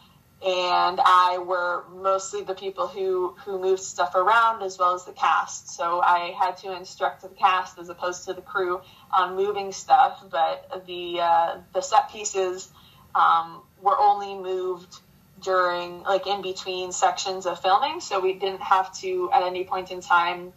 and 0.45 1.01
I 1.03 1.39
were 1.39 1.85
mostly 1.91 2.43
the 2.43 2.55
people 2.55 2.87
who 2.87 3.35
who 3.45 3.59
moved 3.59 3.81
stuff 3.83 4.15
around 4.15 4.63
as 4.63 4.79
well 4.79 4.95
as 4.95 5.05
the 5.05 5.13
cast. 5.13 5.71
So 5.71 6.01
I 6.03 6.35
had 6.39 6.59
to 6.59 6.77
instruct 6.77 7.23
the 7.23 7.29
cast 7.29 7.79
as 7.79 7.89
opposed 7.89 8.27
to 8.27 8.35
the 8.35 8.43
crew 8.43 8.83
on 9.11 9.37
moving 9.37 9.73
stuff. 9.73 10.23
But 10.31 10.85
the 10.87 11.21
uh, 11.21 11.57
the 11.73 11.81
set 11.81 12.11
pieces 12.11 12.69
um, 13.15 13.63
were 13.81 13.99
only 13.99 14.35
moved 14.35 14.99
during, 15.41 16.03
like, 16.03 16.27
in 16.27 16.43
between 16.43 16.93
sections 16.93 17.47
of 17.47 17.61
filming. 17.61 18.01
So 18.01 18.21
we 18.21 18.35
didn't 18.35 18.63
have 18.63 18.95
to, 18.99 19.31
at 19.33 19.43
any 19.43 19.65
point 19.65 19.91
in 19.91 20.01
time, 20.01 20.53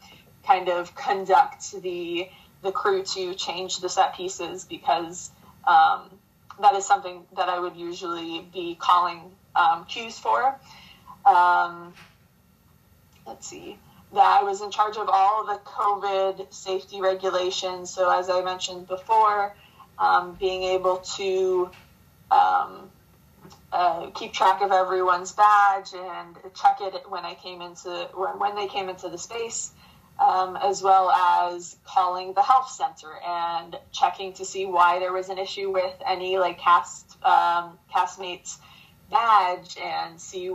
kind 0.45 0.69
of 0.69 0.95
conduct 0.95 1.81
the 1.81 2.29
the 2.63 2.71
crew 2.71 3.03
to 3.03 3.35
change 3.35 3.79
the 3.79 3.87
set 3.87 4.15
pieces 4.15 4.65
because 4.65 5.29
um, 5.65 6.09
that 6.59 6.73
is 6.73 6.85
something 6.85 7.23
that 7.35 7.47
I 7.47 7.59
would 7.59 7.77
usually 7.77 8.41
be 8.51 8.75
calling 8.75 9.31
um, 9.57 9.85
cues 9.85 10.17
for. 10.17 10.57
Um, 11.25 11.93
let's 13.25 13.47
see. 13.47 13.77
That 14.13 14.39
I 14.39 14.43
was 14.43 14.61
in 14.61 14.71
charge 14.71 14.95
of 14.95 15.09
all 15.11 15.45
the 15.45 15.59
COVID 15.65 16.53
safety 16.53 17.01
regulations. 17.01 17.89
So, 17.89 18.09
as 18.09 18.29
I 18.29 18.41
mentioned 18.41 18.87
before, 18.87 19.53
um, 19.99 20.37
being 20.39 20.63
able 20.63 20.97
to 21.17 21.69
um, 22.31 22.89
uh, 23.73 24.09
keep 24.11 24.31
track 24.31 24.61
of 24.61 24.71
everyone's 24.71 25.33
badge 25.33 25.93
and 25.93 26.37
check 26.55 26.77
it 26.81 27.03
when 27.09 27.25
I 27.25 27.33
came 27.33 27.61
into 27.61 28.09
when, 28.13 28.39
when 28.39 28.55
they 28.55 28.67
came 28.67 28.87
into 28.87 29.09
the 29.09 29.17
space 29.17 29.71
um, 30.19 30.57
as 30.57 30.81
well 30.81 31.11
as 31.11 31.77
calling 31.85 32.33
the 32.33 32.41
health 32.41 32.69
center 32.69 33.19
and 33.25 33.77
checking 33.91 34.33
to 34.33 34.45
see 34.45 34.65
why 34.65 34.99
there 34.99 35.13
was 35.13 35.29
an 35.29 35.37
issue 35.37 35.71
with 35.71 35.93
any 36.05 36.37
like 36.37 36.59
cast 36.59 37.23
um, 37.23 37.77
castmates 37.93 38.57
badge 39.09 39.77
and 39.83 40.19
see 40.19 40.51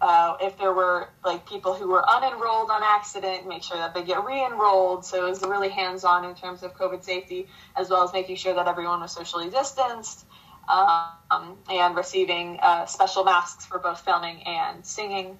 uh, 0.00 0.36
if 0.40 0.56
there 0.58 0.72
were 0.72 1.08
like 1.24 1.48
people 1.48 1.74
who 1.74 1.88
were 1.88 2.02
unenrolled 2.02 2.70
on 2.70 2.82
accident, 2.82 3.48
make 3.48 3.62
sure 3.62 3.76
that 3.76 3.94
they 3.94 4.02
get 4.02 4.24
re-enrolled. 4.24 5.04
So 5.04 5.26
it 5.26 5.28
was 5.28 5.42
really 5.42 5.68
hands-on 5.68 6.24
in 6.24 6.34
terms 6.34 6.62
of 6.62 6.76
COVID 6.76 7.02
safety, 7.02 7.48
as 7.76 7.90
well 7.90 8.04
as 8.04 8.12
making 8.12 8.36
sure 8.36 8.54
that 8.54 8.68
everyone 8.68 9.00
was 9.00 9.12
socially 9.12 9.50
distanced 9.50 10.24
um, 10.68 11.56
and 11.70 11.96
receiving 11.96 12.58
uh, 12.62 12.86
special 12.86 13.24
masks 13.24 13.66
for 13.66 13.78
both 13.78 14.00
filming 14.00 14.42
and 14.42 14.84
singing. 14.84 15.38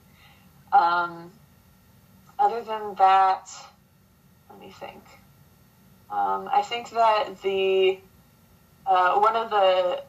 Um, 0.72 1.30
other 2.38 2.62
than 2.62 2.94
that, 2.96 3.50
let 4.50 4.60
me 4.60 4.70
think. 4.70 5.02
Um, 6.10 6.48
I 6.50 6.62
think 6.62 6.90
that 6.90 7.42
the 7.42 7.98
uh, 8.86 9.18
one 9.18 9.36
of 9.36 9.50
the 9.50 10.02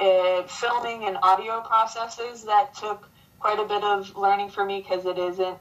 uh, 0.00 0.46
filming 0.46 1.04
and 1.04 1.18
audio 1.22 1.60
processes 1.60 2.44
that 2.44 2.74
took 2.74 3.08
quite 3.38 3.58
a 3.58 3.64
bit 3.64 3.82
of 3.82 4.16
learning 4.16 4.48
for 4.50 4.64
me 4.64 4.80
because 4.80 5.06
it 5.06 5.18
isn't 5.18 5.58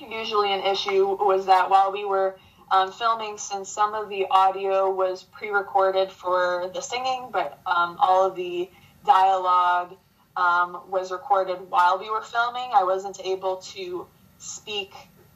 usually 0.00 0.52
an 0.52 0.60
issue 0.64 1.06
was 1.06 1.46
that 1.46 1.68
while 1.70 1.92
we 1.92 2.04
were 2.04 2.36
um, 2.70 2.92
filming, 2.92 3.36
since 3.36 3.68
some 3.68 3.94
of 3.94 4.08
the 4.08 4.26
audio 4.30 4.90
was 4.90 5.24
pre-recorded 5.24 6.10
for 6.10 6.70
the 6.72 6.80
singing, 6.80 7.28
but 7.32 7.58
um, 7.66 7.96
all 7.98 8.26
of 8.26 8.36
the 8.36 8.70
dialogue 9.04 9.96
um, 10.36 10.82
was 10.88 11.10
recorded 11.10 11.58
while 11.68 11.98
we 11.98 12.08
were 12.10 12.22
filming, 12.22 12.70
I 12.72 12.84
wasn't 12.84 13.20
able 13.24 13.56
to 13.56 14.06
speak 14.38 14.94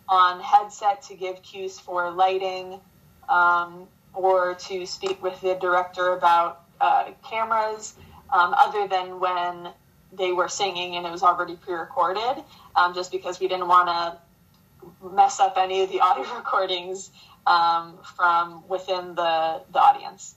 on 0.08 0.40
headset 0.40 1.02
to 1.02 1.14
give 1.14 1.42
cues 1.42 1.78
for 1.78 2.10
lighting 2.10 2.80
um, 3.28 3.88
or 4.12 4.54
to 4.54 4.86
speak 4.86 5.22
with 5.22 5.40
the 5.40 5.54
director 5.56 6.12
about 6.12 6.62
uh, 6.80 7.10
cameras, 7.28 7.94
um, 8.34 8.54
other 8.58 8.88
than 8.88 9.20
when 9.20 9.70
they 10.12 10.32
were 10.32 10.48
singing 10.48 10.96
and 10.96 11.06
it 11.06 11.10
was 11.10 11.22
already 11.22 11.56
pre-recorded, 11.56 12.42
um, 12.76 12.94
just 12.94 13.10
because 13.10 13.40
we 13.40 13.48
didn't 13.48 13.68
want 13.68 13.88
to 13.88 15.08
mess 15.14 15.40
up 15.40 15.54
any 15.56 15.82
of 15.82 15.90
the 15.90 16.00
audio 16.06 16.24
recordings 16.34 17.10
um, 17.46 17.98
from 18.16 18.66
within 18.68 19.14
the, 19.14 19.62
the 19.72 19.78
audience. 19.78 20.34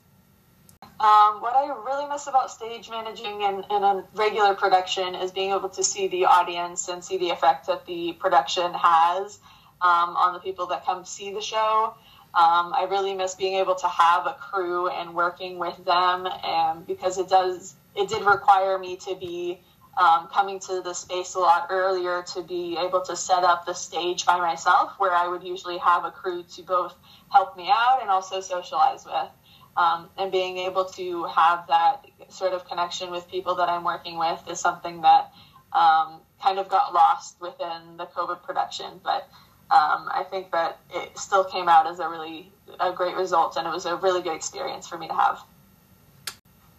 Um, 0.99 1.41
what 1.41 1.55
I 1.55 1.67
really 1.85 2.07
miss 2.09 2.25
about 2.25 2.49
stage 2.49 2.89
managing 2.89 3.41
in, 3.41 3.63
in 3.69 3.83
a 3.83 4.03
regular 4.15 4.55
production 4.55 5.13
is 5.15 5.31
being 5.31 5.51
able 5.51 5.69
to 5.69 5.83
see 5.83 6.07
the 6.07 6.25
audience 6.25 6.87
and 6.87 7.03
see 7.03 7.17
the 7.17 7.29
effect 7.29 7.67
that 7.67 7.85
the 7.85 8.13
production 8.13 8.73
has 8.73 9.39
um, 9.81 10.15
on 10.15 10.33
the 10.33 10.39
people 10.39 10.67
that 10.67 10.85
come 10.85 11.05
see 11.05 11.33
the 11.33 11.41
show. 11.41 11.93
Um, 12.33 12.73
I 12.73 12.87
really 12.89 13.13
miss 13.15 13.35
being 13.35 13.55
able 13.55 13.75
to 13.75 13.87
have 13.87 14.27
a 14.27 14.33
crew 14.33 14.89
and 14.89 15.15
working 15.15 15.57
with 15.57 15.83
them, 15.85 16.27
and 16.43 16.85
because 16.85 17.17
it 17.17 17.29
does, 17.29 17.75
it 17.97 18.09
did 18.09 18.23
require 18.23 18.77
me 18.77 18.97
to 18.97 19.15
be 19.15 19.59
um, 19.97 20.27
coming 20.31 20.59
to 20.59 20.81
the 20.81 20.93
space 20.93 21.33
a 21.35 21.39
lot 21.39 21.67
earlier 21.71 22.23
to 22.33 22.43
be 22.43 22.77
able 22.77 23.01
to 23.01 23.15
set 23.15 23.43
up 23.43 23.65
the 23.65 23.73
stage 23.73 24.25
by 24.25 24.37
myself, 24.37 24.93
where 24.99 25.13
I 25.13 25.27
would 25.27 25.43
usually 25.43 25.79
have 25.79 26.05
a 26.05 26.11
crew 26.11 26.43
to 26.55 26.61
both 26.61 26.93
help 27.31 27.57
me 27.57 27.69
out 27.71 27.99
and 28.01 28.09
also 28.09 28.41
socialize 28.41 29.05
with. 29.05 29.29
Um, 29.75 30.09
and 30.17 30.31
being 30.31 30.57
able 30.57 30.85
to 30.85 31.25
have 31.25 31.67
that 31.67 32.05
sort 32.29 32.53
of 32.53 32.67
connection 32.67 33.11
with 33.11 33.29
people 33.29 33.55
that 33.55 33.69
I'm 33.69 33.83
working 33.83 34.17
with 34.17 34.39
is 34.49 34.59
something 34.59 35.01
that 35.01 35.31
um, 35.71 36.21
kind 36.41 36.57
of 36.59 36.67
got 36.67 36.93
lost 36.93 37.39
within 37.41 37.97
the 37.97 38.05
COVID 38.05 38.43
production. 38.43 38.99
But 39.03 39.27
um, 39.69 40.09
I 40.09 40.25
think 40.29 40.51
that 40.51 40.79
it 40.93 41.17
still 41.17 41.43
came 41.43 41.69
out 41.69 41.87
as 41.87 41.99
a 41.99 42.07
really 42.07 42.51
a 42.79 42.91
great 42.91 43.15
result, 43.15 43.55
and 43.57 43.67
it 43.67 43.71
was 43.71 43.85
a 43.85 43.95
really 43.95 44.21
good 44.21 44.35
experience 44.35 44.87
for 44.87 44.97
me 44.97 45.07
to 45.07 45.13
have. 45.13 45.39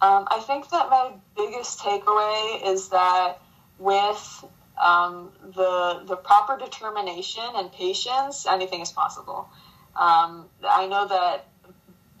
Um, 0.01 0.27
I 0.31 0.39
think 0.39 0.69
that 0.69 0.89
my 0.89 1.11
biggest 1.35 1.79
takeaway 1.79 2.65
is 2.65 2.89
that 2.89 3.37
with 3.77 4.45
um, 4.81 5.31
the 5.55 6.03
the 6.07 6.15
proper 6.15 6.57
determination 6.57 7.43
and 7.55 7.71
patience, 7.71 8.45
anything 8.45 8.81
is 8.81 8.91
possible. 8.91 9.49
Um, 9.95 10.45
I 10.63 10.87
know 10.87 11.07
that 11.07 11.47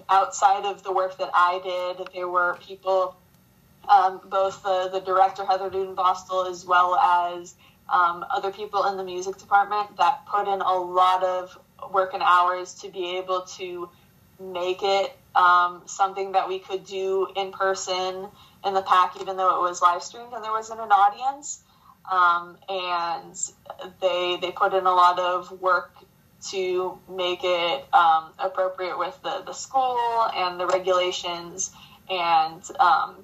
outside 0.09 0.65
of 0.65 0.83
the 0.83 0.91
work 0.91 1.17
that 1.19 1.29
I 1.33 1.61
did, 1.63 2.09
there 2.13 2.27
were 2.27 2.57
people, 2.61 3.15
um, 3.87 4.21
both 4.25 4.61
the, 4.63 4.89
the 4.91 4.99
director 4.99 5.45
Heather 5.45 5.69
Dudenbostel 5.69 6.49
as 6.49 6.65
well 6.65 6.95
as 6.95 7.55
um, 7.91 8.25
other 8.29 8.51
people 8.51 8.85
in 8.85 8.97
the 8.97 9.03
music 9.03 9.37
department 9.37 9.97
that 9.97 10.25
put 10.25 10.47
in 10.47 10.61
a 10.61 10.73
lot 10.73 11.23
of 11.23 11.57
work 11.91 12.13
and 12.13 12.23
hours 12.23 12.73
to 12.81 12.89
be 12.89 13.17
able 13.17 13.41
to 13.41 13.89
make 14.39 14.83
it 14.83 15.15
um, 15.35 15.83
something 15.85 16.33
that 16.33 16.47
we 16.47 16.59
could 16.59 16.85
do 16.85 17.27
in 17.35 17.51
person 17.51 18.27
in 18.65 18.73
the 18.73 18.81
PAC, 18.81 19.21
even 19.21 19.37
though 19.37 19.57
it 19.57 19.61
was 19.61 19.81
live 19.81 20.03
streamed 20.03 20.33
and 20.33 20.43
there 20.43 20.51
wasn't 20.51 20.79
an 20.79 20.91
audience. 20.91 21.61
Um, 22.11 22.57
and 22.67 23.35
they 24.01 24.37
they 24.41 24.51
put 24.51 24.73
in 24.73 24.85
a 24.85 24.91
lot 24.91 25.19
of 25.19 25.51
work 25.61 25.91
to 26.49 26.97
make 27.09 27.41
it 27.43 27.85
um, 27.93 28.31
appropriate 28.39 28.97
with 28.97 29.19
the, 29.23 29.43
the 29.45 29.53
school 29.53 30.27
and 30.33 30.59
the 30.59 30.65
regulations 30.65 31.71
and 32.09 32.63
um, 32.79 33.17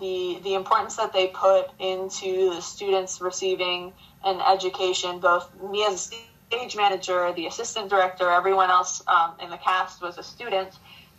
the 0.00 0.40
the 0.42 0.54
importance 0.54 0.96
that 0.96 1.12
they 1.12 1.28
put 1.28 1.70
into 1.78 2.54
the 2.54 2.60
students 2.60 3.20
receiving 3.20 3.92
an 4.24 4.40
education. 4.40 5.20
Both 5.20 5.50
me 5.70 5.84
as 5.84 6.12
a 6.12 6.54
stage 6.54 6.76
manager, 6.76 7.32
the 7.34 7.46
assistant 7.46 7.90
director, 7.90 8.30
everyone 8.30 8.70
else 8.70 9.02
um, 9.06 9.34
in 9.42 9.50
the 9.50 9.58
cast 9.58 10.02
was 10.02 10.18
a 10.18 10.22
student. 10.22 10.70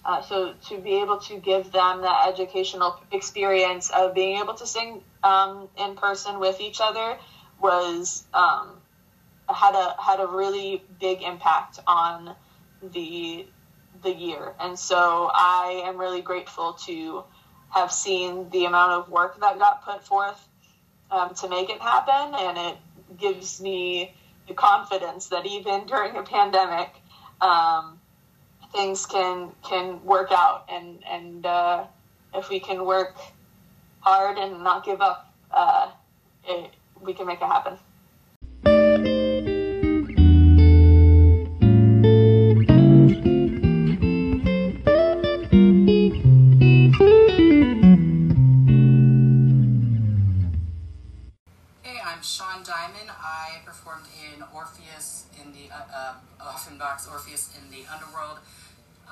Uh, 0.05 0.21
so 0.21 0.53
to 0.69 0.77
be 0.77 1.01
able 1.01 1.17
to 1.17 1.37
give 1.37 1.71
them 1.71 2.01
that 2.01 2.27
educational 2.27 2.95
experience 3.11 3.89
of 3.89 4.13
being 4.13 4.37
able 4.37 4.53
to 4.53 4.67
sing 4.67 5.01
um, 5.23 5.67
in 5.77 5.95
person 5.95 6.39
with 6.39 6.61
each 6.61 6.79
other 6.79 7.17
was 7.59 8.23
um, 8.33 8.69
had 9.49 9.73
a 9.73 9.95
had 9.99 10.19
a 10.19 10.27
really 10.27 10.83
big 10.99 11.23
impact 11.23 11.79
on 11.87 12.35
the 12.93 13.47
the 14.03 14.13
year, 14.13 14.53
and 14.59 14.77
so 14.77 15.31
I 15.33 15.83
am 15.85 15.97
really 15.97 16.21
grateful 16.21 16.73
to 16.85 17.23
have 17.69 17.91
seen 17.91 18.49
the 18.51 18.65
amount 18.65 18.91
of 18.91 19.09
work 19.09 19.39
that 19.39 19.57
got 19.57 19.83
put 19.83 20.03
forth 20.03 20.47
um, 21.09 21.33
to 21.35 21.49
make 21.49 21.69
it 21.69 21.81
happen, 21.81 22.35
and 22.35 22.57
it 22.57 22.77
gives 23.17 23.59
me 23.59 24.13
the 24.47 24.53
confidence 24.53 25.27
that 25.27 25.47
even 25.47 25.87
during 25.87 26.15
a 26.15 26.23
pandemic, 26.23 26.89
um, 27.41 27.94
things 28.71 29.05
can 29.05 29.51
can 29.63 30.03
work 30.05 30.31
out, 30.31 30.65
and 30.69 31.03
and 31.09 31.45
uh, 31.45 31.85
if 32.33 32.49
we 32.49 32.59
can 32.59 32.85
work 32.85 33.15
hard 33.99 34.37
and 34.37 34.63
not 34.63 34.85
give 34.85 35.01
up, 35.01 35.33
uh, 35.51 35.89
it, 36.47 36.71
we 37.01 37.13
can 37.13 37.25
make 37.25 37.41
it 37.41 37.45
happen. 37.45 37.77
Hey, 51.83 51.99
I'm 52.05 52.21
Sean 52.21 52.63
Diamond. 52.63 53.09
I 53.09 53.61
performed 53.65 54.05
in 54.33 54.43
Orpheus 54.53 55.25
in 55.41 55.51
the 55.51 55.73
uh, 55.73 56.13
Offenbach's 56.39 57.07
Orpheus 57.07 57.57
in 57.57 57.71
the 57.71 57.85
Underworld. 57.91 58.39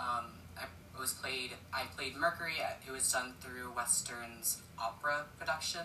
Um, 0.04 0.26
I 0.58 0.66
was 1.00 1.14
played. 1.14 1.52
I 1.74 1.84
played 1.96 2.16
Mercury. 2.18 2.56
It 2.86 2.92
was 2.92 3.10
done 3.12 3.34
through 3.40 3.72
Western's 3.74 4.62
opera 4.78 5.26
production. 5.40 5.82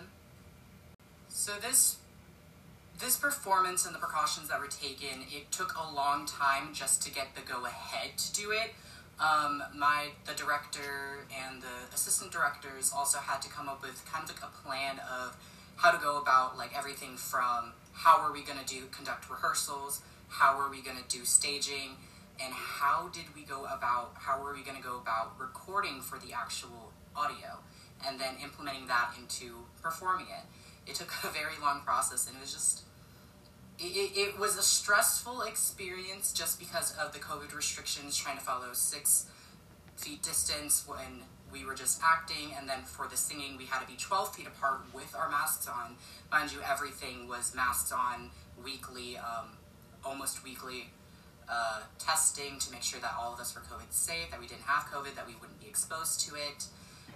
So 1.29 1.53
this 1.61 1.97
this 2.99 3.15
performance 3.17 3.85
and 3.85 3.95
the 3.95 3.99
precautions 3.99 4.49
that 4.49 4.59
were 4.59 4.67
taken, 4.67 5.23
it 5.31 5.51
took 5.53 5.73
a 5.79 5.95
long 5.95 6.25
time 6.25 6.73
just 6.73 7.01
to 7.03 7.09
get 7.11 7.27
the 7.35 7.41
go 7.41 7.65
ahead 7.65 8.17
to 8.17 8.33
do 8.33 8.51
it. 8.51 8.71
um, 9.19 9.63
my 9.75 10.07
the 10.25 10.33
director 10.33 11.25
and 11.45 11.61
the 11.61 11.93
assistant 11.93 12.31
directors 12.31 12.91
also 12.95 13.19
had 13.19 13.41
to 13.41 13.49
come 13.49 13.67
up 13.67 13.81
with 13.81 14.03
kind 14.11 14.23
of 14.29 14.35
like 14.35 14.43
a 14.43 14.67
plan 14.67 14.99
of 14.99 15.35
how 15.75 15.91
to 15.91 15.97
go 15.97 16.17
about 16.17 16.57
like 16.57 16.77
everything 16.77 17.17
from 17.17 17.73
how 17.93 18.17
are 18.19 18.31
we 18.31 18.41
going 18.41 18.59
to 18.59 18.65
do 18.65 18.85
conduct 18.91 19.29
rehearsals, 19.29 20.01
how 20.29 20.57
are 20.57 20.69
we 20.69 20.81
going 20.81 20.97
to 20.97 21.17
do 21.17 21.25
staging, 21.25 21.97
and 22.41 22.53
how 22.53 23.09
did 23.09 23.25
we 23.35 23.43
go 23.43 23.65
about 23.65 24.13
how 24.15 24.41
were 24.41 24.53
we 24.53 24.63
going 24.63 24.77
to 24.77 24.83
go 24.83 24.97
about 24.97 25.39
recording 25.39 26.01
for 26.01 26.17
the 26.19 26.33
actual 26.33 26.91
audio, 27.15 27.59
and 28.07 28.19
then 28.19 28.35
implementing 28.41 28.87
that 28.87 29.11
into 29.17 29.65
performing 29.81 30.27
it. 30.27 30.89
It 30.89 30.95
took 30.95 31.11
a 31.23 31.27
very 31.27 31.55
long 31.61 31.81
process, 31.81 32.27
and 32.27 32.37
it 32.37 32.41
was 32.41 32.53
just 32.53 32.83
it, 33.79 34.11
it 34.15 34.39
was 34.39 34.57
a 34.57 34.63
stressful 34.63 35.43
experience 35.43 36.33
just 36.33 36.59
because 36.59 36.95
of 36.97 37.13
the 37.13 37.19
COVID 37.19 37.55
restrictions, 37.55 38.17
trying 38.17 38.37
to 38.37 38.43
follow 38.43 38.73
six 38.73 39.27
feet 39.95 40.21
distance 40.21 40.83
when 40.85 41.23
we 41.51 41.65
were 41.65 41.75
just 41.75 42.01
acting, 42.03 42.53
and 42.57 42.69
then 42.69 42.83
for 42.83 43.07
the 43.07 43.17
singing, 43.17 43.57
we 43.57 43.65
had 43.65 43.79
to 43.81 43.87
be 43.87 43.95
12 43.97 44.35
feet 44.35 44.47
apart 44.47 44.81
with 44.93 45.15
our 45.15 45.29
masks 45.29 45.67
on. 45.67 45.95
Mind 46.31 46.51
you, 46.51 46.59
everything 46.69 47.27
was 47.27 47.55
masked 47.55 47.91
on 47.91 48.29
weekly, 48.63 49.17
um, 49.17 49.47
almost 50.05 50.43
weekly 50.43 50.89
uh, 51.49 51.81
testing 51.97 52.59
to 52.59 52.71
make 52.71 52.83
sure 52.83 52.99
that 52.99 53.15
all 53.19 53.33
of 53.33 53.39
us 53.39 53.55
were 53.55 53.61
COVID 53.61 53.91
safe, 53.91 54.29
that 54.31 54.39
we 54.39 54.47
didn't 54.47 54.63
have 54.63 54.85
COVID, 54.85 55.15
that 55.15 55.27
we 55.27 55.33
wouldn't 55.35 55.59
be 55.59 55.67
exposed 55.67 56.21
to 56.27 56.35
it. 56.35 56.65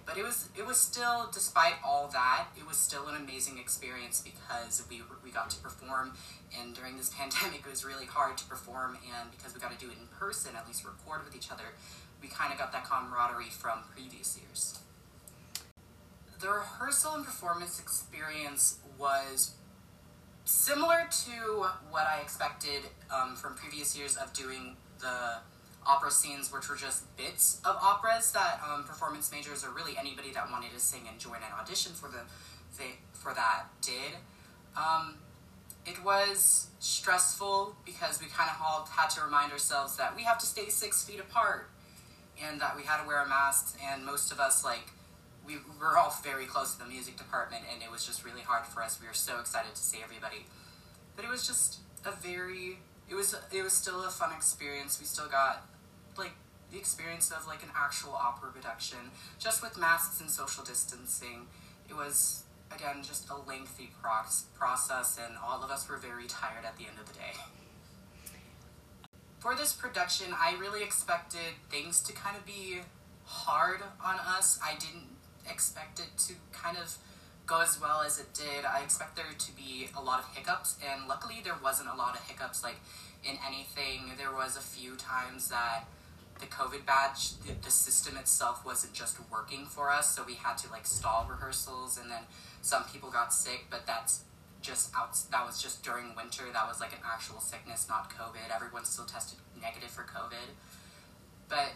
But 0.06 0.18
it 0.18 0.24
was 0.24 0.50
it 0.58 0.66
was 0.66 0.78
still, 0.78 1.30
despite 1.32 1.76
all 1.86 2.10
that, 2.12 2.48
it 2.58 2.68
was 2.68 2.78
still 2.78 3.08
an 3.08 3.16
amazing 3.16 3.58
experience 3.58 4.22
because 4.22 4.84
we 4.90 5.02
we 5.24 5.32
got 5.32 5.50
to 5.52 5.58
perform, 5.62 6.14
and 6.60 6.76
during 6.76 6.98
this 6.98 7.10
pandemic, 7.18 7.62
it 7.66 7.70
was 7.70 7.86
really 7.86 8.06
hard 8.06 8.38
to 8.38 8.46
perform, 8.46 8.98
and 9.18 9.32
because 9.32 9.54
we 9.54 9.62
got 9.62 9.72
to 9.72 9.78
do 9.78 9.92
it 9.92 9.98
in 9.98 10.08
person, 10.08 10.56
at 10.58 10.68
least 10.68 10.84
record 10.84 11.24
with 11.24 11.36
each 11.36 11.52
other, 11.52 11.76
we 12.22 12.28
kind 12.28 12.52
of 12.52 12.60
got 12.60 12.72
that 12.74 12.84
camaraderie 12.84 13.52
from 13.52 13.80
previous 13.96 14.38
years. 14.38 14.80
The 16.40 16.50
rehearsal 16.50 17.14
and 17.14 17.24
performance 17.24 17.80
experience 17.80 18.80
was 19.00 19.54
similar 20.46 21.08
to 21.26 21.66
what 21.90 22.08
I 22.08 22.20
expected 22.22 22.84
um, 23.14 23.36
from 23.36 23.56
previous 23.56 23.98
years 23.98 24.16
of 24.16 24.34
doing 24.34 24.76
the 25.00 25.38
opera 25.86 26.12
scenes, 26.12 26.52
which 26.52 26.70
were 26.70 26.76
just 26.76 27.16
bits 27.18 27.60
of 27.66 27.76
operas 27.82 28.32
that 28.32 28.62
um, 28.68 28.84
performance 28.84 29.32
majors 29.32 29.64
or 29.64 29.72
really 29.72 29.98
anybody 29.98 30.32
that 30.32 30.50
wanted 30.52 30.72
to 30.72 30.80
sing 30.80 31.02
and 31.10 31.20
join 31.20 31.38
an 31.38 31.60
audition 31.60 31.94
for 31.94 32.10
the 32.10 32.22
for 33.14 33.34
that 33.34 33.66
did. 33.82 34.18
Um, 34.76 35.16
it 35.86 36.04
was 36.04 36.68
stressful 36.80 37.76
because 37.86 38.20
we 38.20 38.28
kind 38.28 38.50
of 38.50 38.58
all 38.64 38.88
had 38.92 39.10
to 39.12 39.22
remind 39.24 39.52
ourselves 39.52 39.96
that 39.98 40.16
we 40.16 40.24
have 40.24 40.38
to 40.40 40.46
stay 40.46 40.70
six 40.70 41.04
feet 41.04 41.20
apart 41.20 41.70
and 42.44 42.60
that 42.60 42.76
we 42.76 42.84
had 42.84 43.02
to 43.02 43.08
wear 43.08 43.26
masks 43.28 43.78
and 43.84 44.06
most 44.06 44.32
of 44.32 44.40
us 44.40 44.64
like 44.64 44.88
we 45.46 45.58
were 45.80 45.98
all 45.98 46.16
very 46.24 46.46
close 46.46 46.74
to 46.76 46.80
the 46.80 46.90
music 46.90 47.18
department 47.18 47.64
and 47.72 47.84
it 47.84 47.92
was 47.92 48.06
just 48.06 48.24
really 48.24 48.42
hard 48.42 48.66
for 48.66 48.82
us. 48.82 49.00
We 49.02 49.08
were 49.08 49.14
so 49.14 49.40
excited 49.40 49.76
to 49.76 49.82
see 49.82 50.00
everybody. 50.04 50.46
But 51.16 51.26
it 51.26 51.32
was 51.32 51.46
just 51.46 51.80
a 52.06 52.12
very 52.12 52.80
it 53.10 53.16
was 53.16 53.36
it 53.52 53.62
was 53.62 53.74
still 53.74 54.04
a 54.04 54.10
fun 54.10 54.32
experience. 54.32 55.00
We 55.00 55.06
still 55.06 55.28
got 55.28 55.66
like 56.18 56.34
the 56.72 56.78
experience 56.78 57.32
of 57.32 57.46
like 57.46 57.62
an 57.64 57.70
actual 57.76 58.14
opera 58.14 58.52
production 58.52 59.00
just 59.40 59.62
with 59.62 59.78
masks 59.78 60.22
and 60.22 60.30
social 60.30 60.64
distancing. 60.64 61.48
It 61.90 61.96
was 61.96 62.44
again 62.74 63.04
just 63.04 63.30
a 63.30 63.36
lengthy 63.36 63.92
process 64.02 65.20
and 65.24 65.36
all 65.44 65.64
of 65.64 65.70
us 65.70 65.88
were 65.90 65.98
very 65.98 66.26
tired 66.28 66.66
at 66.66 66.78
the 66.78 66.86
end 66.86 66.98
of 67.00 67.08
the 67.08 67.14
day. 67.14 67.36
For 69.40 69.56
this 69.56 69.74
production, 69.74 70.28
I 70.34 70.56
really 70.58 70.84
expected 70.84 71.60
things 71.70 72.00
to 72.04 72.14
kind 72.14 72.38
of 72.38 72.46
be 72.46 72.80
hard 73.26 73.82
on 74.04 74.16
us. 74.16 74.58
I 74.64 74.76
didn't 74.76 75.13
expect 75.50 76.00
it 76.00 76.18
to 76.28 76.34
kind 76.52 76.78
of 76.78 76.98
go 77.46 77.62
as 77.62 77.80
well 77.80 78.02
as 78.02 78.20
it 78.20 78.34
did. 78.34 78.66
I 78.66 78.82
expect 78.82 79.16
there 79.16 79.26
to 79.38 79.56
be 79.56 79.90
a 79.96 80.02
lot 80.02 80.20
of 80.20 80.36
hiccups, 80.36 80.78
and 80.84 81.08
luckily 81.08 81.42
there 81.44 81.56
wasn't 81.62 81.90
a 81.90 81.96
lot 81.96 82.16
of 82.16 82.22
hiccups 82.28 82.64
like 82.64 82.78
in 83.24 83.38
anything. 83.46 84.12
There 84.18 84.32
was 84.32 84.58
a 84.58 84.62
few 84.62 84.96
times 84.96 85.50
that 85.50 85.86
the 86.40 86.46
COVID 86.48 86.86
badge, 86.86 87.38
the, 87.40 87.54
the 87.62 87.72
system 87.72 88.18
itself 88.18 88.66
wasn't 88.66 88.94
just 88.94 89.18
working 89.32 89.66
for 89.66 89.92
us, 89.92 90.16
so 90.16 90.24
we 90.26 90.36
had 90.36 90.58
to 90.60 90.72
like 90.72 90.86
stall 90.86 91.28
rehearsals, 91.30 91.98
and 91.98 92.10
then 92.10 92.24
some 92.62 92.84
people 92.86 93.10
got 93.10 93.34
sick, 93.34 93.66
but 93.70 93.86
that's 93.86 94.22
just 94.64 94.96
out 94.96 95.16
that 95.30 95.46
was 95.46 95.62
just 95.62 95.84
during 95.84 96.16
winter 96.16 96.44
that 96.54 96.66
was 96.66 96.80
like 96.80 96.94
an 96.94 97.04
actual 97.06 97.42
sickness 97.42 97.86
not 97.90 98.10
covid 98.10 98.48
everyone 98.56 98.86
still 98.86 99.04
tested 99.04 99.38
negative 99.62 99.90
for 99.90 100.04
covid 100.04 100.56
but 101.50 101.74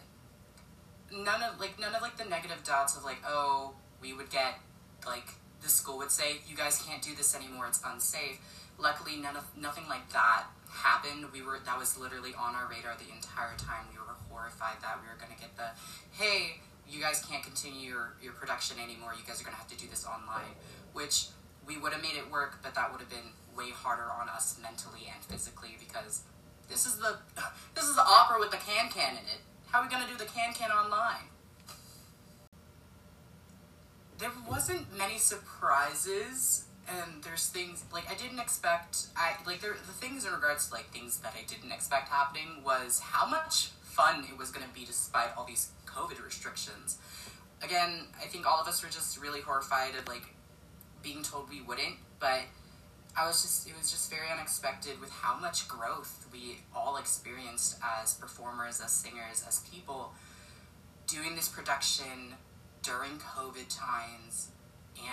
none 1.11 1.41
of 1.43 1.59
like 1.59 1.79
none 1.79 1.95
of 1.95 2.01
like 2.01 2.17
the 2.17 2.25
negative 2.25 2.63
doubts 2.63 2.97
of 2.97 3.03
like 3.03 3.17
oh 3.25 3.73
we 4.01 4.13
would 4.13 4.29
get 4.29 4.59
like 5.05 5.27
the 5.61 5.69
school 5.69 5.97
would 5.97 6.11
say 6.11 6.37
you 6.47 6.55
guys 6.55 6.81
can't 6.85 7.01
do 7.01 7.15
this 7.15 7.35
anymore 7.35 7.67
it's 7.67 7.81
unsafe. 7.85 8.39
Luckily 8.79 9.15
none 9.15 9.35
of 9.35 9.45
nothing 9.57 9.87
like 9.89 10.07
that 10.13 10.43
happened. 10.69 11.25
We 11.33 11.41
were 11.41 11.59
that 11.65 11.77
was 11.77 11.97
literally 11.97 12.33
on 12.37 12.55
our 12.55 12.67
radar 12.69 12.95
the 12.97 13.11
entire 13.13 13.57
time. 13.57 13.87
We 13.91 13.97
were 13.97 14.13
horrified 14.29 14.81
that 14.81 14.99
we 15.01 15.07
were 15.07 15.17
going 15.19 15.33
to 15.33 15.39
get 15.39 15.55
the 15.57 15.69
hey 16.11 16.61
you 16.89 17.01
guys 17.01 17.23
can't 17.29 17.43
continue 17.43 17.89
your, 17.89 18.13
your 18.23 18.31
production 18.31 18.77
anymore 18.79 19.11
you 19.11 19.19
guys 19.27 19.41
are 19.41 19.43
going 19.43 19.53
to 19.53 19.59
have 19.59 19.67
to 19.67 19.75
do 19.75 19.87
this 19.91 20.05
online 20.05 20.55
which 20.93 21.27
we 21.67 21.77
would 21.77 21.91
have 21.93 22.01
made 22.01 22.15
it 22.15 22.31
work, 22.31 22.59
but 22.63 22.73
that 22.75 22.91
would 22.91 23.01
have 23.01 23.09
been 23.09 23.35
way 23.55 23.69
harder 23.71 24.09
on 24.09 24.29
us 24.29 24.57
mentally 24.61 25.11
and 25.13 25.23
physically 25.25 25.77
because 25.79 26.21
this 26.69 26.85
is 26.85 26.97
the 26.97 27.17
this 27.75 27.83
is 27.83 27.95
the 27.95 28.05
opera 28.05 28.39
with 28.39 28.51
the 28.51 28.57
can 28.57 28.89
can 28.89 29.11
in 29.11 29.27
it. 29.27 29.41
How 29.71 29.79
are 29.79 29.83
we 29.83 29.89
gonna 29.89 30.07
do 30.07 30.17
the 30.17 30.25
can 30.25 30.53
can 30.53 30.71
online? 30.71 31.27
There 34.17 34.31
wasn't 34.49 34.97
many 34.97 35.17
surprises, 35.17 36.65
and 36.87 37.21
there's 37.23 37.47
things 37.47 37.83
like 37.91 38.09
I 38.09 38.15
didn't 38.15 38.39
expect. 38.39 39.07
I 39.15 39.33
like 39.45 39.61
there 39.61 39.73
the 39.73 39.93
things 39.93 40.25
in 40.25 40.31
regards 40.31 40.67
to 40.69 40.73
like 40.73 40.89
things 40.91 41.19
that 41.19 41.33
I 41.37 41.45
didn't 41.45 41.71
expect 41.71 42.09
happening 42.09 42.63
was 42.63 42.99
how 42.99 43.27
much 43.27 43.69
fun 43.83 44.25
it 44.31 44.37
was 44.37 44.51
gonna 44.51 44.71
be 44.73 44.85
despite 44.85 45.29
all 45.37 45.45
these 45.45 45.69
COVID 45.85 46.23
restrictions. 46.23 46.97
Again, 47.61 48.07
I 48.21 48.27
think 48.27 48.47
all 48.47 48.61
of 48.61 48.67
us 48.67 48.81
were 48.81 48.89
just 48.89 49.21
really 49.21 49.41
horrified 49.41 49.95
at 49.99 50.07
like 50.07 50.33
being 51.03 51.23
told 51.23 51.49
we 51.49 51.61
wouldn't, 51.61 51.95
but 52.19 52.41
I 53.17 53.25
was 53.25 53.41
just, 53.41 53.67
it 53.67 53.75
was 53.75 53.89
just 53.89 54.11
very 54.11 54.29
unexpected 54.31 55.01
with 55.01 55.11
how 55.11 55.39
much 55.39 55.67
growth 55.67 56.27
we 56.31 56.59
all 56.75 56.97
experienced 56.97 57.79
as 58.01 58.13
performers, 58.13 58.79
as 58.79 58.91
singers, 58.91 59.43
as 59.47 59.61
people 59.71 60.13
doing 61.07 61.35
this 61.35 61.49
production 61.49 62.35
during 62.83 63.13
COVID 63.17 63.65
times 63.69 64.49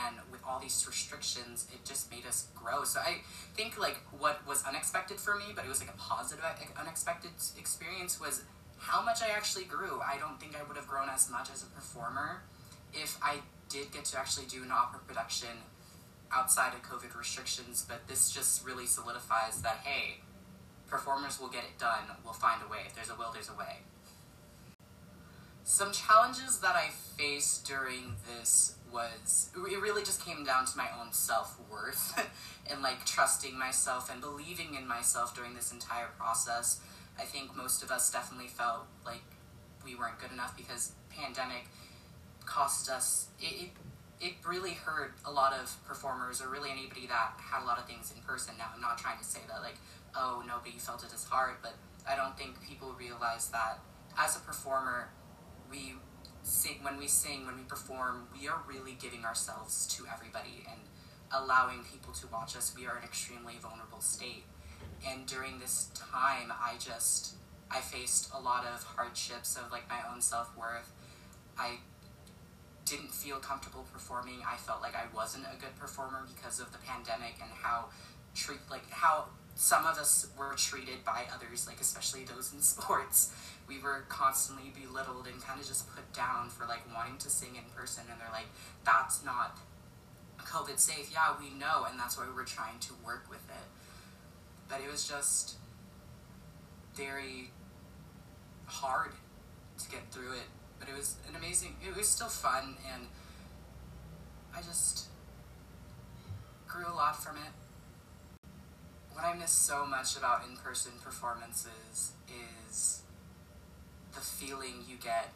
and 0.07 0.17
with 0.31 0.41
all 0.47 0.61
these 0.61 0.85
restrictions, 0.87 1.67
it 1.73 1.85
just 1.85 2.11
made 2.11 2.27
us 2.27 2.49
grow. 2.55 2.85
So 2.85 3.01
I 3.01 3.19
think 3.55 3.79
like 3.79 3.97
what 4.19 4.47
was 4.47 4.65
unexpected 4.65 5.19
for 5.19 5.37
me, 5.37 5.47
but 5.55 5.65
it 5.65 5.69
was 5.69 5.81
like 5.81 5.91
a 5.91 5.99
positive 5.99 6.45
unexpected 6.79 7.31
experience 7.59 8.21
was 8.21 8.43
how 8.79 9.03
much 9.03 9.23
I 9.23 9.29
actually 9.29 9.65
grew. 9.65 10.01
I 10.01 10.19
don't 10.19 10.39
think 10.39 10.57
I 10.59 10.63
would 10.67 10.77
have 10.77 10.87
grown 10.87 11.09
as 11.09 11.31
much 11.31 11.49
as 11.53 11.63
a 11.63 11.67
performer 11.67 12.43
if 12.93 13.17
I 13.23 13.39
did 13.69 13.93
get 13.93 14.05
to 14.07 14.19
actually 14.19 14.47
do 14.47 14.63
an 14.63 14.71
opera 14.71 15.01
production 15.07 15.49
outside 16.35 16.73
of 16.75 16.83
COVID 16.83 17.17
restrictions, 17.17 17.85
but 17.89 18.07
this 18.09 18.31
just 18.31 18.65
really 18.67 18.87
solidifies 18.87 19.63
that 19.63 19.81
hey, 19.85 20.21
performers 20.89 21.41
will 21.41 21.49
get 21.49 21.65
it 21.65 21.79
done, 21.79 22.05
we'll 22.25 22.33
find 22.33 22.61
a 22.67 22.71
way. 22.71 22.79
If 22.87 22.95
there's 22.95 23.11
a 23.11 23.15
will, 23.15 23.31
there's 23.33 23.49
a 23.49 23.55
way. 23.55 23.79
Some 25.65 25.93
challenges 25.93 26.59
that 26.59 26.77
I 26.77 26.91
faced 27.17 27.67
during 27.67 28.17
this 28.29 28.77
was 28.93 29.51
it 29.57 29.81
really 29.81 30.03
just 30.03 30.25
came 30.25 30.45
down 30.45 30.67
to 30.67 30.77
my 30.77 30.89
own 31.01 31.13
self 31.13 31.59
worth 31.71 32.15
and 32.71 32.83
like 32.83 33.05
trusting 33.07 33.59
myself 33.59 34.11
and 34.11 34.21
believing 34.21 34.75
in 34.75 34.87
myself 34.87 35.35
during 35.35 35.55
this 35.55 35.73
entire 35.73 36.09
process. 36.19 36.81
I 37.19 37.23
think 37.23 37.57
most 37.57 37.83
of 37.83 37.91
us 37.91 38.11
definitely 38.11 38.49
felt 38.49 38.87
like 39.05 39.23
we 39.85 39.95
weren't 39.95 40.19
good 40.19 40.33
enough 40.33 40.57
because 40.57 40.93
pandemic 41.11 41.65
cost 42.45 42.91
us 42.91 43.29
it, 43.41 43.65
it 43.65 43.71
it 44.25 44.33
really 44.49 44.73
hurt 44.73 45.13
a 45.27 45.31
lot 45.31 45.53
of 45.53 45.77
performers 45.87 46.41
or 46.41 46.49
really 46.49 46.71
anybody 46.71 47.07
that 47.07 47.35
had 47.37 47.63
a 47.63 47.67
lot 47.67 47.79
of 47.79 47.87
things 47.87 48.11
in 48.17 48.23
person. 48.23 48.55
Now, 48.57 48.71
I'm 48.75 48.81
not 48.81 48.97
trying 48.97 49.19
to 49.19 49.25
say 49.25 49.41
that, 49.49 49.61
like, 49.61 49.77
oh, 50.17 50.43
nobody 50.47 50.79
felt 50.79 51.05
it 51.05 51.13
as 51.13 51.25
hard, 51.25 51.57
but 51.63 51.75
I 52.09 52.17
don't 52.17 52.37
think 52.37 52.57
people 52.67 52.97
realize 52.99 53.49
that 53.49 53.81
as 54.19 54.35
a 54.35 54.41
performer, 54.41 55.11
we 55.71 55.97
sing, 56.43 56.79
when 56.81 56.97
we 56.97 57.07
sing, 57.07 57.45
when 57.45 57.57
we 57.57 57.65
perform, 57.65 58.29
we 58.33 58.49
are 58.49 58.63
really 58.67 58.97
giving 58.99 59.27
ourselves 59.27 59.87
to 59.99 60.05
everybody 60.11 60.65
and 60.71 60.81
allowing 61.31 61.85
people 61.85 62.15
to 62.15 62.27
watch 62.29 62.57
us. 62.57 62.73
We 62.75 62.87
are 62.87 62.97
an 62.97 63.05
extremely 63.05 63.55
vulnerable 63.61 64.01
state. 64.01 64.45
And 65.07 65.27
during 65.27 65.59
this 65.59 65.91
time, 65.95 66.51
I 66.51 66.77
just, 66.79 67.35
I 67.71 67.81
faced 67.81 68.31
a 68.33 68.41
lot 68.41 68.65
of 68.65 68.83
hardships 68.85 69.57
of 69.57 69.71
like 69.71 69.87
my 69.87 70.01
own 70.11 70.23
self 70.23 70.57
worth. 70.57 70.91
I 71.59 71.79
didn't 72.85 73.13
feel 73.13 73.39
comfortable 73.39 73.85
performing. 73.93 74.41
I 74.47 74.57
felt 74.57 74.83
like 74.83 74.95
I 74.95 75.05
wasn't 75.15 75.45
a 75.45 75.57
good 75.61 75.75
performer 75.79 76.27
because 76.35 76.61
of 76.61 76.73
the 76.73 76.79
pandemic 76.79 77.35
and 77.41 77.51
how 77.51 77.87
treat 78.35 78.61
like 78.71 78.89
how 78.91 79.27
some 79.55 79.87
of 79.87 79.97
us 79.99 80.27
were 80.37 80.55
treated 80.57 81.05
by 81.05 81.25
others, 81.33 81.67
like 81.67 81.81
especially 81.81 82.25
those 82.25 82.53
in 82.53 82.61
sports. 82.75 83.33
We 83.67 83.81
were 83.81 84.05
constantly 84.09 84.73
belittled 84.75 85.27
and 85.27 85.41
kind 85.41 85.61
of 85.61 85.67
just 85.67 85.89
put 85.95 86.13
down 86.13 86.51
for 86.51 86.67
like 86.67 86.83
wanting 86.95 87.17
to 87.19 87.31
sing 87.31 87.57
in 87.57 87.65
person, 87.75 88.05
and 88.11 88.21
they're 88.21 88.33
like, 88.33 88.49
"That's 88.85 89.25
not 89.25 89.59
COVID 90.39 90.79
safe." 90.79 91.11
Yeah, 91.13 91.35
we 91.39 91.51
know, 91.59 91.87
and 91.89 91.99
that's 91.99 92.19
why 92.19 92.25
we're 92.35 92.45
trying 92.45 92.79
to 92.81 92.93
work 93.05 93.27
with 93.31 93.49
it. 93.49 93.67
But 94.69 94.81
it 94.81 94.91
was 94.91 95.09
just 95.09 95.57
very 96.95 97.51
hard 98.67 99.13
to 99.79 99.91
get 99.91 100.11
through 100.11 100.33
it. 100.33 100.49
But 100.85 100.93
it 100.93 100.97
was 100.97 101.17
an 101.29 101.37
amazing. 101.37 101.77
It 101.87 101.97
was 101.97 102.09
still 102.09 102.29
fun, 102.29 102.77
and 102.93 103.07
I 104.55 104.61
just 104.61 105.07
grew 106.69 106.87
a 106.87 106.93
lot 106.93 107.23
from 107.23 107.37
it 107.37 107.53
what 109.15 109.25
I 109.25 109.35
miss 109.35 109.53
so 109.53 109.87
much 109.87 110.17
about 110.17 110.43
in 110.49 110.57
person 110.57 110.93
performances 111.03 112.13
is 112.69 113.03
the 114.13 114.21
feeling 114.21 114.85
you 114.89 114.97
get 114.97 115.33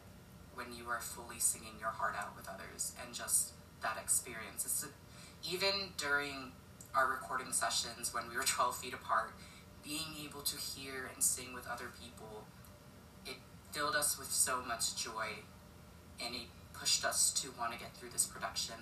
when 0.53 0.67
you 0.77 0.89
are 0.89 0.99
fully 0.99 1.39
singing 1.39 1.79
your 1.79 1.89
heart 1.89 2.15
out 2.19 2.35
with 2.35 2.47
others 2.49 2.93
and 3.01 3.15
just 3.15 3.53
that 3.81 3.97
experience. 4.01 4.65
It's 4.65 4.83
a, 4.83 4.87
even 5.49 5.93
during 5.97 6.51
our 6.93 7.09
recording 7.09 7.53
sessions 7.53 8.13
when 8.13 8.29
we 8.29 8.35
were 8.35 8.43
12 8.45 8.77
feet 8.77 8.93
apart, 8.93 9.31
being 9.83 10.19
able 10.25 10.41
to 10.41 10.57
hear 10.57 11.09
and 11.13 11.23
sing 11.23 11.53
with 11.53 11.65
other 11.65 11.87
people, 12.03 12.43
filled 13.71 13.95
us 13.95 14.17
with 14.17 14.31
so 14.31 14.61
much 14.67 14.95
joy 14.95 15.43
and 16.23 16.35
it 16.35 16.47
pushed 16.73 17.05
us 17.05 17.31
to 17.33 17.49
want 17.57 17.73
to 17.73 17.79
get 17.79 17.95
through 17.95 18.09
this 18.09 18.25
production 18.25 18.75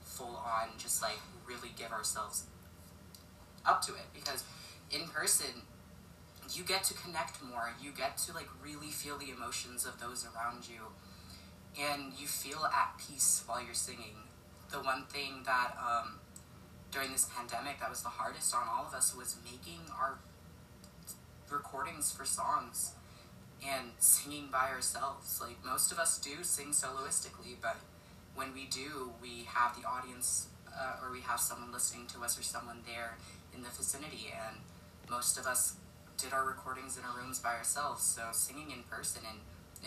full 0.00 0.42
on, 0.44 0.68
just 0.78 1.02
like 1.02 1.18
really 1.46 1.72
give 1.76 1.92
ourselves 1.92 2.44
up 3.64 3.82
to 3.82 3.92
it. 3.92 4.06
Because 4.14 4.44
in 4.90 5.08
person 5.08 5.62
you 6.54 6.64
get 6.64 6.84
to 6.84 6.94
connect 6.94 7.42
more. 7.42 7.72
You 7.80 7.92
get 7.92 8.18
to 8.18 8.32
like 8.32 8.48
really 8.62 8.90
feel 8.90 9.16
the 9.16 9.30
emotions 9.30 9.86
of 9.86 10.00
those 10.00 10.26
around 10.26 10.68
you. 10.68 10.92
And 11.80 12.12
you 12.18 12.26
feel 12.26 12.64
at 12.66 12.98
peace 12.98 13.42
while 13.46 13.64
you're 13.64 13.74
singing. 13.74 14.28
The 14.70 14.78
one 14.78 15.04
thing 15.06 15.42
that 15.46 15.76
um, 15.78 16.18
during 16.90 17.12
this 17.12 17.28
pandemic 17.36 17.80
that 17.80 17.88
was 17.88 18.02
the 18.02 18.08
hardest 18.08 18.54
on 18.54 18.62
all 18.68 18.86
of 18.86 18.94
us 18.94 19.14
was 19.16 19.36
making 19.44 19.80
our 19.98 20.18
recordings 21.50 22.10
for 22.12 22.24
songs 22.24 22.92
and 23.66 23.92
singing 23.98 24.48
by 24.50 24.70
ourselves. 24.70 25.40
Like 25.40 25.64
most 25.64 25.92
of 25.92 25.98
us 25.98 26.18
do 26.18 26.42
sing 26.42 26.68
soloistically 26.68 27.56
but 27.60 27.76
when 28.34 28.52
we 28.54 28.66
do 28.66 29.12
we 29.20 29.44
have 29.46 29.80
the 29.80 29.86
audience 29.86 30.48
uh, 30.68 31.04
or 31.04 31.12
we 31.12 31.20
have 31.20 31.38
someone 31.38 31.72
listening 31.72 32.06
to 32.08 32.22
us 32.22 32.38
or 32.38 32.42
someone 32.42 32.78
there 32.86 33.16
in 33.54 33.62
the 33.62 33.68
vicinity 33.68 34.32
and 34.32 34.56
most 35.10 35.38
of 35.38 35.46
us 35.46 35.76
did 36.16 36.32
our 36.32 36.46
recordings 36.46 36.96
in 36.96 37.04
our 37.04 37.16
rooms 37.20 37.38
by 37.38 37.54
ourselves. 37.54 38.02
So 38.02 38.22
singing 38.32 38.70
in 38.70 38.82
person 38.84 39.22
and 39.28 39.40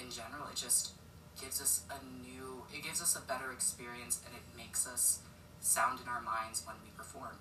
in 0.04 0.12
general 0.12 0.48
it 0.52 0.56
just 0.58 0.92
gives 1.40 1.62
us 1.62 1.82
a 1.90 2.04
new 2.04 2.64
it 2.74 2.84
gives 2.84 3.02
us 3.02 3.16
a 3.16 3.22
better 3.22 3.52
experience 3.52 4.22
and 4.26 4.36
it 4.36 4.44
makes 4.56 4.88
us 4.88 5.20
sound 5.60 6.00
in 6.02 6.08
our 6.08 6.22
minds 6.22 6.64
when 6.66 6.76
we 6.84 6.90
perform. 6.96 7.38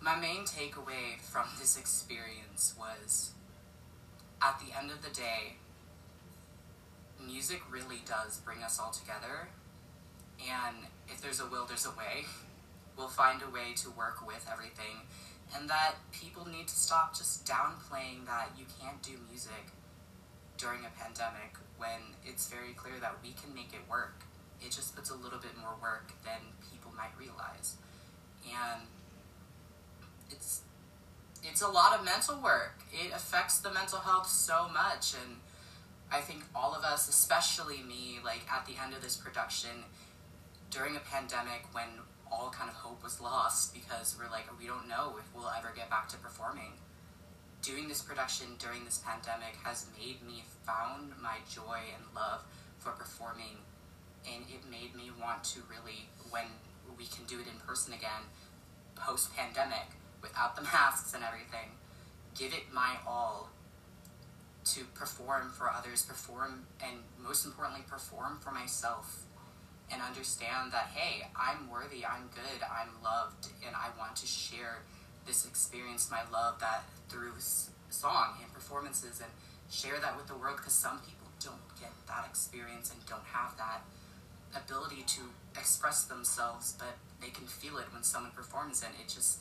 My 0.00 0.18
main 0.18 0.44
takeaway 0.44 1.20
from 1.20 1.46
this 1.58 1.78
experience 1.78 2.74
was 2.78 3.32
at 4.44 4.60
the 4.60 4.76
end 4.76 4.90
of 4.90 5.02
the 5.02 5.10
day 5.10 5.56
music 7.24 7.62
really 7.70 8.02
does 8.06 8.38
bring 8.38 8.62
us 8.62 8.80
all 8.80 8.90
together 8.90 9.48
and 10.40 10.76
if 11.08 11.20
there's 11.20 11.40
a 11.40 11.46
will 11.46 11.64
there's 11.66 11.86
a 11.86 11.90
way 11.90 12.24
we'll 12.96 13.08
find 13.08 13.40
a 13.42 13.50
way 13.50 13.72
to 13.76 13.90
work 13.90 14.26
with 14.26 14.46
everything 14.50 15.06
and 15.54 15.68
that 15.68 15.94
people 16.12 16.46
need 16.48 16.66
to 16.66 16.74
stop 16.74 17.16
just 17.16 17.46
downplaying 17.46 18.26
that 18.26 18.50
you 18.56 18.64
can't 18.80 19.02
do 19.02 19.12
music 19.28 19.72
during 20.56 20.80
a 20.84 20.92
pandemic 20.98 21.56
when 21.76 22.14
it's 22.24 22.48
very 22.48 22.72
clear 22.72 22.94
that 23.00 23.16
we 23.22 23.32
can 23.32 23.52
make 23.54 23.74
it 23.74 23.82
work. 23.90 24.22
It 24.60 24.70
just 24.70 24.94
puts 24.94 25.10
a 25.10 25.16
little 25.16 25.38
bit 25.38 25.58
more 25.60 25.74
work 25.82 26.12
than 26.24 26.54
people 26.70 26.92
might 26.96 27.10
realize. 27.18 27.76
And 28.46 28.86
it's 30.30 30.62
it's 31.42 31.62
a 31.62 31.68
lot 31.68 31.98
of 31.98 32.04
mental 32.04 32.40
work. 32.40 32.80
It 32.92 33.12
affects 33.12 33.58
the 33.58 33.72
mental 33.72 33.98
health 33.98 34.28
so 34.28 34.68
much 34.68 35.14
and 35.14 35.36
I 36.12 36.20
think 36.20 36.44
all 36.54 36.74
of 36.74 36.84
us, 36.84 37.08
especially 37.08 37.82
me, 37.82 38.18
like 38.22 38.42
at 38.52 38.66
the 38.66 38.74
end 38.82 38.92
of 38.92 39.00
this 39.00 39.16
production, 39.16 39.84
during 40.70 40.94
a 40.94 41.00
pandemic 41.00 41.64
when 41.72 41.88
all 42.30 42.50
kind 42.50 42.68
of 42.68 42.76
hope 42.76 43.02
was 43.02 43.20
lost 43.20 43.72
because 43.72 44.14
we're 44.18 44.30
like, 44.30 44.44
we 44.58 44.66
don't 44.66 44.88
know 44.88 45.16
if 45.18 45.24
we'll 45.34 45.50
ever 45.56 45.72
get 45.74 45.88
back 45.88 46.08
to 46.08 46.16
performing. 46.18 46.76
Doing 47.62 47.88
this 47.88 48.02
production 48.02 48.46
during 48.58 48.84
this 48.84 49.02
pandemic 49.04 49.56
has 49.62 49.86
made 49.98 50.20
me 50.26 50.44
found 50.66 51.12
my 51.22 51.36
joy 51.48 51.80
and 51.94 52.04
love 52.14 52.42
for 52.78 52.90
performing, 52.90 53.62
and 54.26 54.44
it 54.52 54.68
made 54.68 54.94
me 54.94 55.10
want 55.20 55.44
to 55.44 55.60
really, 55.70 56.08
when 56.30 56.44
we 56.98 57.06
can 57.06 57.24
do 57.26 57.40
it 57.40 57.46
in 57.46 57.58
person 57.66 57.94
again, 57.94 58.28
post 58.96 59.34
pandemic, 59.36 59.96
without 60.22 60.56
the 60.56 60.62
masks 60.62 61.14
and 61.14 61.22
everything, 61.24 61.70
give 62.38 62.52
it 62.54 62.72
my 62.72 62.96
all 63.06 63.50
to 64.64 64.84
perform 64.94 65.50
for 65.50 65.70
others, 65.70 66.02
perform, 66.04 66.66
and 66.80 66.98
most 67.18 67.44
importantly, 67.44 67.84
perform 67.88 68.38
for 68.40 68.52
myself 68.52 69.24
and 69.90 70.00
understand 70.00 70.72
that, 70.72 70.88
hey, 70.94 71.26
I'm 71.36 71.68
worthy, 71.68 72.06
I'm 72.06 72.30
good, 72.32 72.62
I'm 72.62 73.02
loved, 73.02 73.48
and 73.66 73.74
I 73.74 73.88
want 73.98 74.16
to 74.16 74.26
share 74.26 74.82
this 75.26 75.44
experience, 75.44 76.10
my 76.10 76.22
love, 76.32 76.60
that 76.60 76.84
through 77.08 77.32
song 77.90 78.38
and 78.42 78.52
performances, 78.54 79.20
and 79.20 79.30
share 79.70 80.00
that 80.00 80.16
with 80.16 80.26
the 80.26 80.34
world 80.34 80.56
because 80.56 80.72
some 80.72 80.98
people 81.00 81.28
don't 81.44 81.60
get 81.78 81.90
that 82.06 82.24
experience 82.28 82.90
and 82.90 83.04
don't 83.06 83.24
have 83.24 83.56
that 83.58 83.82
ability 84.56 85.02
to 85.06 85.20
express 85.58 86.04
themselves, 86.04 86.74
but 86.78 86.96
they 87.20 87.28
can 87.28 87.46
feel 87.46 87.76
it 87.78 87.86
when 87.92 88.02
someone 88.02 88.32
performs, 88.32 88.82
and 88.82 88.94
it 89.00 89.08
just 89.12 89.40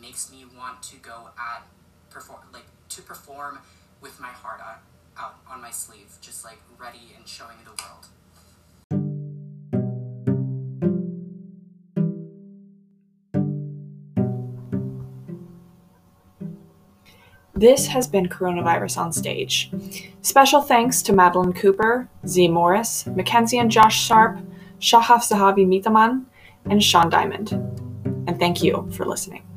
makes 0.00 0.30
me 0.30 0.44
want 0.56 0.82
to 0.84 0.96
go 0.96 1.28
at 1.38 1.62
perform 2.08 2.40
like 2.52 2.64
to 2.88 3.02
perform 3.02 3.58
with 4.00 4.18
my 4.18 4.28
heart 4.28 4.60
out, 4.60 5.34
on 5.48 5.60
my 5.60 5.70
sleeve, 5.70 6.16
just 6.20 6.44
like 6.44 6.58
ready 6.78 7.12
and 7.16 7.28
showing 7.28 7.58
the 7.64 7.70
world. 7.70 8.06
This 17.54 17.88
has 17.88 18.08
been 18.08 18.26
Coronavirus 18.26 18.96
on 18.96 19.12
Stage. 19.12 19.70
Special 20.22 20.62
thanks 20.62 21.02
to 21.02 21.12
Madeline 21.12 21.52
Cooper, 21.52 22.08
Z 22.26 22.48
Morris, 22.48 23.06
Mackenzie 23.06 23.58
and 23.58 23.70
Josh 23.70 24.02
Sharp, 24.02 24.40
Shahaf 24.80 25.28
Zahavi 25.28 25.66
Mitaman, 25.66 26.24
and 26.64 26.82
Sean 26.82 27.10
Diamond. 27.10 27.52
And 28.26 28.38
thank 28.38 28.62
you 28.62 28.88
for 28.92 29.04
listening. 29.04 29.49